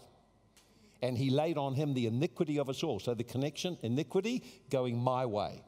And 1.03 1.17
he 1.17 1.29
laid 1.29 1.57
on 1.57 1.75
him 1.75 1.93
the 1.93 2.07
iniquity 2.07 2.57
of 2.59 2.69
us 2.69 2.81
all. 2.81 2.97
So 2.97 3.13
the 3.13 3.25
connection, 3.25 3.77
iniquity, 3.81 4.41
going 4.69 4.97
my 4.97 5.25
way. 5.25 5.61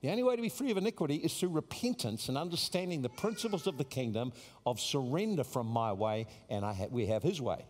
The 0.00 0.10
only 0.10 0.24
way 0.24 0.34
to 0.34 0.42
be 0.42 0.48
free 0.48 0.72
of 0.72 0.78
iniquity 0.78 1.14
is 1.14 1.32
through 1.32 1.50
repentance 1.50 2.28
and 2.28 2.36
understanding 2.36 3.00
the 3.00 3.08
principles 3.08 3.68
of 3.68 3.78
the 3.78 3.84
kingdom 3.84 4.32
of 4.66 4.80
surrender 4.80 5.44
from 5.44 5.68
my 5.68 5.92
way, 5.92 6.26
and 6.48 6.64
ha- 6.64 6.88
we 6.90 7.06
have 7.06 7.22
his 7.22 7.40
way. 7.40 7.64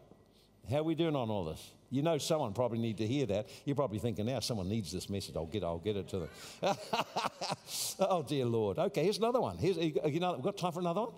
How 0.70 0.78
are 0.78 0.82
we 0.82 0.94
doing 0.94 1.14
on 1.14 1.28
all 1.28 1.44
this? 1.44 1.72
You 1.90 2.00
know, 2.00 2.16
someone 2.16 2.54
probably 2.54 2.78
need 2.78 2.96
to 2.98 3.06
hear 3.06 3.26
that. 3.26 3.48
You're 3.66 3.76
probably 3.76 3.98
thinking 3.98 4.24
now, 4.24 4.40
someone 4.40 4.70
needs 4.70 4.90
this 4.90 5.10
message. 5.10 5.36
I'll 5.36 5.44
get, 5.44 5.62
I'll 5.62 5.78
get 5.78 5.96
it 5.96 6.08
to 6.08 6.20
them. 6.20 6.28
oh 8.00 8.22
dear 8.22 8.46
Lord. 8.46 8.78
Okay, 8.78 9.02
here's 9.02 9.18
another 9.18 9.42
one. 9.42 9.58
Here's, 9.58 9.76
you 9.76 10.20
know, 10.20 10.34
we've 10.34 10.42
got 10.44 10.56
time 10.56 10.72
for 10.72 10.80
another 10.80 11.02
one. 11.02 11.12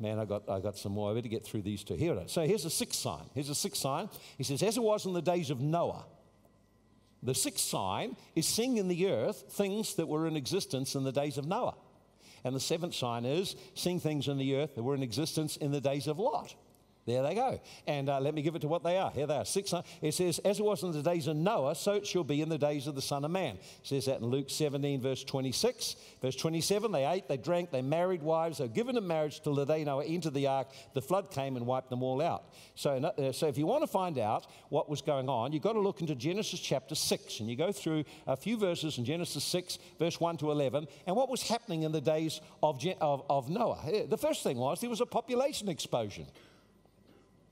Man, 0.00 0.18
I 0.18 0.24
got, 0.24 0.48
I 0.48 0.60
got 0.60 0.76
some 0.76 0.92
more. 0.92 1.10
I 1.10 1.14
better 1.14 1.28
get 1.28 1.44
through 1.44 1.62
these 1.62 1.82
two. 1.82 1.94
Here 1.94 2.12
it 2.12 2.26
is. 2.26 2.32
So 2.32 2.42
here's 2.46 2.64
a 2.64 2.70
sixth 2.70 3.00
sign. 3.00 3.24
Here's 3.34 3.50
a 3.50 3.54
sixth 3.54 3.80
sign. 3.82 4.08
He 4.36 4.44
says, 4.44 4.62
as 4.62 4.76
it 4.76 4.82
was 4.82 5.06
in 5.06 5.12
the 5.12 5.22
days 5.22 5.50
of 5.50 5.60
Noah. 5.60 6.04
The 7.22 7.34
sixth 7.34 7.64
sign 7.64 8.16
is 8.36 8.46
seeing 8.46 8.76
in 8.76 8.86
the 8.86 9.10
earth 9.10 9.44
things 9.50 9.96
that 9.96 10.06
were 10.06 10.28
in 10.28 10.36
existence 10.36 10.94
in 10.94 11.02
the 11.02 11.10
days 11.10 11.36
of 11.36 11.46
Noah. 11.46 11.74
And 12.44 12.54
the 12.54 12.60
seventh 12.60 12.94
sign 12.94 13.24
is 13.24 13.56
seeing 13.74 13.98
things 13.98 14.28
in 14.28 14.38
the 14.38 14.54
earth 14.56 14.76
that 14.76 14.84
were 14.84 14.94
in 14.94 15.02
existence 15.02 15.56
in 15.56 15.72
the 15.72 15.80
days 15.80 16.06
of 16.06 16.20
Lot. 16.20 16.54
There 17.08 17.22
they 17.22 17.34
go. 17.34 17.58
And 17.86 18.10
uh, 18.10 18.20
let 18.20 18.34
me 18.34 18.42
give 18.42 18.54
it 18.54 18.58
to 18.60 18.68
what 18.68 18.84
they 18.84 18.98
are. 18.98 19.10
Here 19.10 19.26
they 19.26 19.36
are. 19.36 19.44
Six, 19.46 19.72
it 20.02 20.12
says, 20.12 20.40
As 20.40 20.60
it 20.60 20.62
was 20.62 20.82
in 20.82 20.92
the 20.92 21.02
days 21.02 21.26
of 21.26 21.36
Noah, 21.36 21.74
so 21.74 21.94
it 21.94 22.06
shall 22.06 22.22
be 22.22 22.42
in 22.42 22.50
the 22.50 22.58
days 22.58 22.86
of 22.86 22.94
the 22.94 23.00
Son 23.00 23.24
of 23.24 23.30
Man. 23.30 23.54
It 23.54 23.62
says 23.82 24.04
that 24.04 24.20
in 24.20 24.26
Luke 24.26 24.50
17, 24.50 25.00
verse 25.00 25.24
26. 25.24 25.96
Verse 26.20 26.36
27, 26.36 26.92
they 26.92 27.06
ate, 27.06 27.26
they 27.26 27.38
drank, 27.38 27.70
they 27.70 27.80
married 27.80 28.22
wives, 28.22 28.58
they 28.58 28.64
were 28.64 28.68
given 28.68 28.98
in 28.98 29.06
marriage 29.06 29.40
till 29.40 29.54
the 29.54 29.64
day 29.64 29.84
Noah 29.84 30.04
entered 30.04 30.34
the 30.34 30.48
ark. 30.48 30.68
The 30.92 31.00
flood 31.00 31.30
came 31.30 31.56
and 31.56 31.66
wiped 31.66 31.88
them 31.88 32.02
all 32.02 32.20
out. 32.20 32.52
So, 32.74 32.96
uh, 32.96 33.32
so 33.32 33.46
if 33.46 33.56
you 33.56 33.64
want 33.64 33.84
to 33.84 33.86
find 33.86 34.18
out 34.18 34.46
what 34.68 34.90
was 34.90 35.00
going 35.00 35.30
on, 35.30 35.52
you've 35.54 35.62
got 35.62 35.72
to 35.72 35.80
look 35.80 36.02
into 36.02 36.14
Genesis 36.14 36.60
chapter 36.60 36.94
6. 36.94 37.40
And 37.40 37.48
you 37.48 37.56
go 37.56 37.72
through 37.72 38.04
a 38.26 38.36
few 38.36 38.58
verses 38.58 38.98
in 38.98 39.06
Genesis 39.06 39.44
6, 39.44 39.78
verse 39.98 40.20
1 40.20 40.36
to 40.38 40.50
11, 40.50 40.86
and 41.06 41.16
what 41.16 41.30
was 41.30 41.48
happening 41.48 41.84
in 41.84 41.92
the 41.92 42.02
days 42.02 42.42
of, 42.62 42.84
of, 43.00 43.24
of 43.30 43.48
Noah. 43.48 44.06
The 44.06 44.18
first 44.18 44.42
thing 44.42 44.58
was 44.58 44.82
there 44.82 44.90
was 44.90 45.00
a 45.00 45.06
population 45.06 45.70
explosion. 45.70 46.26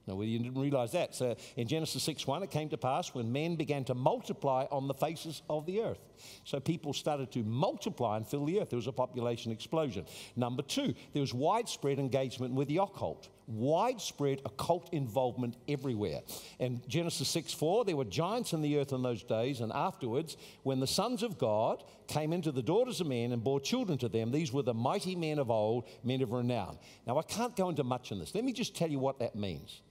Now, 0.07 0.15
well, 0.15 0.25
you 0.25 0.39
didn't 0.39 0.59
realize 0.59 0.93
that. 0.93 1.13
So 1.13 1.35
in 1.57 1.67
Genesis 1.67 2.01
6 2.03 2.25
1, 2.25 2.43
it 2.43 2.51
came 2.51 2.69
to 2.69 2.77
pass 2.77 3.13
when 3.13 3.31
men 3.31 3.55
began 3.55 3.83
to 3.85 3.93
multiply 3.93 4.65
on 4.71 4.87
the 4.87 4.93
faces 4.93 5.41
of 5.49 5.65
the 5.65 5.81
earth. 5.81 5.99
So 6.45 6.59
people 6.59 6.93
started 6.93 7.31
to 7.33 7.43
multiply 7.43 8.17
and 8.17 8.25
fill 8.25 8.45
the 8.45 8.61
earth. 8.61 8.69
There 8.69 8.77
was 8.77 8.87
a 8.87 8.93
population 8.93 9.51
explosion. 9.51 10.05
Number 10.35 10.63
two, 10.63 10.93
there 11.13 11.21
was 11.21 11.33
widespread 11.33 11.99
engagement 11.99 12.53
with 12.53 12.69
the 12.69 12.77
occult. 12.77 13.27
Widespread 13.47 14.41
occult 14.45 14.93
involvement 14.93 15.55
everywhere. 15.67 16.21
In 16.59 16.81
Genesis 16.87 17.27
6 17.29 17.53
4, 17.53 17.85
there 17.85 17.95
were 17.95 18.05
giants 18.05 18.53
in 18.53 18.61
the 18.61 18.77
earth 18.77 18.93
in 18.93 19.01
those 19.01 19.23
days, 19.23 19.61
and 19.61 19.71
afterwards, 19.73 20.37
when 20.63 20.79
the 20.79 20.87
sons 20.87 21.23
of 21.23 21.37
God 21.37 21.83
came 22.07 22.33
into 22.33 22.51
the 22.51 22.61
daughters 22.61 23.01
of 23.01 23.07
men 23.07 23.31
and 23.31 23.43
bore 23.43 23.59
children 23.59 23.97
to 23.99 24.09
them, 24.09 24.31
these 24.31 24.51
were 24.51 24.63
the 24.63 24.73
mighty 24.73 25.15
men 25.15 25.39
of 25.39 25.51
old, 25.51 25.87
men 26.03 26.21
of 26.21 26.31
renown. 26.31 26.77
Now, 27.05 27.17
I 27.17 27.23
can't 27.23 27.55
go 27.55 27.69
into 27.69 27.83
much 27.83 28.11
in 28.11 28.19
this. 28.19 28.35
Let 28.35 28.43
me 28.43 28.53
just 28.53 28.75
tell 28.75 28.89
you 28.89 28.99
what 28.99 29.19
that 29.19 29.35
means. 29.35 29.81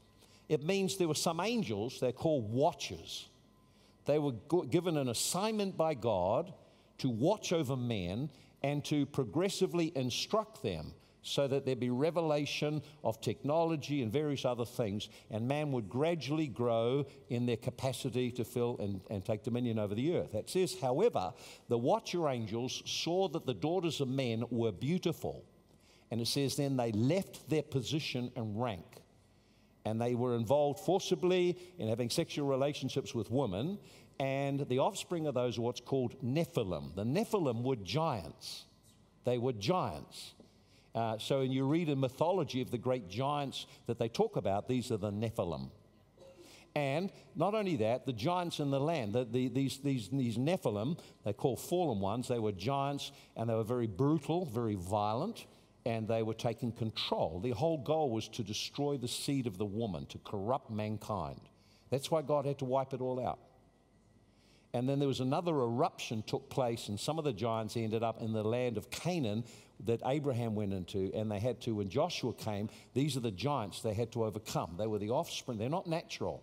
It 0.49 0.62
means 0.62 0.97
there 0.97 1.09
were 1.09 1.14
some 1.14 1.40
angels, 1.40 1.99
they're 2.01 2.12
called 2.12 2.53
watchers. 2.53 3.28
They 4.05 4.18
were 4.18 4.32
given 4.70 4.97
an 4.97 5.09
assignment 5.09 5.76
by 5.76 5.94
God 5.94 6.53
to 6.99 7.09
watch 7.09 7.53
over 7.53 7.76
men 7.76 8.30
and 8.62 8.84
to 8.84 9.07
progressively 9.07 9.92
instruct 9.97 10.62
them 10.62 10.94
so 11.22 11.49
that 11.49 11.66
there'd 11.66 11.80
be 11.80 11.90
revelation 11.90 12.80
of 13.03 13.20
technology 13.20 14.03
and 14.03 14.12
various 14.12 14.44
other 14.44 14.64
things, 14.64 15.09
and 15.28 15.49
man 15.49 15.72
would 15.72 15.88
gradually 15.88 16.47
grow 16.47 17.05
in 17.30 17.47
their 17.47 17.57
capacity 17.57 18.30
to 18.30 18.44
fill 18.44 18.76
and, 18.78 19.01
and 19.11 19.24
take 19.24 19.42
dominion 19.42 19.76
over 19.76 19.97
the 19.97 20.16
earth. 20.16 20.30
That 20.32 20.49
says, 20.49 20.76
however, 20.80 21.32
the 21.68 21.78
watcher 21.78 22.28
angels 22.28 22.80
saw 22.86 23.26
that 23.30 23.44
the 23.44 23.55
daughters 23.55 24.01
of 24.01 24.07
men 24.07 24.44
were 24.51 24.70
beautiful. 24.70 25.44
And 26.12 26.20
it 26.20 26.28
says, 26.28 26.55
then 26.55 26.76
they 26.76 26.92
left 26.92 27.51
their 27.51 27.64
position 27.64 28.30
and 28.36 28.62
rank 28.62 29.03
and 29.87 30.01
they 30.01 30.16
were 30.16 30.34
involved 30.34 30.80
forcibly 30.80 31.57
in 31.78 31.89
having 31.89 32.11
sexual 32.11 32.49
relationships 32.49 33.14
with 33.14 33.30
women. 33.30 33.78
And 34.18 34.68
the 34.68 34.80
offspring 34.80 35.28
of 35.28 35.34
those 35.34 35.59
are 35.59 35.62
what's 35.62 35.80
called 35.80 36.20
Nephilim. 36.24 36.97
The 36.97 37.05
Nephilim 37.05 37.62
were 37.62 37.76
giants. 37.76 38.64
They 39.24 39.39
were 39.39 39.53
giants. 39.53 40.34
Uh, 40.93 41.18
so, 41.18 41.41
when 41.41 41.53
you 41.53 41.66
read 41.66 41.89
a 41.89 41.95
mythology 41.95 42.62
of 42.62 42.72
the 42.72 42.78
great 42.78 43.09
giants 43.09 43.66
that 43.87 43.99
they 43.99 44.09
talk 44.09 44.37
about, 44.37 44.66
these 44.66 44.91
are 44.91 44.97
the 44.97 45.12
Nephilim. 45.12 45.70
And 46.74 47.12
not 47.37 47.55
only 47.55 47.76
that, 47.76 48.07
the 48.07 48.12
giants 48.12 48.59
in 48.59 48.70
the 48.70 48.80
land, 48.80 49.12
the, 49.12 49.24
the, 49.24 49.49
these, 49.49 49.78
these, 49.78 50.09
these 50.09 50.37
Nephilim, 50.37 50.99
they 51.24 51.32
call 51.32 51.57
fallen 51.57 52.01
ones, 52.01 52.26
they 52.26 52.41
were 52.41 52.53
giants 52.53 53.12
and 53.37 53.49
they 53.49 53.55
were 53.55 53.62
very 53.62 53.87
brutal, 53.87 54.47
very 54.47 54.74
violent 54.74 55.47
and 55.87 56.09
they 56.09 56.24
were 56.24 56.34
taking 56.34 56.72
control. 56.72 57.39
The 57.39 57.53
whole 57.53 57.78
goal 57.78 58.11
was 58.11 58.26
to 58.30 58.43
destroy 58.43 58.97
the 58.97 59.07
seed 59.07 59.47
of 59.47 59.57
the 59.57 59.64
woman, 59.64 60.05
to 60.07 60.18
corrupt 60.18 60.68
mankind. 60.68 61.41
That's 61.91 62.11
why 62.11 62.22
God 62.22 62.45
had 62.45 62.59
to 62.59 62.64
wipe 62.64 62.93
it 62.93 63.01
all 63.01 63.24
out. 63.24 63.39
And 64.74 64.89
then 64.89 64.99
there 64.99 65.07
was 65.07 65.20
another 65.20 65.53
eruption 65.53 66.24
took 66.26 66.51
place, 66.51 66.89
and 66.89 66.99
some 66.99 67.20
of 67.20 67.24
the 67.24 67.32
giants 67.32 67.76
ended 67.76 68.03
up 68.03 68.20
in 68.20 68.32
the 68.32 68.43
land 68.43 68.76
of 68.76 68.91
Canaan 68.91 69.45
that 69.84 70.03
Abraham 70.05 70.57
went 70.57 70.72
into, 70.72 71.12
and 71.14 71.30
they 71.30 71.39
had 71.39 71.61
to, 71.62 71.76
when 71.76 71.89
Joshua 71.89 72.32
came, 72.34 72.68
these 72.93 73.16
are 73.16 73.20
the 73.20 73.30
giants 73.30 73.80
they 73.80 73.95
had 73.95 74.11
to 74.12 74.24
overcome. 74.24 74.74
They 74.76 74.89
were 74.89 74.99
the 74.99 75.11
offspring, 75.11 75.57
they're 75.57 75.68
not 75.68 75.87
natural. 75.87 76.43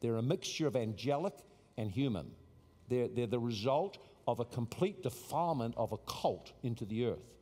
They're 0.00 0.16
a 0.16 0.22
mixture 0.22 0.66
of 0.66 0.74
angelic 0.74 1.34
and 1.76 1.92
human. 1.92 2.32
They're, 2.88 3.06
they're 3.06 3.26
the 3.28 3.38
result 3.38 3.98
of 4.26 4.40
a 4.40 4.44
complete 4.44 5.04
defilement 5.04 5.74
of 5.76 5.92
a 5.92 5.98
cult 5.98 6.52
into 6.64 6.84
the 6.84 7.06
earth. 7.06 7.37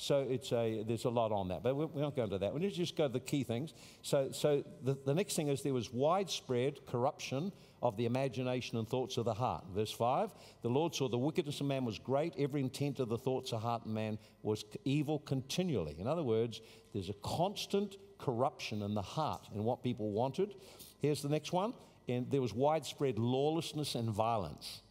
So 0.00 0.20
it's 0.20 0.52
a, 0.52 0.84
there's 0.86 1.06
a 1.06 1.10
lot 1.10 1.32
on 1.32 1.48
that, 1.48 1.64
but 1.64 1.74
we, 1.74 1.84
we 1.86 2.00
won't 2.00 2.14
go 2.14 2.22
into 2.22 2.38
that. 2.38 2.54
We 2.54 2.60
need 2.60 2.70
to 2.70 2.76
just 2.76 2.96
go 2.96 3.08
to 3.08 3.12
the 3.12 3.18
key 3.18 3.42
things. 3.42 3.74
So, 4.02 4.30
so 4.30 4.62
the, 4.84 4.96
the 5.04 5.12
next 5.12 5.34
thing 5.34 5.48
is 5.48 5.62
there 5.62 5.74
was 5.74 5.92
widespread 5.92 6.86
corruption 6.86 7.50
of 7.82 7.96
the 7.96 8.06
imagination 8.06 8.78
and 8.78 8.88
thoughts 8.88 9.16
of 9.16 9.24
the 9.24 9.34
heart. 9.34 9.64
Verse 9.74 9.90
5 9.90 10.30
The 10.62 10.68
Lord 10.68 10.94
saw 10.94 11.08
the 11.08 11.18
wickedness 11.18 11.60
of 11.60 11.66
man 11.66 11.84
was 11.84 11.98
great, 11.98 12.32
every 12.38 12.60
intent 12.60 13.00
of 13.00 13.08
the 13.08 13.18
thoughts 13.18 13.52
of 13.52 13.60
heart 13.60 13.86
of 13.86 13.90
man 13.90 14.20
was 14.42 14.64
evil 14.84 15.18
continually. 15.18 15.96
In 15.98 16.06
other 16.06 16.22
words, 16.22 16.60
there's 16.92 17.08
a 17.08 17.14
constant 17.14 17.96
corruption 18.20 18.82
in 18.82 18.94
the 18.94 19.02
heart 19.02 19.48
and 19.52 19.64
what 19.64 19.82
people 19.82 20.12
wanted. 20.12 20.54
Here's 21.00 21.22
the 21.22 21.28
next 21.28 21.52
one. 21.52 21.74
And 22.06 22.30
there 22.30 22.40
was 22.40 22.54
widespread 22.54 23.18
lawlessness 23.18 23.96
and 23.96 24.08
violence. 24.08 24.82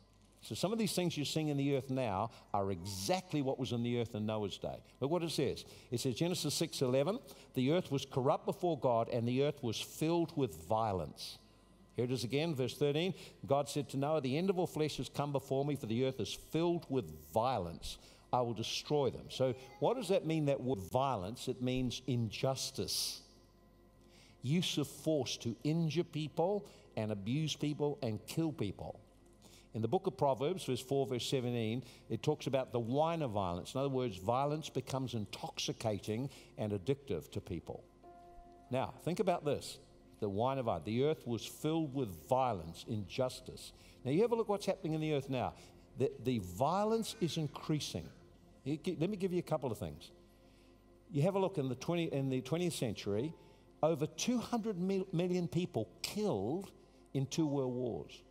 So 0.47 0.55
some 0.55 0.71
of 0.71 0.79
these 0.79 0.93
things 0.93 1.17
you're 1.17 1.25
seeing 1.25 1.49
in 1.49 1.57
the 1.57 1.75
earth 1.75 1.89
now 1.89 2.31
are 2.53 2.71
exactly 2.71 3.41
what 3.41 3.59
was 3.59 3.73
in 3.73 3.83
the 3.83 3.99
earth 3.99 4.15
in 4.15 4.25
Noah's 4.25 4.57
day. 4.57 4.77
Look 5.01 5.11
what 5.11 5.21
it 5.21 5.31
says. 5.31 5.65
It 5.91 5.99
says 5.99 6.15
Genesis 6.15 6.53
6:11, 6.53 7.19
the 7.53 7.73
earth 7.73 7.91
was 7.91 8.05
corrupt 8.05 8.45
before 8.45 8.79
God 8.79 9.09
and 9.09 9.27
the 9.27 9.43
earth 9.43 9.61
was 9.61 9.77
filled 9.77 10.31
with 10.37 10.55
violence. 10.69 11.37
Here 11.97 12.05
it 12.05 12.11
is 12.11 12.23
again, 12.23 12.55
verse 12.55 12.77
13. 12.77 13.13
God 13.45 13.67
said 13.67 13.89
to 13.89 13.97
Noah, 13.97 14.21
The 14.21 14.37
end 14.37 14.49
of 14.49 14.57
all 14.57 14.67
flesh 14.67 14.95
has 14.97 15.09
come 15.09 15.33
before 15.33 15.65
me, 15.65 15.75
for 15.75 15.85
the 15.85 16.05
earth 16.05 16.21
is 16.21 16.33
filled 16.33 16.85
with 16.87 17.11
violence. 17.33 17.97
I 18.31 18.39
will 18.39 18.53
destroy 18.53 19.09
them. 19.09 19.25
So, 19.27 19.53
what 19.79 19.97
does 19.97 20.07
that 20.07 20.25
mean, 20.25 20.45
that 20.45 20.61
word 20.61 20.79
violence? 20.79 21.49
It 21.49 21.61
means 21.61 22.01
injustice, 22.07 23.19
use 24.43 24.77
of 24.77 24.87
force 24.87 25.35
to 25.37 25.57
injure 25.65 26.05
people 26.05 26.65
and 26.95 27.11
abuse 27.11 27.53
people 27.53 27.97
and 28.01 28.25
kill 28.27 28.53
people. 28.53 29.01
In 29.77 29.83
the 29.83 29.87
book 29.87 30.07
of 30.07 30.17
Proverbs, 30.17 30.65
verse 30.65 30.81
4, 30.81 31.05
verse 31.05 31.29
17, 31.29 31.83
it 32.09 32.23
talks 32.23 32.47
about 32.47 32.71
the 32.71 32.79
wine 32.79 33.21
of 33.21 33.29
violence. 33.29 33.75
In 33.75 33.79
other 33.79 33.89
words, 33.89 34.17
violence 34.17 34.69
becomes 34.69 35.13
intoxicating 35.13 36.31
and 36.57 36.71
addictive 36.71 37.29
to 37.33 37.39
people. 37.39 37.83
Now, 38.71 38.95
think 39.05 39.19
about 39.19 39.45
this 39.45 39.77
the 40.19 40.29
wine 40.29 40.57
of 40.57 40.65
violence. 40.65 40.85
The 40.85 41.03
earth 41.03 41.27
was 41.27 41.45
filled 41.45 41.93
with 41.93 42.09
violence, 42.27 42.85
injustice. 42.89 43.71
Now, 44.03 44.09
you 44.09 44.23
have 44.23 44.31
a 44.31 44.35
look 44.35 44.49
what's 44.49 44.65
happening 44.65 44.95
in 44.95 44.99
the 44.99 45.13
earth 45.13 45.29
now. 45.29 45.53
The, 45.99 46.11
the 46.23 46.39
violence 46.39 47.15
is 47.21 47.37
increasing. 47.37 48.09
Let 48.65 49.11
me 49.11 49.15
give 49.15 49.31
you 49.31 49.37
a 49.37 49.43
couple 49.43 49.71
of 49.71 49.77
things. 49.77 50.09
You 51.11 51.21
have 51.21 51.35
a 51.35 51.39
look 51.39 51.59
in 51.59 51.69
the, 51.69 51.75
20, 51.75 52.05
in 52.05 52.29
the 52.31 52.41
20th 52.41 52.73
century, 52.73 53.31
over 53.83 54.07
200 54.07 54.79
million 55.13 55.47
people 55.47 55.87
killed 56.01 56.71
in 57.13 57.27
two 57.27 57.45
world 57.45 57.75
wars. 57.75 58.23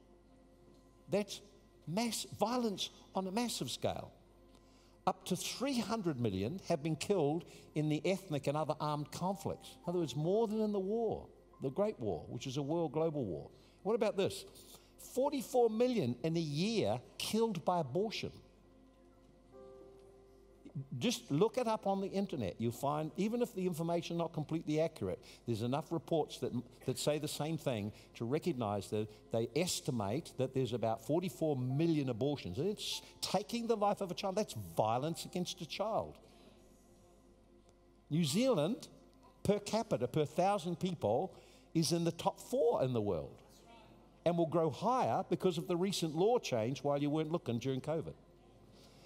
That's 1.10 1.40
mass 1.86 2.26
violence 2.38 2.90
on 3.14 3.26
a 3.26 3.30
massive 3.30 3.70
scale. 3.70 4.12
Up 5.06 5.24
to 5.26 5.36
300 5.36 6.18
million 6.18 6.60
have 6.68 6.82
been 6.82 6.96
killed 6.96 7.44
in 7.76 7.88
the 7.88 8.02
ethnic 8.04 8.48
and 8.48 8.56
other 8.56 8.74
armed 8.80 9.12
conflicts. 9.12 9.76
In 9.86 9.90
other 9.90 10.00
words, 10.00 10.16
more 10.16 10.48
than 10.48 10.60
in 10.60 10.72
the 10.72 10.80
war, 10.80 11.26
the 11.62 11.70
Great 11.70 11.98
War, 12.00 12.24
which 12.28 12.46
is 12.46 12.56
a 12.56 12.62
world 12.62 12.92
global 12.92 13.24
war. 13.24 13.48
What 13.84 13.94
about 13.94 14.16
this? 14.16 14.44
44 15.14 15.70
million 15.70 16.16
in 16.24 16.36
a 16.36 16.40
year 16.40 17.00
killed 17.18 17.64
by 17.64 17.80
abortion. 17.80 18.32
Just 20.98 21.30
look 21.30 21.56
it 21.56 21.66
up 21.66 21.86
on 21.86 22.00
the 22.00 22.08
internet. 22.08 22.56
You'll 22.58 22.72
find, 22.72 23.10
even 23.16 23.40
if 23.40 23.54
the 23.54 23.66
information 23.66 24.18
not 24.18 24.32
completely 24.32 24.80
accurate, 24.80 25.22
there's 25.46 25.62
enough 25.62 25.90
reports 25.90 26.38
that, 26.40 26.52
that 26.84 26.98
say 26.98 27.18
the 27.18 27.28
same 27.28 27.56
thing 27.56 27.92
to 28.16 28.24
recognize 28.24 28.88
that 28.90 29.08
they 29.32 29.48
estimate 29.56 30.32
that 30.36 30.54
there's 30.54 30.74
about 30.74 31.06
44 31.06 31.56
million 31.56 32.10
abortions. 32.10 32.58
And 32.58 32.68
it's 32.68 33.00
taking 33.22 33.66
the 33.66 33.76
life 33.76 34.00
of 34.02 34.10
a 34.10 34.14
child. 34.14 34.36
That's 34.36 34.54
violence 34.76 35.24
against 35.24 35.60
a 35.62 35.66
child. 35.66 36.18
New 38.10 38.24
Zealand, 38.24 38.88
per 39.42 39.58
capita, 39.58 40.06
per 40.06 40.26
thousand 40.26 40.78
people, 40.78 41.34
is 41.74 41.92
in 41.92 42.04
the 42.04 42.12
top 42.12 42.38
four 42.38 42.82
in 42.82 42.92
the 42.92 43.00
world 43.00 43.42
and 44.26 44.36
will 44.36 44.46
grow 44.46 44.70
higher 44.70 45.24
because 45.30 45.56
of 45.56 45.68
the 45.68 45.76
recent 45.76 46.14
law 46.14 46.38
change 46.38 46.82
while 46.82 46.98
you 46.98 47.08
weren't 47.08 47.32
looking 47.32 47.58
during 47.58 47.80
COVID. 47.80 48.14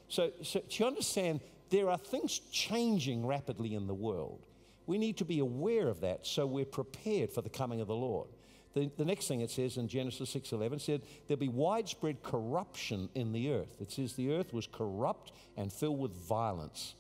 So, 0.09 0.33
so 0.43 0.61
do 0.61 0.77
you 0.77 0.87
understand? 0.87 1.41
There 1.71 1.89
are 1.89 1.99
things 1.99 2.41
changing 2.51 3.27
rapidly 3.27 3.75
in 3.75 3.87
the 3.87 3.95
world. 3.95 4.41
We 4.87 4.99
need 4.99 5.19
to 5.19 5.25
be 5.25 5.39
aware 5.39 5.89
of 5.89 6.01
that 6.01 6.27
so 6.27 6.47
we're 6.47 6.65
prepared 6.65 7.33
for 7.33 7.43
the 7.43 7.49
coming 7.49 7.81
of 7.81 7.87
the 7.87 7.95
Lord. 7.95 8.29
The, 8.75 8.91
the 8.97 9.05
next 9.05 9.27
thing 9.27 9.41
it 9.41 9.51
says 9.51 9.77
in 9.77 9.89
Genesis 9.89 10.35
6:11 10.35 10.81
said 10.81 11.03
there'll 11.27 11.41
be 11.41 11.49
widespread 11.49 12.23
corruption 12.23 13.09
in 13.15 13.33
the 13.33 13.53
earth. 13.53 13.81
It 13.81 13.91
says 13.91 14.15
the 14.15 14.33
earth 14.33 14.53
was 14.53 14.67
corrupt 14.67 15.33
and 15.57 15.73
filled 15.73 15.99
with 15.99 16.13
violence. 16.13 16.95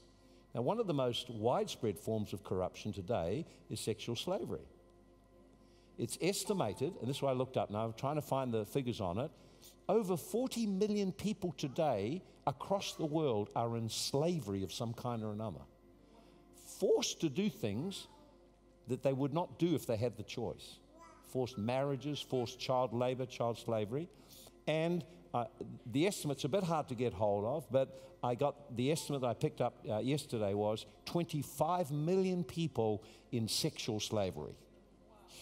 Now, 0.55 0.63
one 0.63 0.81
of 0.81 0.89
the 0.89 0.95
most 0.95 1.31
widespread 1.31 1.99
forms 1.99 2.33
of 2.33 2.43
corruption 2.43 2.93
today 2.93 3.47
is 3.69 3.81
sexual 3.81 4.17
slavery. 4.17 4.67
It's 5.97 6.19
estimated, 6.21 6.95
and 7.01 7.09
this 7.09 7.17
is 7.17 7.23
why 7.23 7.31
I 7.31 7.35
looked 7.35 7.57
up 7.57 7.71
now, 7.71 7.85
I'm 7.85 7.93
trying 7.93 8.17
to 8.17 8.23
find 8.23 8.53
the 8.53 8.65
figures 8.65 9.01
on 9.01 9.19
it. 9.19 9.31
Over 9.89 10.17
40 10.17 10.67
million 10.67 11.13
people 11.13 11.53
today 11.57 12.23
across 12.47 12.95
the 12.95 13.07
world 13.07 13.51
are 13.57 13.77
in 13.77 13.89
slavery 13.89 14.63
of 14.63 14.73
some 14.73 14.95
kind 14.95 15.23
or 15.23 15.33
another, 15.33 15.61
forced 16.79 17.21
to 17.21 17.29
do 17.29 17.49
things 17.51 18.07
that 18.89 19.03
they 19.03 19.13
would 19.13 19.33
not 19.33 19.59
do 19.59 19.75
if 19.75 19.87
they 19.87 19.97
had 19.97 20.17
the 20.17 20.23
choice. 20.23 20.79
Forced 21.29 21.59
marriages, 21.59 22.21
forced 22.21 22.59
child 22.59 22.93
labor, 22.93 23.27
child 23.27 23.59
slavery. 23.59 24.09
And 24.67 25.05
uh, 25.33 25.45
the 25.93 26.07
estimate's 26.07 26.45
a 26.45 26.49
bit 26.49 26.65
hard 26.65 26.89
to 26.89 26.95
get 26.95 27.13
hold 27.13 27.45
of, 27.45 27.67
but 27.71 28.17
I 28.23 28.35
got 28.35 28.77
the 28.77 28.91
estimate 28.91 29.23
I 29.23 29.35
picked 29.35 29.61
up 29.61 29.79
uh, 29.89 29.99
yesterday 29.99 30.55
was 30.55 30.87
25 31.07 31.91
million 31.91 32.45
people 32.45 33.03
in 33.33 33.49
sexual 33.49 34.01
slavery 34.01 34.57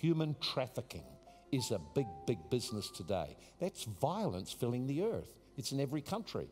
human 0.01 0.36
trafficking 0.41 1.05
is 1.51 1.71
a 1.71 1.81
big, 1.95 2.07
big 2.27 2.39
business 2.51 2.91
today. 2.91 3.37
That's 3.61 3.85
violence 3.85 4.53
filling 4.53 4.87
the 4.87 5.03
earth. 5.05 5.39
It's 5.57 5.73
in 5.73 5.81
every 5.81 6.03
country. 6.03 6.49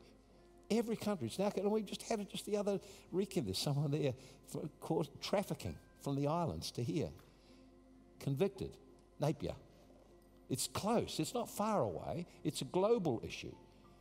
Every 0.70 0.96
country. 0.96 1.28
It's 1.28 1.38
now, 1.38 1.52
and 1.56 1.70
we 1.70 1.82
just 1.82 2.02
had 2.02 2.20
it 2.20 2.30
just 2.30 2.46
the 2.46 2.56
other 2.56 2.80
weekend. 3.12 3.46
There's 3.46 3.58
someone 3.58 3.90
there 3.90 4.14
cause, 4.80 5.08
trafficking 5.20 5.76
from 6.02 6.16
the 6.16 6.26
islands 6.26 6.70
to 6.72 6.82
here. 6.82 7.10
Convicted. 8.20 8.76
Napier. 9.20 9.54
It's 10.48 10.68
close. 10.68 11.18
It's 11.18 11.34
not 11.34 11.50
far 11.50 11.82
away. 11.82 12.26
It's 12.44 12.62
a 12.62 12.66
global 12.66 13.20
issue. 13.24 13.54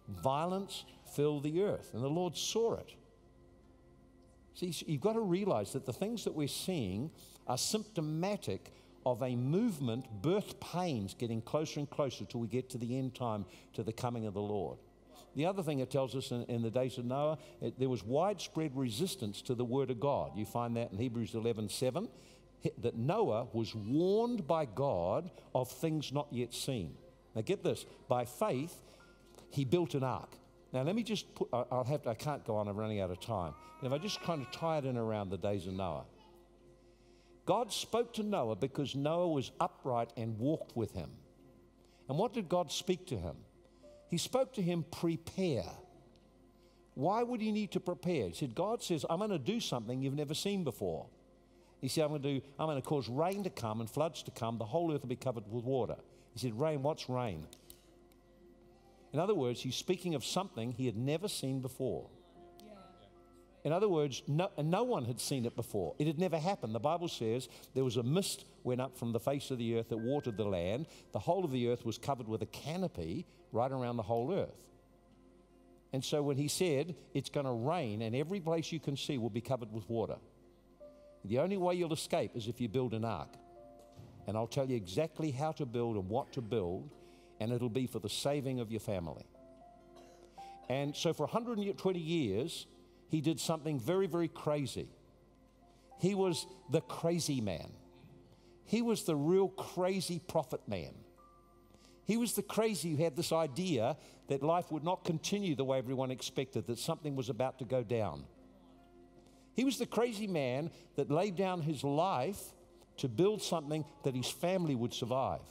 Violence 0.08 0.86
filled 1.16 1.44
the 1.44 1.64
earth, 1.64 1.92
and 1.94 2.04
the 2.04 2.10
Lord 2.10 2.38
saw 2.38 2.76
it. 2.76 2.94
See, 4.54 4.74
you've 4.88 5.02
got 5.02 5.14
to 5.14 5.22
realize 5.22 5.74
that 5.74 5.86
the 5.86 5.94
things 5.94 6.24
that 6.24 6.34
we're 6.34 6.48
seeing 6.48 7.12
are 7.48 7.58
symptomatic 7.58 8.72
of 9.06 9.22
a 9.22 9.36
movement, 9.36 10.06
birth 10.22 10.60
pains 10.60 11.14
getting 11.14 11.42
closer 11.42 11.80
and 11.80 11.90
closer 11.90 12.26
till 12.26 12.40
we 12.40 12.48
get 12.48 12.70
to 12.72 12.78
the 12.78 12.98
end 12.98 13.16
time, 13.16 13.46
to 13.74 13.84
the 13.84 13.94
coming 13.94 14.26
of 14.26 14.34
the 14.34 14.42
Lord. 14.42 14.78
The 15.36 15.46
other 15.46 15.62
thing 15.62 15.80
it 15.80 15.92
tells 15.92 16.16
us 16.16 16.32
in, 16.32 16.44
in 16.44 16.62
the 16.62 16.72
days 16.72 16.98
of 16.98 17.06
Noah, 17.06 17.38
it, 17.62 17.78
there 17.78 17.90
was 17.90 18.04
widespread 18.04 18.76
resistance 18.76 19.42
to 19.44 19.56
the 19.56 19.66
word 19.66 19.92
of 19.92 20.00
God. 20.00 20.32
You 20.36 20.46
find 20.46 20.76
that 20.78 20.92
in 20.92 20.98
Hebrews 20.98 21.36
11 21.36 21.70
7, 21.70 22.08
that 22.80 22.96
Noah 22.96 23.48
was 23.54 23.76
warned 23.76 24.48
by 24.48 24.66
God 24.66 25.30
of 25.54 25.70
things 25.70 26.12
not 26.12 26.28
yet 26.32 26.54
seen. 26.54 26.96
Now 27.36 27.42
get 27.42 27.64
this 27.64 27.86
by 28.08 28.26
faith, 28.26 28.82
he 29.52 29.66
built 29.66 29.94
an 29.94 30.04
ark. 30.04 30.32
Now 30.74 30.82
let 30.82 30.96
me 30.96 31.04
just 31.04 31.34
put, 31.36 31.50
I'll 31.54 31.84
have 31.84 32.04
to, 32.04 32.10
I 32.10 32.16
can't 32.16 32.46
go 32.46 32.56
on, 32.56 32.68
I'm 32.68 32.78
running 32.78 33.02
out 33.02 33.12
of 33.12 33.20
time. 33.20 33.54
If 33.84 33.92
I 33.92 33.98
just 33.98 34.22
kind 34.24 34.42
of 34.42 34.52
tie 34.52 34.80
it 34.80 34.86
in 34.86 34.98
around 34.98 35.30
the 35.30 35.38
days 35.38 35.68
of 35.68 35.74
Noah. 35.74 36.06
God 37.46 37.72
spoke 37.72 38.14
to 38.14 38.24
Noah 38.24 38.56
because 38.56 38.96
Noah 38.96 39.28
was 39.28 39.52
upright 39.60 40.12
and 40.18 40.38
walked 40.40 40.76
with 40.76 40.92
him. 40.94 41.10
And 42.10 42.18
what 42.18 42.34
did 42.34 42.50
God 42.50 42.72
speak 42.72 43.08
to 43.08 43.18
him? 43.18 43.36
He 44.10 44.18
spoke 44.18 44.54
to 44.54 44.62
him, 44.62 44.86
prepare. 44.92 45.70
Why 46.94 47.24
would 47.24 47.42
he 47.42 47.52
need 47.52 47.72
to 47.72 47.80
prepare? 47.80 48.28
He 48.28 48.34
said, 48.34 48.56
God 48.56 48.82
says, 48.82 49.06
I'm 49.10 49.20
going 49.20 49.32
to 49.32 49.40
do 49.40 49.60
something 49.60 50.02
you've 50.02 50.16
never 50.16 50.34
seen 50.34 50.64
before. 50.64 51.08
He 51.82 51.88
said, 51.88 52.04
I'm 52.04 52.10
going 52.10 52.22
to 52.22 52.40
do, 52.40 52.42
I'm 52.58 52.68
going 52.68 52.82
to 52.82 52.88
cause 52.88 53.10
rain 53.10 53.44
to 53.44 53.50
come 53.50 53.82
and 53.82 53.90
floods 53.90 54.24
to 54.24 54.32
come. 54.32 54.58
The 54.58 54.66
whole 54.66 54.94
earth 54.94 55.02
will 55.02 55.10
be 55.10 55.16
covered 55.16 55.44
with 55.52 55.66
water. 55.66 55.98
He 56.34 56.40
said, 56.40 56.60
Rain, 56.60 56.82
what's 56.82 57.10
rain? 57.10 57.46
In 59.14 59.20
other 59.20 59.36
words, 59.36 59.62
he's 59.62 59.76
speaking 59.76 60.16
of 60.16 60.26
something 60.26 60.72
he 60.72 60.86
had 60.86 60.98
never 60.98 61.28
seen 61.28 61.62
before. 61.62 62.08
In 63.66 63.74
other 63.74 63.90
words, 63.90 64.22
no, 64.28 64.52
no 64.64 64.84
one 64.84 65.06
had 65.06 65.20
seen 65.20 65.44
it 65.44 65.56
before. 65.56 65.96
It 65.98 66.06
had 66.06 66.20
never 66.20 66.38
happened. 66.38 66.76
The 66.76 66.80
Bible 66.80 67.08
says 67.08 67.50
there 67.74 67.84
was 67.84 67.98
a 67.98 68.04
mist 68.04 68.46
went 68.64 68.80
up 68.80 68.96
from 68.96 69.12
the 69.12 69.20
face 69.20 69.50
of 69.50 69.58
the 69.58 69.80
earth 69.80 69.90
that 69.90 69.98
watered 69.98 70.38
the 70.38 70.46
land. 70.46 70.86
The 71.14 71.20
whole 71.20 71.44
of 71.44 71.52
the 71.52 71.70
earth 71.70 71.84
was 71.84 71.98
covered 71.98 72.28
with 72.28 72.44
a 72.44 72.46
canopy 72.46 73.26
right 73.52 73.72
around 73.72 73.98
the 73.98 74.04
whole 74.04 74.32
earth. 74.32 74.54
And 75.94 76.06
so 76.06 76.22
when 76.22 76.38
he 76.38 76.48
said, 76.48 76.94
it's 77.16 77.32
going 77.32 77.48
to 77.48 77.52
rain 77.52 78.04
and 78.04 78.16
every 78.16 78.40
place 78.40 78.72
you 78.72 78.80
can 78.80 78.96
see 78.96 79.18
will 79.18 79.32
be 79.32 79.42
covered 79.42 79.74
with 79.74 79.90
water, 79.90 80.18
the 81.24 81.40
only 81.40 81.58
way 81.58 81.74
you'll 81.74 81.94
escape 81.94 82.36
is 82.36 82.48
if 82.48 82.62
you 82.62 82.70
build 82.70 82.94
an 82.94 83.04
ark. 83.04 83.30
And 84.28 84.38
I'll 84.38 84.46
tell 84.46 84.70
you 84.70 84.76
exactly 84.76 85.32
how 85.32 85.52
to 85.54 85.66
build 85.66 85.96
and 85.96 86.08
what 86.08 86.32
to 86.34 86.42
build, 86.42 86.92
and 87.40 87.52
it'll 87.52 87.70
be 87.70 87.88
for 87.88 87.98
the 87.98 88.10
saving 88.10 88.60
of 88.60 88.70
your 88.70 88.80
family. 88.80 89.26
And 90.70 90.96
so 90.96 91.14
for 91.14 91.24
120 91.24 92.00
years, 92.00 92.68
he 93.08 93.22
did 93.22 93.40
something 93.40 93.80
very, 93.80 94.08
very 94.08 94.28
crazy. 94.28 94.90
He 96.00 96.16
was 96.16 96.46
the 96.70 96.82
crazy 96.82 97.42
man. 97.42 97.72
He 98.66 98.82
was 98.82 99.04
the 99.04 99.16
real 99.16 99.50
crazy 99.50 100.20
prophet 100.20 100.62
man. 100.68 100.94
He 102.06 102.18
was 102.18 102.34
the 102.34 102.44
crazy 102.44 102.92
who 102.92 103.04
had 103.04 103.16
this 103.16 103.32
idea 103.32 103.98
that 104.28 104.44
life 104.44 104.72
would 104.72 104.84
not 104.84 105.04
continue 105.04 105.56
the 105.56 105.64
way 105.64 105.78
everyone 105.78 106.12
expected, 106.12 106.68
that 106.68 106.80
something 106.80 107.16
was 107.16 107.30
about 107.30 107.60
to 107.60 107.66
go 107.66 107.84
down. 107.84 108.26
He 109.54 109.64
was 109.64 109.78
the 109.78 109.86
crazy 109.86 110.28
man 110.28 110.72
that 110.96 111.10
laid 111.10 111.36
down 111.36 111.62
his 111.62 111.84
life 111.84 112.40
to 112.98 113.08
build 113.08 113.42
something 113.42 113.86
that 114.04 114.16
his 114.16 114.30
family 114.30 114.76
would 114.76 114.94
survive. 114.94 115.42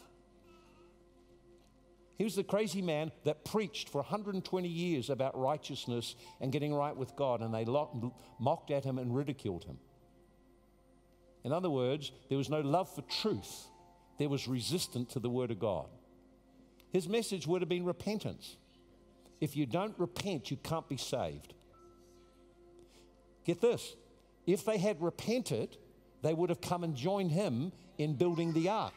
He 2.17 2.25
was 2.25 2.37
the 2.37 2.45
crazy 2.45 2.81
man 2.81 3.11
that 3.25 3.45
preached 3.45 3.89
for 3.89 3.99
120 3.99 4.69
years 4.69 5.11
about 5.11 5.39
righteousness 5.39 6.15
and 6.41 6.53
getting 6.53 6.73
right 6.73 6.97
with 6.97 7.17
God, 7.17 7.41
and 7.41 7.53
they 7.53 7.65
mocked 8.39 8.71
at 8.71 8.85
him 8.85 8.99
and 8.99 9.15
ridiculed 9.15 9.65
him. 9.65 9.79
In 11.43 11.53
other 11.53 11.71
words, 11.71 12.12
there 12.29 12.39
was 12.39 12.49
no 12.49 12.61
love 12.61 12.95
for 12.95 13.03
truth, 13.03 13.67
there 14.19 14.29
was 14.29 14.47
resistance 14.47 15.12
to 15.12 15.21
the 15.21 15.31
Word 15.31 15.51
of 15.51 15.59
God. 15.59 15.89
His 16.91 17.09
message 17.09 17.47
would 17.47 17.61
have 17.61 17.69
been 17.69 17.85
repentance. 17.85 18.57
If 19.41 19.57
you 19.57 19.67
don't 19.67 19.99
repent, 19.99 20.51
you 20.51 20.57
can't 20.57 20.89
be 20.89 20.97
saved. 20.97 21.53
Get 23.45 23.61
this 23.61 23.97
if 24.47 24.65
they 24.65 24.79
had 24.79 25.03
repented, 25.03 25.77
they 26.23 26.35
would 26.35 26.51
have 26.51 26.61
come 26.61 26.85
and 26.85 26.95
joined 26.95 27.33
him 27.33 27.73
in 27.99 28.15
building 28.15 28.53
the 28.53 28.69
ark. 28.69 28.95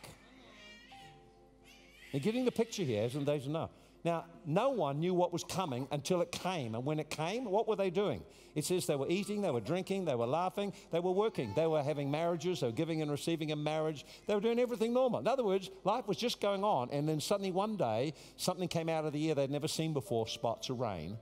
You're 2.11 2.21
getting 2.21 2.45
the 2.45 2.51
picture 2.51 2.83
here, 2.83 3.03
isn't 3.03 3.25
they? 3.25 3.39
No. 3.47 3.69
Now, 4.03 4.25
no 4.45 4.69
one 4.69 4.99
knew 4.99 5.13
what 5.13 5.33
was 5.33 5.43
coming 5.43 5.87
until 5.91 6.21
it 6.21 6.31
came. 6.31 6.75
And 6.75 6.85
when 6.85 6.99
it 6.99 7.09
came, 7.09 7.43
what 7.45 7.67
were 7.67 7.75
they 7.75 7.89
doing? 7.89 8.23
It 8.55 8.63
says 8.63 8.85
they 8.85 8.95
were 8.95 9.09
eating, 9.09 9.41
they 9.41 9.51
were 9.51 9.59
drinking, 9.59 10.05
they 10.05 10.15
were 10.15 10.25
laughing, 10.25 10.71
they 10.91 10.99
were 10.99 11.11
working, 11.11 11.51
they 11.55 11.67
were 11.67 11.83
having 11.83 12.09
marriages, 12.09 12.61
they 12.61 12.67
were 12.67 12.73
giving 12.73 13.01
and 13.01 13.11
receiving 13.11 13.51
a 13.51 13.55
marriage, 13.55 14.05
they 14.25 14.33
were 14.33 14.41
doing 14.41 14.59
everything 14.59 14.93
normal. 14.93 15.19
In 15.19 15.27
other 15.27 15.43
words, 15.43 15.69
life 15.83 16.07
was 16.07 16.17
just 16.17 16.39
going 16.39 16.63
on. 16.63 16.89
And 16.91 17.07
then 17.07 17.19
suddenly 17.19 17.51
one 17.51 17.75
day, 17.75 18.13
something 18.37 18.67
came 18.67 18.87
out 18.87 19.05
of 19.05 19.13
the 19.13 19.29
air 19.29 19.35
they'd 19.35 19.51
never 19.51 19.67
seen 19.67 19.93
before 19.93 20.27
spots 20.27 20.69
of 20.69 20.79
rain. 20.79 21.17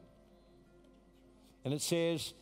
And 1.63 1.73
it 1.73 1.81
says, 1.81 2.33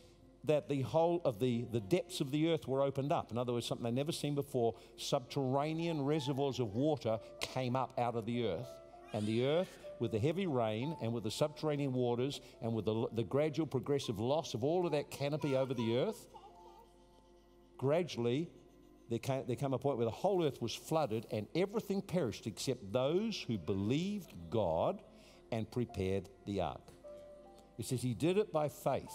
that 0.44 0.68
the 0.68 0.82
whole 0.82 1.22
of 1.24 1.38
the, 1.38 1.66
the 1.72 1.80
depths 1.80 2.20
of 2.20 2.30
the 2.30 2.50
earth 2.50 2.68
were 2.68 2.82
opened 2.82 3.12
up. 3.12 3.30
In 3.30 3.38
other 3.38 3.52
words, 3.52 3.66
something 3.66 3.84
they'd 3.84 3.94
never 3.94 4.12
seen 4.12 4.34
before. 4.34 4.74
Subterranean 4.96 6.02
reservoirs 6.02 6.60
of 6.60 6.74
water 6.74 7.18
came 7.40 7.76
up 7.76 7.98
out 7.98 8.14
of 8.14 8.26
the 8.26 8.46
earth. 8.46 8.68
And 9.12 9.26
the 9.26 9.46
earth, 9.46 9.68
with 10.00 10.12
the 10.12 10.18
heavy 10.18 10.46
rain 10.46 10.96
and 11.00 11.12
with 11.12 11.24
the 11.24 11.30
subterranean 11.30 11.92
waters 11.92 12.40
and 12.60 12.74
with 12.74 12.84
the, 12.84 13.06
the 13.12 13.22
gradual 13.22 13.66
progressive 13.66 14.18
loss 14.18 14.54
of 14.54 14.64
all 14.64 14.84
of 14.84 14.92
that 14.92 15.10
canopy 15.10 15.56
over 15.56 15.72
the 15.72 15.98
earth, 15.98 16.26
gradually 17.78 18.50
there 19.08 19.18
came, 19.18 19.44
there 19.46 19.56
came 19.56 19.72
a 19.72 19.78
point 19.78 19.96
where 19.96 20.06
the 20.06 20.10
whole 20.10 20.44
earth 20.44 20.60
was 20.60 20.74
flooded 20.74 21.26
and 21.30 21.46
everything 21.54 22.02
perished 22.02 22.46
except 22.46 22.92
those 22.92 23.42
who 23.46 23.56
believed 23.56 24.32
God 24.50 25.00
and 25.52 25.70
prepared 25.70 26.28
the 26.46 26.60
ark. 26.60 26.82
It 27.78 27.86
says 27.86 28.02
he 28.02 28.14
did 28.14 28.38
it 28.38 28.52
by 28.52 28.68
faith. 28.68 29.14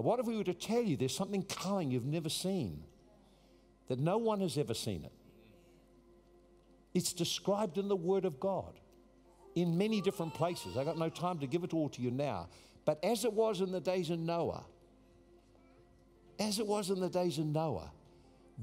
Now, 0.00 0.04
what 0.04 0.18
if 0.18 0.24
we 0.24 0.38
were 0.38 0.44
to 0.44 0.54
tell 0.54 0.80
you 0.80 0.96
there's 0.96 1.14
something 1.14 1.42
coming 1.42 1.90
you've 1.90 2.06
never 2.06 2.30
seen, 2.30 2.84
that 3.88 3.98
no 3.98 4.16
one 4.16 4.40
has 4.40 4.56
ever 4.56 4.72
seen 4.72 5.04
it? 5.04 5.12
It's 6.94 7.12
described 7.12 7.76
in 7.76 7.86
the 7.86 7.96
Word 7.96 8.24
of 8.24 8.40
God 8.40 8.80
in 9.54 9.76
many 9.76 10.00
different 10.00 10.32
places. 10.32 10.78
I've 10.78 10.86
got 10.86 10.96
no 10.96 11.10
time 11.10 11.38
to 11.40 11.46
give 11.46 11.64
it 11.64 11.74
all 11.74 11.90
to 11.90 12.00
you 12.00 12.10
now. 12.10 12.48
But 12.86 13.04
as 13.04 13.26
it 13.26 13.32
was 13.34 13.60
in 13.60 13.72
the 13.72 13.80
days 13.80 14.08
of 14.08 14.18
Noah, 14.18 14.64
as 16.38 16.58
it 16.58 16.66
was 16.66 16.88
in 16.88 16.98
the 16.98 17.10
days 17.10 17.38
of 17.38 17.44
Noah, 17.44 17.92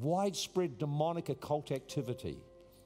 widespread 0.01 0.79
demonic 0.79 1.29
occult 1.29 1.71
activity, 1.71 2.39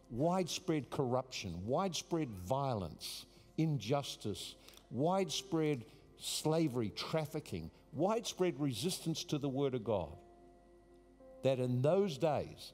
widespread 0.10 0.90
corruption, 0.90 1.54
widespread 1.66 2.28
violence, 2.44 3.28
injustice, 3.58 4.56
widespread 4.90 5.86
slavery, 6.22 6.92
trafficking, 6.96 7.72
widespread 7.94 8.60
resistance 8.60 9.24
to 9.26 9.38
the 9.38 9.50
Word 9.50 9.76
of 9.76 9.84
God. 9.84 10.16
That 11.44 11.60
in 11.60 11.82
those 11.82 12.18
days, 12.18 12.74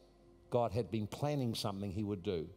God 0.50 0.72
had 0.72 0.92
been 0.92 1.08
planning 1.08 1.56
something 1.56 1.92
He 1.92 2.04
would 2.04 2.24
do. 2.24 2.50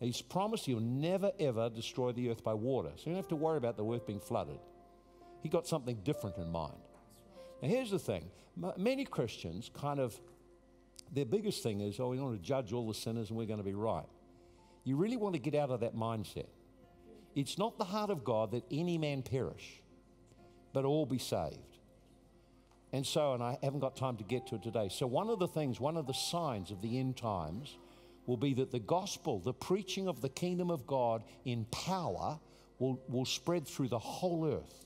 He's 0.00 0.22
promised 0.22 0.66
He'll 0.66 0.80
never 0.80 1.32
ever 1.40 1.68
destroy 1.70 2.12
the 2.12 2.30
earth 2.30 2.44
by 2.44 2.54
water. 2.54 2.90
So 2.96 3.02
you 3.04 3.12
don't 3.12 3.16
have 3.16 3.28
to 3.28 3.36
worry 3.36 3.56
about 3.56 3.76
the 3.76 3.84
earth 3.84 4.06
being 4.06 4.20
flooded. 4.20 4.58
He 5.42 5.48
got 5.48 5.66
something 5.66 5.96
different 6.04 6.38
in 6.38 6.50
mind. 6.50 6.78
Now, 7.62 7.68
here's 7.68 7.90
the 7.90 7.98
thing 7.98 8.30
many 8.76 9.04
Christians 9.04 9.70
kind 9.74 10.00
of, 10.00 10.18
their 11.12 11.24
biggest 11.24 11.62
thing 11.62 11.80
is, 11.80 11.98
oh, 12.00 12.08
we 12.08 12.18
want 12.18 12.40
to 12.40 12.46
judge 12.46 12.72
all 12.72 12.86
the 12.86 12.94
sinners 12.94 13.30
and 13.30 13.38
we're 13.38 13.46
going 13.46 13.58
to 13.58 13.64
be 13.64 13.74
right. 13.74 14.06
You 14.84 14.96
really 14.96 15.16
want 15.16 15.34
to 15.34 15.40
get 15.40 15.54
out 15.54 15.70
of 15.70 15.80
that 15.80 15.96
mindset. 15.96 16.46
It's 17.34 17.58
not 17.58 17.78
the 17.78 17.84
heart 17.84 18.10
of 18.10 18.22
God 18.22 18.52
that 18.52 18.64
any 18.70 18.96
man 18.96 19.22
perish, 19.22 19.82
but 20.74 20.84
all 20.84 21.06
be 21.06 21.18
saved. 21.18 21.78
And 22.92 23.06
so, 23.06 23.32
and 23.32 23.42
I 23.42 23.56
haven't 23.62 23.80
got 23.80 23.96
time 23.96 24.18
to 24.18 24.24
get 24.24 24.46
to 24.48 24.56
it 24.56 24.62
today. 24.62 24.88
So, 24.90 25.06
one 25.06 25.30
of 25.30 25.38
the 25.38 25.48
things, 25.48 25.80
one 25.80 25.96
of 25.96 26.06
the 26.06 26.12
signs 26.12 26.70
of 26.70 26.82
the 26.82 26.98
end 27.00 27.16
times 27.16 27.78
will 28.26 28.36
be 28.36 28.54
that 28.54 28.70
the 28.70 28.78
gospel, 28.78 29.38
the 29.38 29.54
preaching 29.54 30.06
of 30.06 30.20
the 30.20 30.28
kingdom 30.28 30.70
of 30.70 30.86
God 30.86 31.22
in 31.44 31.64
power, 31.66 32.38
will, 32.78 33.00
will 33.08 33.24
spread 33.24 33.66
through 33.66 33.88
the 33.88 33.98
whole 33.98 34.46
earth. 34.46 34.84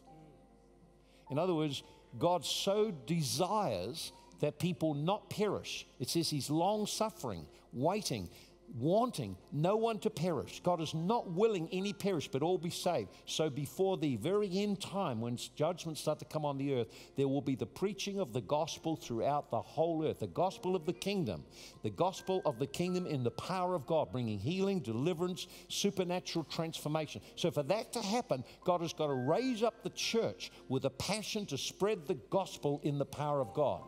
In 1.30 1.39
other 1.39 1.55
words, 1.55 1.82
God 2.18 2.45
so 2.45 2.93
desires 3.07 4.12
that 4.41 4.59
people 4.59 4.95
not 4.95 5.28
perish. 5.28 5.86
It 5.99 6.09
says 6.09 6.30
He's 6.30 6.49
long 6.49 6.86
suffering, 6.86 7.47
waiting 7.72 8.30
wanting 8.75 9.37
no 9.53 9.77
one 9.77 9.99
to 10.01 10.11
perish. 10.11 10.61
God 10.62 10.81
is 10.81 10.95
not 10.95 11.31
willing 11.31 11.69
any 11.73 11.93
perish, 11.93 12.29
but 12.29 12.43
all 12.43 12.59
be 12.59 12.71
saved. 12.71 13.11
So 13.27 13.49
before 13.49 13.97
the 13.97 14.16
very 14.16 14.51
end 14.59 14.81
time, 14.81 15.21
when 15.21 15.39
judgments 15.57 16.01
start 16.01 16.19
to 16.21 16.25
come 16.25 16.45
on 16.45 16.59
the 16.59 16.75
earth, 16.75 16.89
there 17.16 17.29
will 17.29 17.41
be 17.41 17.55
the 17.55 17.66
preaching 17.66 18.21
of 18.21 18.33
the 18.33 18.41
gospel 18.41 18.97
throughout 18.97 19.51
the 19.51 19.61
whole 19.61 20.07
earth, 20.07 20.21
the 20.21 20.27
gospel 20.27 20.77
of 20.77 20.87
the 20.87 20.93
kingdom, 20.93 21.45
the 21.83 21.91
gospel 21.91 22.43
of 22.45 22.59
the 22.59 22.66
kingdom 22.66 23.07
in 23.07 23.23
the 23.23 23.31
power 23.31 23.75
of 23.75 23.87
God, 23.87 24.12
bringing 24.12 24.39
healing, 24.39 24.81
deliverance, 24.81 25.47
supernatural 25.69 26.45
transformation. 26.45 27.21
So 27.37 27.51
for 27.51 27.62
that 27.64 27.93
to 27.95 28.01
happen, 28.01 28.45
God 28.64 28.83
has 28.83 28.93
got 28.93 29.07
to 29.09 29.14
raise 29.14 29.62
up 29.62 29.83
the 29.83 29.91
church 29.91 30.51
with 30.69 30.85
a 30.85 30.91
passion 30.91 31.47
to 31.47 31.59
spread 31.59 32.07
the 32.07 32.19
gospel 32.31 32.81
in 32.83 32.99
the 32.99 33.07
power 33.07 33.41
of 33.41 33.55
God. 33.55 33.83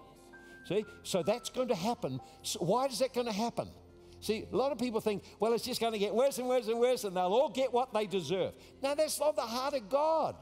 See? 0.66 0.84
So 1.02 1.22
that's 1.22 1.50
going 1.50 1.68
to 1.68 1.74
happen. 1.74 2.20
So 2.42 2.60
why 2.60 2.86
is 2.86 2.98
that 3.00 3.14
going 3.14 3.26
to 3.26 3.32
happen? 3.32 3.68
See, 4.20 4.46
a 4.52 4.56
lot 4.56 4.70
of 4.70 4.78
people 4.78 5.00
think, 5.00 5.24
well, 5.38 5.52
it's 5.54 5.64
just 5.64 5.80
going 5.80 5.94
to 5.94 5.98
get 5.98 6.14
worse 6.14 6.38
and 6.38 6.46
worse 6.46 6.68
and 6.68 6.78
worse, 6.78 7.04
and 7.04 7.16
they'll 7.16 7.24
all 7.24 7.48
get 7.48 7.72
what 7.72 7.92
they 7.92 8.06
deserve. 8.06 8.52
Now, 8.82 8.94
that's 8.94 9.18
not 9.18 9.34
the 9.34 9.42
heart 9.42 9.74
of 9.74 9.88
God. 9.88 10.36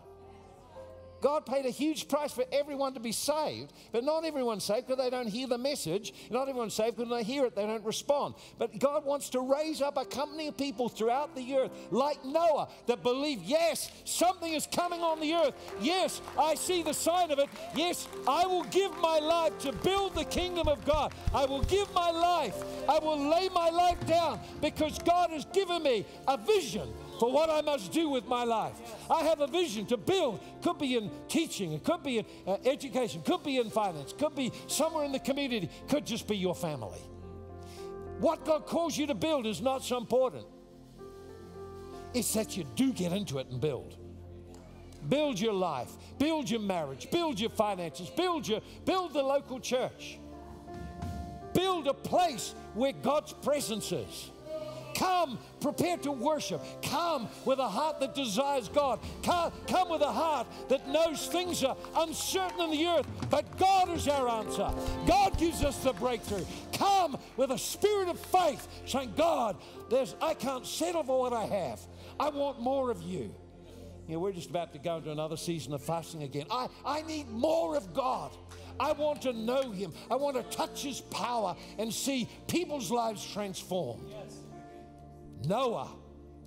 God 1.21 1.47
paid 1.47 1.66
a 1.66 1.71
huge 1.71 2.09
price 2.09 2.33
for 2.33 2.45
everyone 2.53 2.95
to 2.95 3.01
be 3.01 3.12
saved, 3.12 3.73
but 3.93 4.05
not 4.05 4.25
everyone's 4.25 4.64
saved 4.64 4.87
because 4.87 5.03
they 5.03 5.11
don't 5.11 5.29
hear 5.29 5.47
the 5.47 5.59
message. 5.59 6.12
Not 6.31 6.49
everyone's 6.49 6.75
saved 6.75 6.97
because 6.97 7.11
when 7.11 7.19
they 7.19 7.25
hear 7.25 7.45
it, 7.45 7.57
they 7.57 7.66
don't 7.66 7.85
respond. 7.85 8.35
But 8.59 8.79
God 8.79 9.05
wants 9.05 9.31
to 9.31 9.41
raise 9.41 9.83
up 9.83 9.97
a 9.97 10.05
company 10.05 10.49
of 10.49 10.57
people 10.57 10.89
throughout 10.89 11.35
the 11.35 11.57
earth, 11.57 11.71
like 11.91 12.25
Noah, 12.25 12.69
that 12.87 13.03
believe, 13.03 13.43
yes, 13.43 13.91
something 14.05 14.53
is 14.53 14.66
coming 14.66 15.01
on 15.01 15.21
the 15.21 15.35
earth. 15.35 15.55
Yes, 15.81 16.21
I 16.39 16.55
see 16.55 16.83
the 16.83 16.95
sign 16.95 17.31
of 17.31 17.39
it. 17.39 17.49
Yes, 17.75 18.09
I 18.27 18.47
will 18.47 18.64
give 18.64 18.97
my 18.99 19.19
life 19.19 19.59
to 19.61 19.73
build 19.73 20.14
the 20.14 20.25
kingdom 20.25 20.69
of 20.69 20.85
God. 20.85 21.12
I 21.35 21.45
will 21.47 21.62
give 21.62 21.93
my 21.95 22.11
life. 22.11 22.57
I 22.89 22.99
will 22.99 23.19
lay 23.19 23.49
my 23.49 23.71
life 23.71 24.05
down 24.07 24.41
because 24.61 24.99
God 24.99 25.31
has 25.31 25.45
given 25.47 25.83
me 25.83 26.07
a 26.27 26.37
vision 26.37 26.89
for 27.19 27.33
what 27.33 27.51
I 27.51 27.61
must 27.61 27.93
do 27.93 28.09
with 28.09 28.27
my 28.27 28.45
life. 28.45 28.75
I 29.11 29.25
have 29.25 29.41
a 29.41 29.47
vision 29.47 29.87
to 29.87 29.97
build. 29.97 30.41
Could 30.62 30.79
be 30.79 30.97
in 30.97 31.11
teaching, 31.29 31.73
it 31.73 31.85
could 31.85 32.03
be 32.03 32.19
in 32.19 32.27
uh, 32.47 32.57
education, 32.64 33.23
could 33.23 33.43
be 33.43 33.59
in 33.59 33.71
finance, 33.71 34.12
could 34.12 34.35
be 34.35 34.53
somewhere 34.66 35.05
in 35.05 35.12
the 35.12 35.19
community, 35.19 35.69
could 35.89 36.07
just 36.07 36.29
be 36.29 36.37
your 36.37 36.55
family. 36.55 37.01
What 38.19 38.45
God 38.45 38.66
calls 38.66 38.97
you 38.97 39.07
to 39.07 39.14
build 39.14 39.47
is 39.47 39.61
not 39.61 39.85
so 39.85 39.97
important. 39.97 40.45
It's 42.14 42.33
that 42.35 42.57
you 42.57 42.64
do 42.75 42.93
get 42.93 43.12
into 43.12 43.39
it 43.39 43.49
and 43.49 43.61
build. 43.61 43.97
Build 45.09 45.39
your 45.39 45.53
life, 45.53 45.91
build 46.19 46.51
your 46.51 46.61
marriage, 46.61 47.09
build 47.11 47.39
your 47.39 47.51
finances, 47.51 48.11
build 48.11 48.49
your 48.49 48.61
build 48.85 49.12
the 49.12 49.23
local 49.23 49.61
church. 49.61 50.19
Build 51.55 51.87
a 51.87 51.95
place 51.95 52.55
where 52.75 52.93
God's 52.93 53.33
presence 53.33 53.93
is. 53.93 54.31
Come 54.97 55.39
prepared 55.61 56.02
to 56.04 56.12
worship. 56.12 56.62
Come 56.82 57.28
with 57.44 57.59
a 57.59 57.68
heart 57.68 58.00
that 58.00 58.14
desires 58.14 58.68
God. 58.68 59.00
Come, 59.22 59.52
come 59.66 59.90
with 59.90 60.02
a 60.02 60.12
heart 60.12 60.46
that 60.68 60.88
knows 60.88 61.26
things 61.26 61.64
are 61.64 61.76
uncertain 61.96 62.61
in 62.61 62.70
the 62.70 62.86
earth, 62.86 63.06
but 63.30 63.56
God 63.59 63.90
is 63.90 64.09
our 64.09 64.28
answer. 64.28 64.70
God 65.06 65.38
gives 65.38 65.64
us 65.64 65.78
the 65.82 65.92
breakthrough. 65.94 66.44
Come 66.72 67.18
with 67.36 67.50
a 67.50 67.59
spirit 67.59 68.09
of 68.09 68.18
faith, 68.18 68.66
saying, 68.86 69.14
God, 69.16 69.56
there's, 69.90 70.14
I 70.20 70.34
can't 70.34 70.66
settle 70.66 71.02
for 71.02 71.20
what 71.20 71.32
I 71.32 71.44
have. 71.44 71.80
I 72.20 72.30
want 72.30 72.61
more 72.61 72.90
of 72.90 73.02
you. 73.02 73.34
You 74.06 74.14
know, 74.14 74.20
we're 74.20 74.32
just 74.32 74.48
about 74.48 74.72
to 74.72 74.78
go 74.78 74.96
into 74.96 75.12
another 75.12 75.36
season 75.36 75.74
of 75.74 75.82
fasting 75.82 76.22
again. 76.22 76.46
I, 76.50 76.68
I 76.84 77.02
need 77.02 77.28
more 77.28 77.76
of 77.76 77.92
God. 77.92 78.30
I 78.80 78.92
want 78.92 79.22
to 79.22 79.34
know 79.34 79.70
Him. 79.70 79.92
I 80.11 80.14
want 80.14 80.36
to 80.36 80.56
touch 80.56 80.82
His 80.82 81.00
power 81.02 81.54
and 81.78 81.92
see 81.92 82.28
people's 82.46 82.90
lives 82.90 83.24
transformed. 83.32 84.02
Noah, 85.47 85.91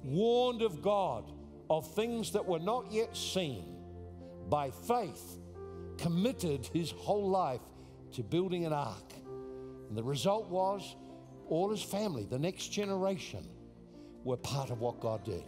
warned 0.03 0.61
of 0.61 0.81
God 0.81 1.31
of 1.69 1.89
things 1.93 2.31
that 2.31 2.45
were 2.45 2.59
not 2.59 2.91
yet 2.91 3.15
seen, 3.15 3.75
by 4.49 4.71
faith, 4.71 5.37
committed 5.97 6.67
his 6.73 6.91
whole 6.91 7.29
life 7.29 7.61
to 8.13 8.23
building 8.23 8.65
an 8.65 8.73
ark. 8.73 9.13
And 9.87 9.97
the 9.97 10.03
result 10.03 10.49
was 10.49 10.95
all 11.47 11.69
his 11.69 11.81
family, 11.81 12.25
the 12.25 12.39
next 12.39 12.69
generation, 12.69 13.47
were 14.23 14.37
part 14.37 14.69
of 14.69 14.79
what 14.79 14.99
God 14.99 15.23
did. 15.23 15.43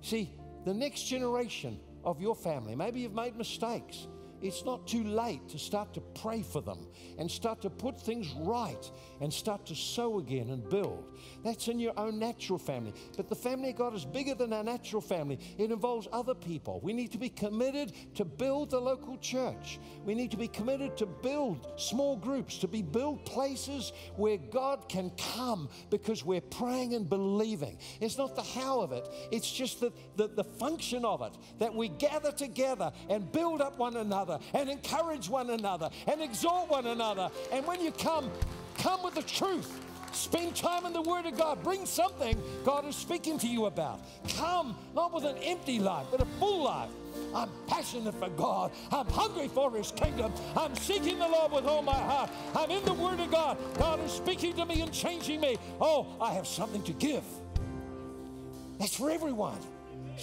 See, 0.00 0.30
the 0.64 0.74
next 0.74 1.04
generation 1.04 1.78
of 2.04 2.20
your 2.20 2.34
family, 2.34 2.74
maybe 2.74 3.00
you've 3.00 3.14
made 3.14 3.36
mistakes 3.36 4.06
it's 4.42 4.64
not 4.64 4.86
too 4.86 5.04
late 5.04 5.48
to 5.48 5.58
start 5.58 5.94
to 5.94 6.00
pray 6.00 6.42
for 6.42 6.60
them 6.60 6.86
and 7.18 7.30
start 7.30 7.60
to 7.62 7.70
put 7.70 8.00
things 8.00 8.32
right 8.38 8.90
and 9.20 9.32
start 9.32 9.66
to 9.66 9.74
sow 9.74 10.18
again 10.18 10.50
and 10.50 10.68
build. 10.68 11.04
That's 11.44 11.68
in 11.68 11.78
your 11.78 11.98
own 11.98 12.18
natural 12.18 12.58
family. 12.58 12.94
But 13.16 13.28
the 13.28 13.34
family 13.34 13.70
of 13.70 13.76
God 13.76 13.94
is 13.94 14.04
bigger 14.04 14.34
than 14.34 14.52
our 14.52 14.64
natural 14.64 15.02
family, 15.02 15.38
it 15.58 15.70
involves 15.70 16.08
other 16.12 16.34
people. 16.34 16.80
We 16.82 16.92
need 16.92 17.12
to 17.12 17.18
be 17.18 17.28
committed 17.28 17.92
to 18.14 18.24
build 18.24 18.70
the 18.70 18.80
local 18.80 19.18
church. 19.18 19.78
We 20.04 20.14
need 20.14 20.30
to 20.30 20.36
be 20.36 20.48
committed 20.48 20.96
to 20.98 21.06
build 21.06 21.66
small 21.76 22.16
groups, 22.16 22.58
to 22.58 22.68
be 22.68 22.82
build 22.82 23.24
places 23.24 23.92
where 24.16 24.36
God 24.36 24.88
can 24.88 25.10
come 25.34 25.68
because 25.90 26.24
we're 26.24 26.40
praying 26.40 26.94
and 26.94 27.08
believing. 27.08 27.78
It's 28.00 28.18
not 28.18 28.36
the 28.36 28.42
how 28.42 28.80
of 28.80 28.92
it, 28.92 29.08
it's 29.30 29.50
just 29.50 29.80
the, 29.80 29.92
the, 30.16 30.28
the 30.28 30.44
function 30.44 31.04
of 31.04 31.22
it 31.22 31.32
that 31.58 31.74
we 31.74 31.88
gather 31.88 32.32
together 32.32 32.92
and 33.08 33.30
build 33.32 33.60
up 33.60 33.78
one 33.78 33.96
another 33.96 34.29
another 34.30 34.44
and 34.54 34.70
encourage 34.70 35.28
one 35.28 35.50
another 35.50 35.90
and 36.06 36.20
exhort 36.20 36.70
one 36.70 36.86
another. 36.86 37.30
And 37.52 37.66
when 37.66 37.80
you 37.80 37.92
come, 37.92 38.30
come 38.78 39.02
with 39.02 39.14
the 39.14 39.22
truth. 39.22 39.80
Spend 40.12 40.56
time 40.56 40.86
in 40.86 40.92
the 40.92 41.02
Word 41.02 41.26
of 41.26 41.36
God. 41.36 41.62
Bring 41.62 41.86
something 41.86 42.36
God 42.64 42.84
is 42.84 42.96
speaking 42.96 43.38
to 43.38 43.46
you 43.46 43.66
about. 43.66 44.00
Come 44.36 44.76
not 44.92 45.14
with 45.14 45.24
an 45.24 45.36
empty 45.38 45.78
life, 45.78 46.06
but 46.10 46.20
a 46.20 46.24
full 46.40 46.64
life. 46.64 46.90
I'm 47.32 47.48
passionate 47.68 48.14
for 48.16 48.28
God. 48.30 48.72
I'm 48.90 49.06
hungry 49.06 49.46
for 49.46 49.70
His 49.70 49.92
kingdom. 49.92 50.32
I'm 50.56 50.74
seeking 50.74 51.20
the 51.20 51.28
Lord 51.28 51.52
with 51.52 51.64
all 51.64 51.82
my 51.82 51.94
heart. 51.94 52.30
I'm 52.56 52.70
in 52.70 52.84
the 52.84 52.94
Word 52.94 53.20
of 53.20 53.30
God. 53.30 53.56
God 53.78 54.00
is 54.00 54.10
speaking 54.10 54.54
to 54.56 54.66
me 54.66 54.80
and 54.80 54.92
changing 54.92 55.40
me. 55.40 55.56
Oh, 55.80 56.08
I 56.20 56.32
have 56.32 56.46
something 56.46 56.82
to 56.84 56.92
give. 56.92 57.24
That's 58.80 58.96
for 58.96 59.10
everyone. 59.10 59.58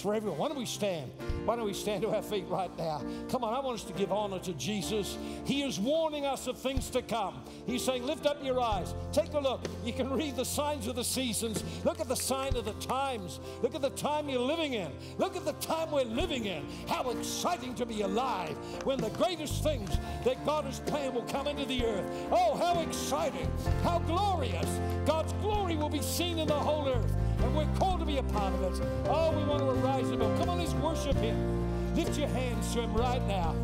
For 0.00 0.14
everyone. 0.14 0.38
Why 0.38 0.48
don't 0.48 0.58
we 0.58 0.66
stand? 0.66 1.10
Why 1.44 1.56
don't 1.56 1.64
we 1.64 1.72
stand 1.72 2.02
to 2.02 2.10
our 2.10 2.22
feet 2.22 2.44
right 2.48 2.70
now? 2.78 3.02
Come 3.30 3.42
on, 3.42 3.52
I 3.52 3.60
want 3.60 3.80
us 3.80 3.84
to 3.84 3.92
give 3.94 4.12
honor 4.12 4.38
to 4.40 4.52
Jesus. 4.54 5.18
He 5.44 5.62
is 5.62 5.80
warning 5.80 6.24
us 6.24 6.46
of 6.46 6.56
things 6.58 6.88
to 6.90 7.02
come. 7.02 7.42
He's 7.66 7.82
saying, 7.82 8.04
Lift 8.04 8.26
up 8.26 8.44
your 8.44 8.60
eyes. 8.60 8.94
Take 9.12 9.32
a 9.32 9.38
look. 9.38 9.64
You 9.84 9.92
can 9.92 10.10
read 10.12 10.36
the 10.36 10.44
signs 10.44 10.86
of 10.86 10.94
the 10.94 11.04
seasons. 11.04 11.64
Look 11.84 12.00
at 12.00 12.08
the 12.08 12.16
sign 12.16 12.54
of 12.56 12.64
the 12.64 12.74
times. 12.74 13.40
Look 13.62 13.74
at 13.74 13.82
the 13.82 13.90
time 13.90 14.28
you're 14.28 14.40
living 14.40 14.74
in. 14.74 14.90
Look 15.18 15.36
at 15.36 15.44
the 15.44 15.54
time 15.54 15.90
we're 15.90 16.04
living 16.04 16.44
in. 16.44 16.64
How 16.86 17.10
exciting 17.10 17.74
to 17.76 17.86
be 17.86 18.02
alive 18.02 18.56
when 18.84 19.00
the 19.00 19.10
greatest 19.10 19.62
things 19.62 19.90
that 20.24 20.44
God 20.44 20.64
has 20.64 20.80
planned 20.80 21.14
will 21.14 21.22
come 21.22 21.46
into 21.46 21.64
the 21.64 21.84
earth. 21.84 22.04
Oh, 22.30 22.56
how 22.56 22.80
exciting! 22.80 23.48
How 23.82 23.98
glorious! 24.00 24.80
God's 25.06 25.32
glory 25.34 25.76
will 25.76 25.88
be 25.88 26.02
seen 26.02 26.38
in 26.38 26.46
the 26.48 26.54
whole 26.54 26.88
earth 26.88 27.14
and 27.42 27.56
we're 27.56 27.66
called 27.78 28.00
to 28.00 28.06
be 28.06 28.18
a 28.18 28.22
part 28.22 28.52
of 28.54 28.62
it. 28.62 28.86
Oh, 29.06 29.30
we 29.36 29.44
want 29.44 29.60
to 29.60 29.70
arise 29.70 30.10
above. 30.10 30.38
Come 30.38 30.48
on, 30.50 30.58
let's 30.58 30.72
worship 30.74 31.16
Him. 31.16 31.94
Lift 31.94 32.18
your 32.18 32.28
hands 32.28 32.72
to 32.74 32.82
Him 32.82 32.94
right 32.94 33.26
now. 33.26 33.54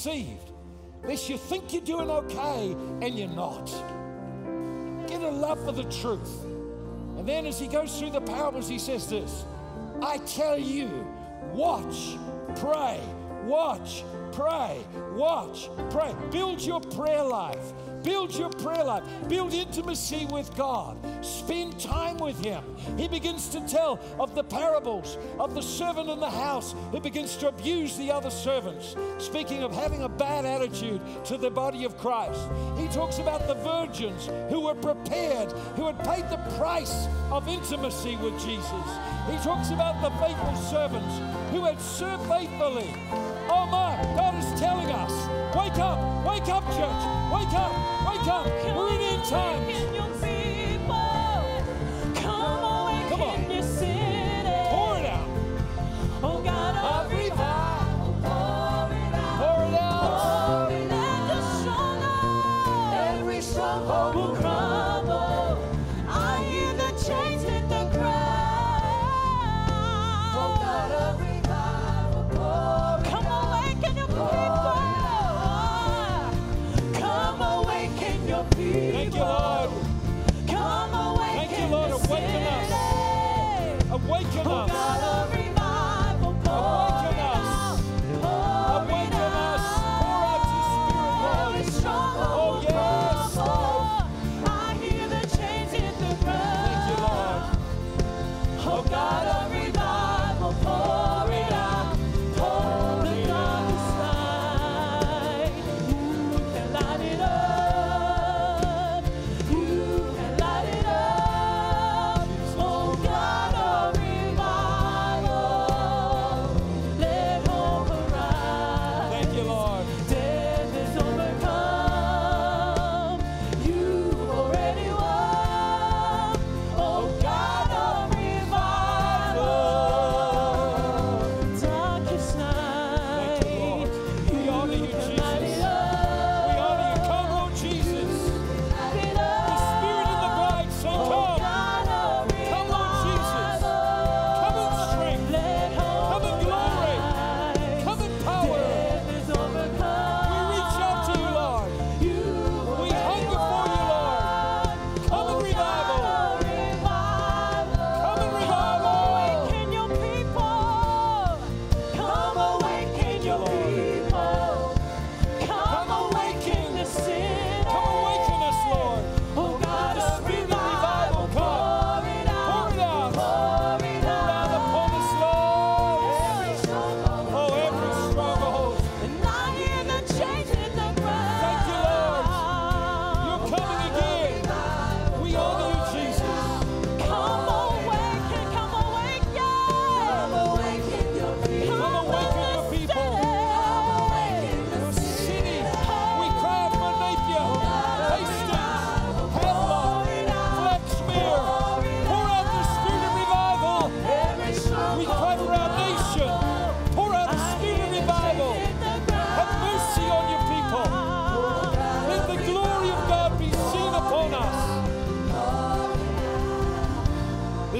Deceived, 0.00 0.50
lest 1.04 1.28
you 1.28 1.36
think 1.36 1.74
you're 1.74 1.82
doing 1.82 2.08
okay 2.10 2.74
and 3.02 3.18
you're 3.18 3.28
not. 3.28 3.66
Get 5.06 5.20
a 5.20 5.30
love 5.30 5.62
for 5.62 5.72
the 5.72 5.84
truth. 5.84 6.44
And 7.18 7.28
then 7.28 7.44
as 7.44 7.60
he 7.60 7.66
goes 7.66 7.98
through 7.98 8.12
the 8.12 8.20
parables, 8.22 8.66
he 8.66 8.78
says 8.78 9.06
this 9.08 9.44
I 10.00 10.16
tell 10.18 10.58
you, 10.58 11.06
watch, 11.52 12.16
pray, 12.56 12.98
watch, 13.44 14.02
pray, 14.32 14.78
watch, 15.12 15.68
pray. 15.90 16.14
Build 16.30 16.62
your 16.62 16.80
prayer 16.80 17.22
life. 17.22 17.72
Build 18.02 18.34
your 18.34 18.50
prayer 18.50 18.84
life. 18.84 19.04
Build 19.28 19.52
intimacy 19.52 20.26
with 20.26 20.54
God. 20.56 20.96
Spend 21.24 21.78
time 21.78 22.18
with 22.18 22.42
Him. 22.44 22.62
He 22.96 23.08
begins 23.08 23.48
to 23.50 23.60
tell 23.66 24.00
of 24.18 24.34
the 24.34 24.44
parables 24.44 25.18
of 25.38 25.54
the 25.54 25.62
servant 25.62 26.08
in 26.08 26.20
the 26.20 26.30
house 26.30 26.74
who 26.90 27.00
begins 27.00 27.36
to 27.38 27.48
abuse 27.48 27.96
the 27.96 28.10
other 28.10 28.30
servants, 28.30 28.96
speaking 29.18 29.62
of 29.62 29.72
having 29.72 30.02
a 30.02 30.08
bad 30.08 30.44
attitude 30.44 31.00
to 31.24 31.36
the 31.36 31.50
body 31.50 31.84
of 31.84 31.98
Christ. 31.98 32.40
He 32.76 32.88
talks 32.88 33.18
about 33.18 33.46
the 33.46 33.54
virgins 33.54 34.28
who 34.48 34.60
were 34.60 34.74
prepared, 34.74 35.52
who 35.76 35.86
had 35.86 35.98
paid 36.04 36.28
the 36.30 36.38
price 36.58 37.06
of 37.30 37.48
intimacy 37.48 38.16
with 38.16 38.34
Jesus. 38.40 38.88
He 39.30 39.36
talks 39.38 39.70
about 39.70 40.00
the 40.02 40.10
faithful 40.24 40.56
servants 40.56 41.18
who 41.50 41.64
had 41.64 41.80
served 41.80 42.22
faithfully. 42.26 42.92
Oh 43.48 43.66
my, 43.70 43.96
God 44.16 44.34
is 44.42 44.60
telling 44.60 44.90
us 44.90 45.29
wake 45.54 45.78
up, 45.78 45.98
wake 46.24 46.48
up, 46.48 46.64
church, 46.68 47.02
wake 47.32 47.54
up, 47.54 47.72
wake 48.06 48.28
up. 48.28 48.46
We're 48.76 48.94
in 48.94 49.00
end 49.00 49.24
times. 49.24 50.19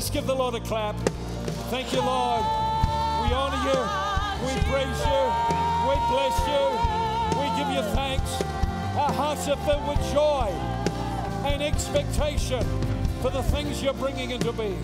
Let's 0.00 0.08
give 0.08 0.26
the 0.26 0.34
Lord 0.34 0.54
a 0.54 0.60
clap. 0.60 0.96
Thank 1.68 1.92
you, 1.92 1.98
Lord. 1.98 2.40
We 2.40 3.34
honor 3.34 3.60
you. 3.68 3.80
We 4.46 4.58
praise 4.72 4.98
you. 5.04 5.22
We 5.84 5.94
bless 6.08 6.36
you. 6.48 6.62
We 7.38 7.46
give 7.58 7.68
you 7.68 7.82
thanks. 7.94 8.40
Our 8.96 9.12
hearts 9.12 9.46
are 9.48 9.58
filled 9.58 9.86
with 9.86 10.00
joy 10.10 10.48
and 11.44 11.62
expectation 11.62 12.64
for 13.20 13.28
the 13.28 13.42
things 13.42 13.82
you're 13.82 13.92
bringing 13.92 14.30
into 14.30 14.52
being. 14.52 14.82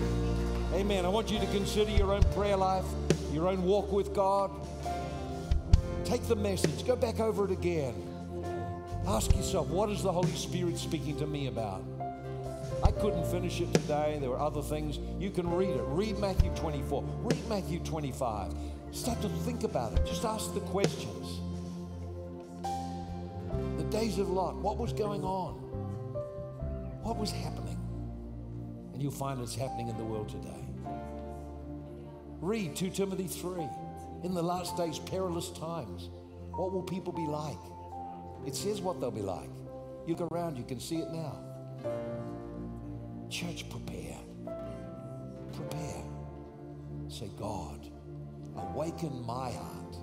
Amen. 0.75 1.03
I 1.03 1.09
want 1.09 1.31
you 1.31 1.39
to 1.39 1.47
consider 1.47 1.89
your 1.89 2.13
own 2.13 2.21
prayer 2.35 2.55
life, 2.55 2.85
your 3.33 3.47
own 3.47 3.63
walk 3.63 3.91
with 3.91 4.13
God. 4.13 4.51
Take 6.05 6.27
the 6.27 6.35
message, 6.35 6.85
go 6.85 6.95
back 6.95 7.19
over 7.19 7.45
it 7.45 7.51
again. 7.51 7.95
Ask 9.07 9.35
yourself, 9.35 9.67
what 9.69 9.89
is 9.89 10.03
the 10.03 10.11
Holy 10.11 10.35
Spirit 10.35 10.77
speaking 10.77 11.17
to 11.17 11.25
me 11.25 11.47
about? 11.47 11.96
I 12.83 12.91
couldn't 12.91 13.25
finish 13.25 13.59
it 13.59 13.73
today. 13.73 14.17
There 14.19 14.29
were 14.29 14.39
other 14.39 14.61
things. 14.61 14.99
You 15.19 15.29
can 15.29 15.49
read 15.49 15.69
it. 15.69 15.83
Read 15.87 16.19
Matthew 16.19 16.51
24. 16.55 17.03
Read 17.23 17.49
Matthew 17.49 17.79
25. 17.79 18.53
Start 18.91 19.21
to 19.21 19.29
think 19.29 19.63
about 19.63 19.93
it. 19.93 20.05
Just 20.05 20.25
ask 20.25 20.53
the 20.53 20.59
questions. 20.61 21.41
The 23.77 23.83
days 23.85 24.19
of 24.19 24.29
Lot, 24.29 24.55
what 24.55 24.77
was 24.77 24.93
going 24.93 25.23
on? 25.23 25.53
What 27.03 27.17
was 27.17 27.31
happening? 27.31 27.77
And 28.93 29.01
you'll 29.01 29.11
find 29.11 29.41
it's 29.41 29.55
happening 29.55 29.89
in 29.89 29.97
the 29.97 30.03
world 30.03 30.29
today. 30.29 30.65
Read 32.41 32.75
2 32.75 32.89
Timothy 32.91 33.27
3 33.27 33.67
in 34.23 34.33
the 34.33 34.41
last 34.41 34.77
days, 34.77 34.99
perilous 34.99 35.49
times. 35.51 36.09
What 36.51 36.71
will 36.71 36.83
people 36.83 37.13
be 37.13 37.25
like? 37.25 37.57
It 38.45 38.55
says 38.55 38.81
what 38.81 38.99
they'll 38.99 39.11
be 39.11 39.21
like. 39.21 39.49
You 40.05 40.15
go 40.15 40.27
around, 40.31 40.57
you 40.57 40.63
can 40.63 40.79
see 40.79 40.97
it 40.97 41.09
now. 41.11 41.37
Church, 43.29 43.69
prepare. 43.69 44.17
Prepare. 45.53 46.03
Say, 47.09 47.29
God, 47.37 47.87
awaken 48.55 49.23
my 49.25 49.51
heart. 49.51 49.97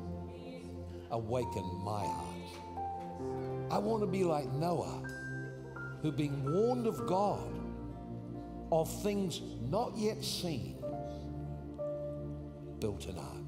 Awaken 1.10 1.64
my 1.84 2.04
heart. 2.04 2.34
I 3.70 3.78
want 3.78 4.02
to 4.02 4.06
be 4.06 4.24
like 4.24 4.50
Noah, 4.52 5.02
who, 6.02 6.12
being 6.12 6.44
warned 6.44 6.86
of 6.86 7.06
God 7.06 7.50
of 8.70 8.90
things 9.02 9.40
not 9.70 9.96
yet 9.96 10.22
seen, 10.22 10.76
built 12.80 13.06
an 13.06 13.18
ark. 13.18 13.44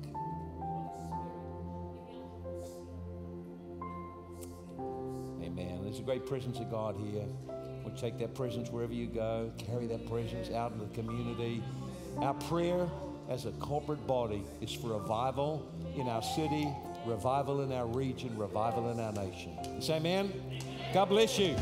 Amen. 5.42 5.80
There's 5.82 5.98
a 5.98 6.02
great 6.02 6.24
presence 6.26 6.58
of 6.58 6.70
God 6.70 6.96
here. 6.96 7.26
We'll 7.86 7.94
take 7.94 8.18
that 8.18 8.34
presence 8.34 8.68
wherever 8.68 8.92
you 8.92 9.06
go, 9.06 9.52
carry 9.58 9.86
that 9.86 10.08
presence 10.08 10.50
out 10.50 10.72
into 10.72 10.86
the 10.86 10.94
community. 10.94 11.62
Our 12.18 12.34
prayer 12.34 12.88
as 13.28 13.46
a 13.46 13.52
corporate 13.52 14.04
body 14.08 14.42
is 14.60 14.72
for 14.72 14.88
revival 14.88 15.70
in 15.94 16.08
our 16.08 16.22
city, 16.22 16.68
revival 17.06 17.60
in 17.60 17.70
our 17.70 17.86
region, 17.86 18.36
revival 18.36 18.90
in 18.90 18.98
our 18.98 19.12
nation. 19.12 19.80
Say 19.80 19.98
amen. 19.98 20.32
God 20.92 21.04
bless 21.04 21.38
you. 21.38 21.54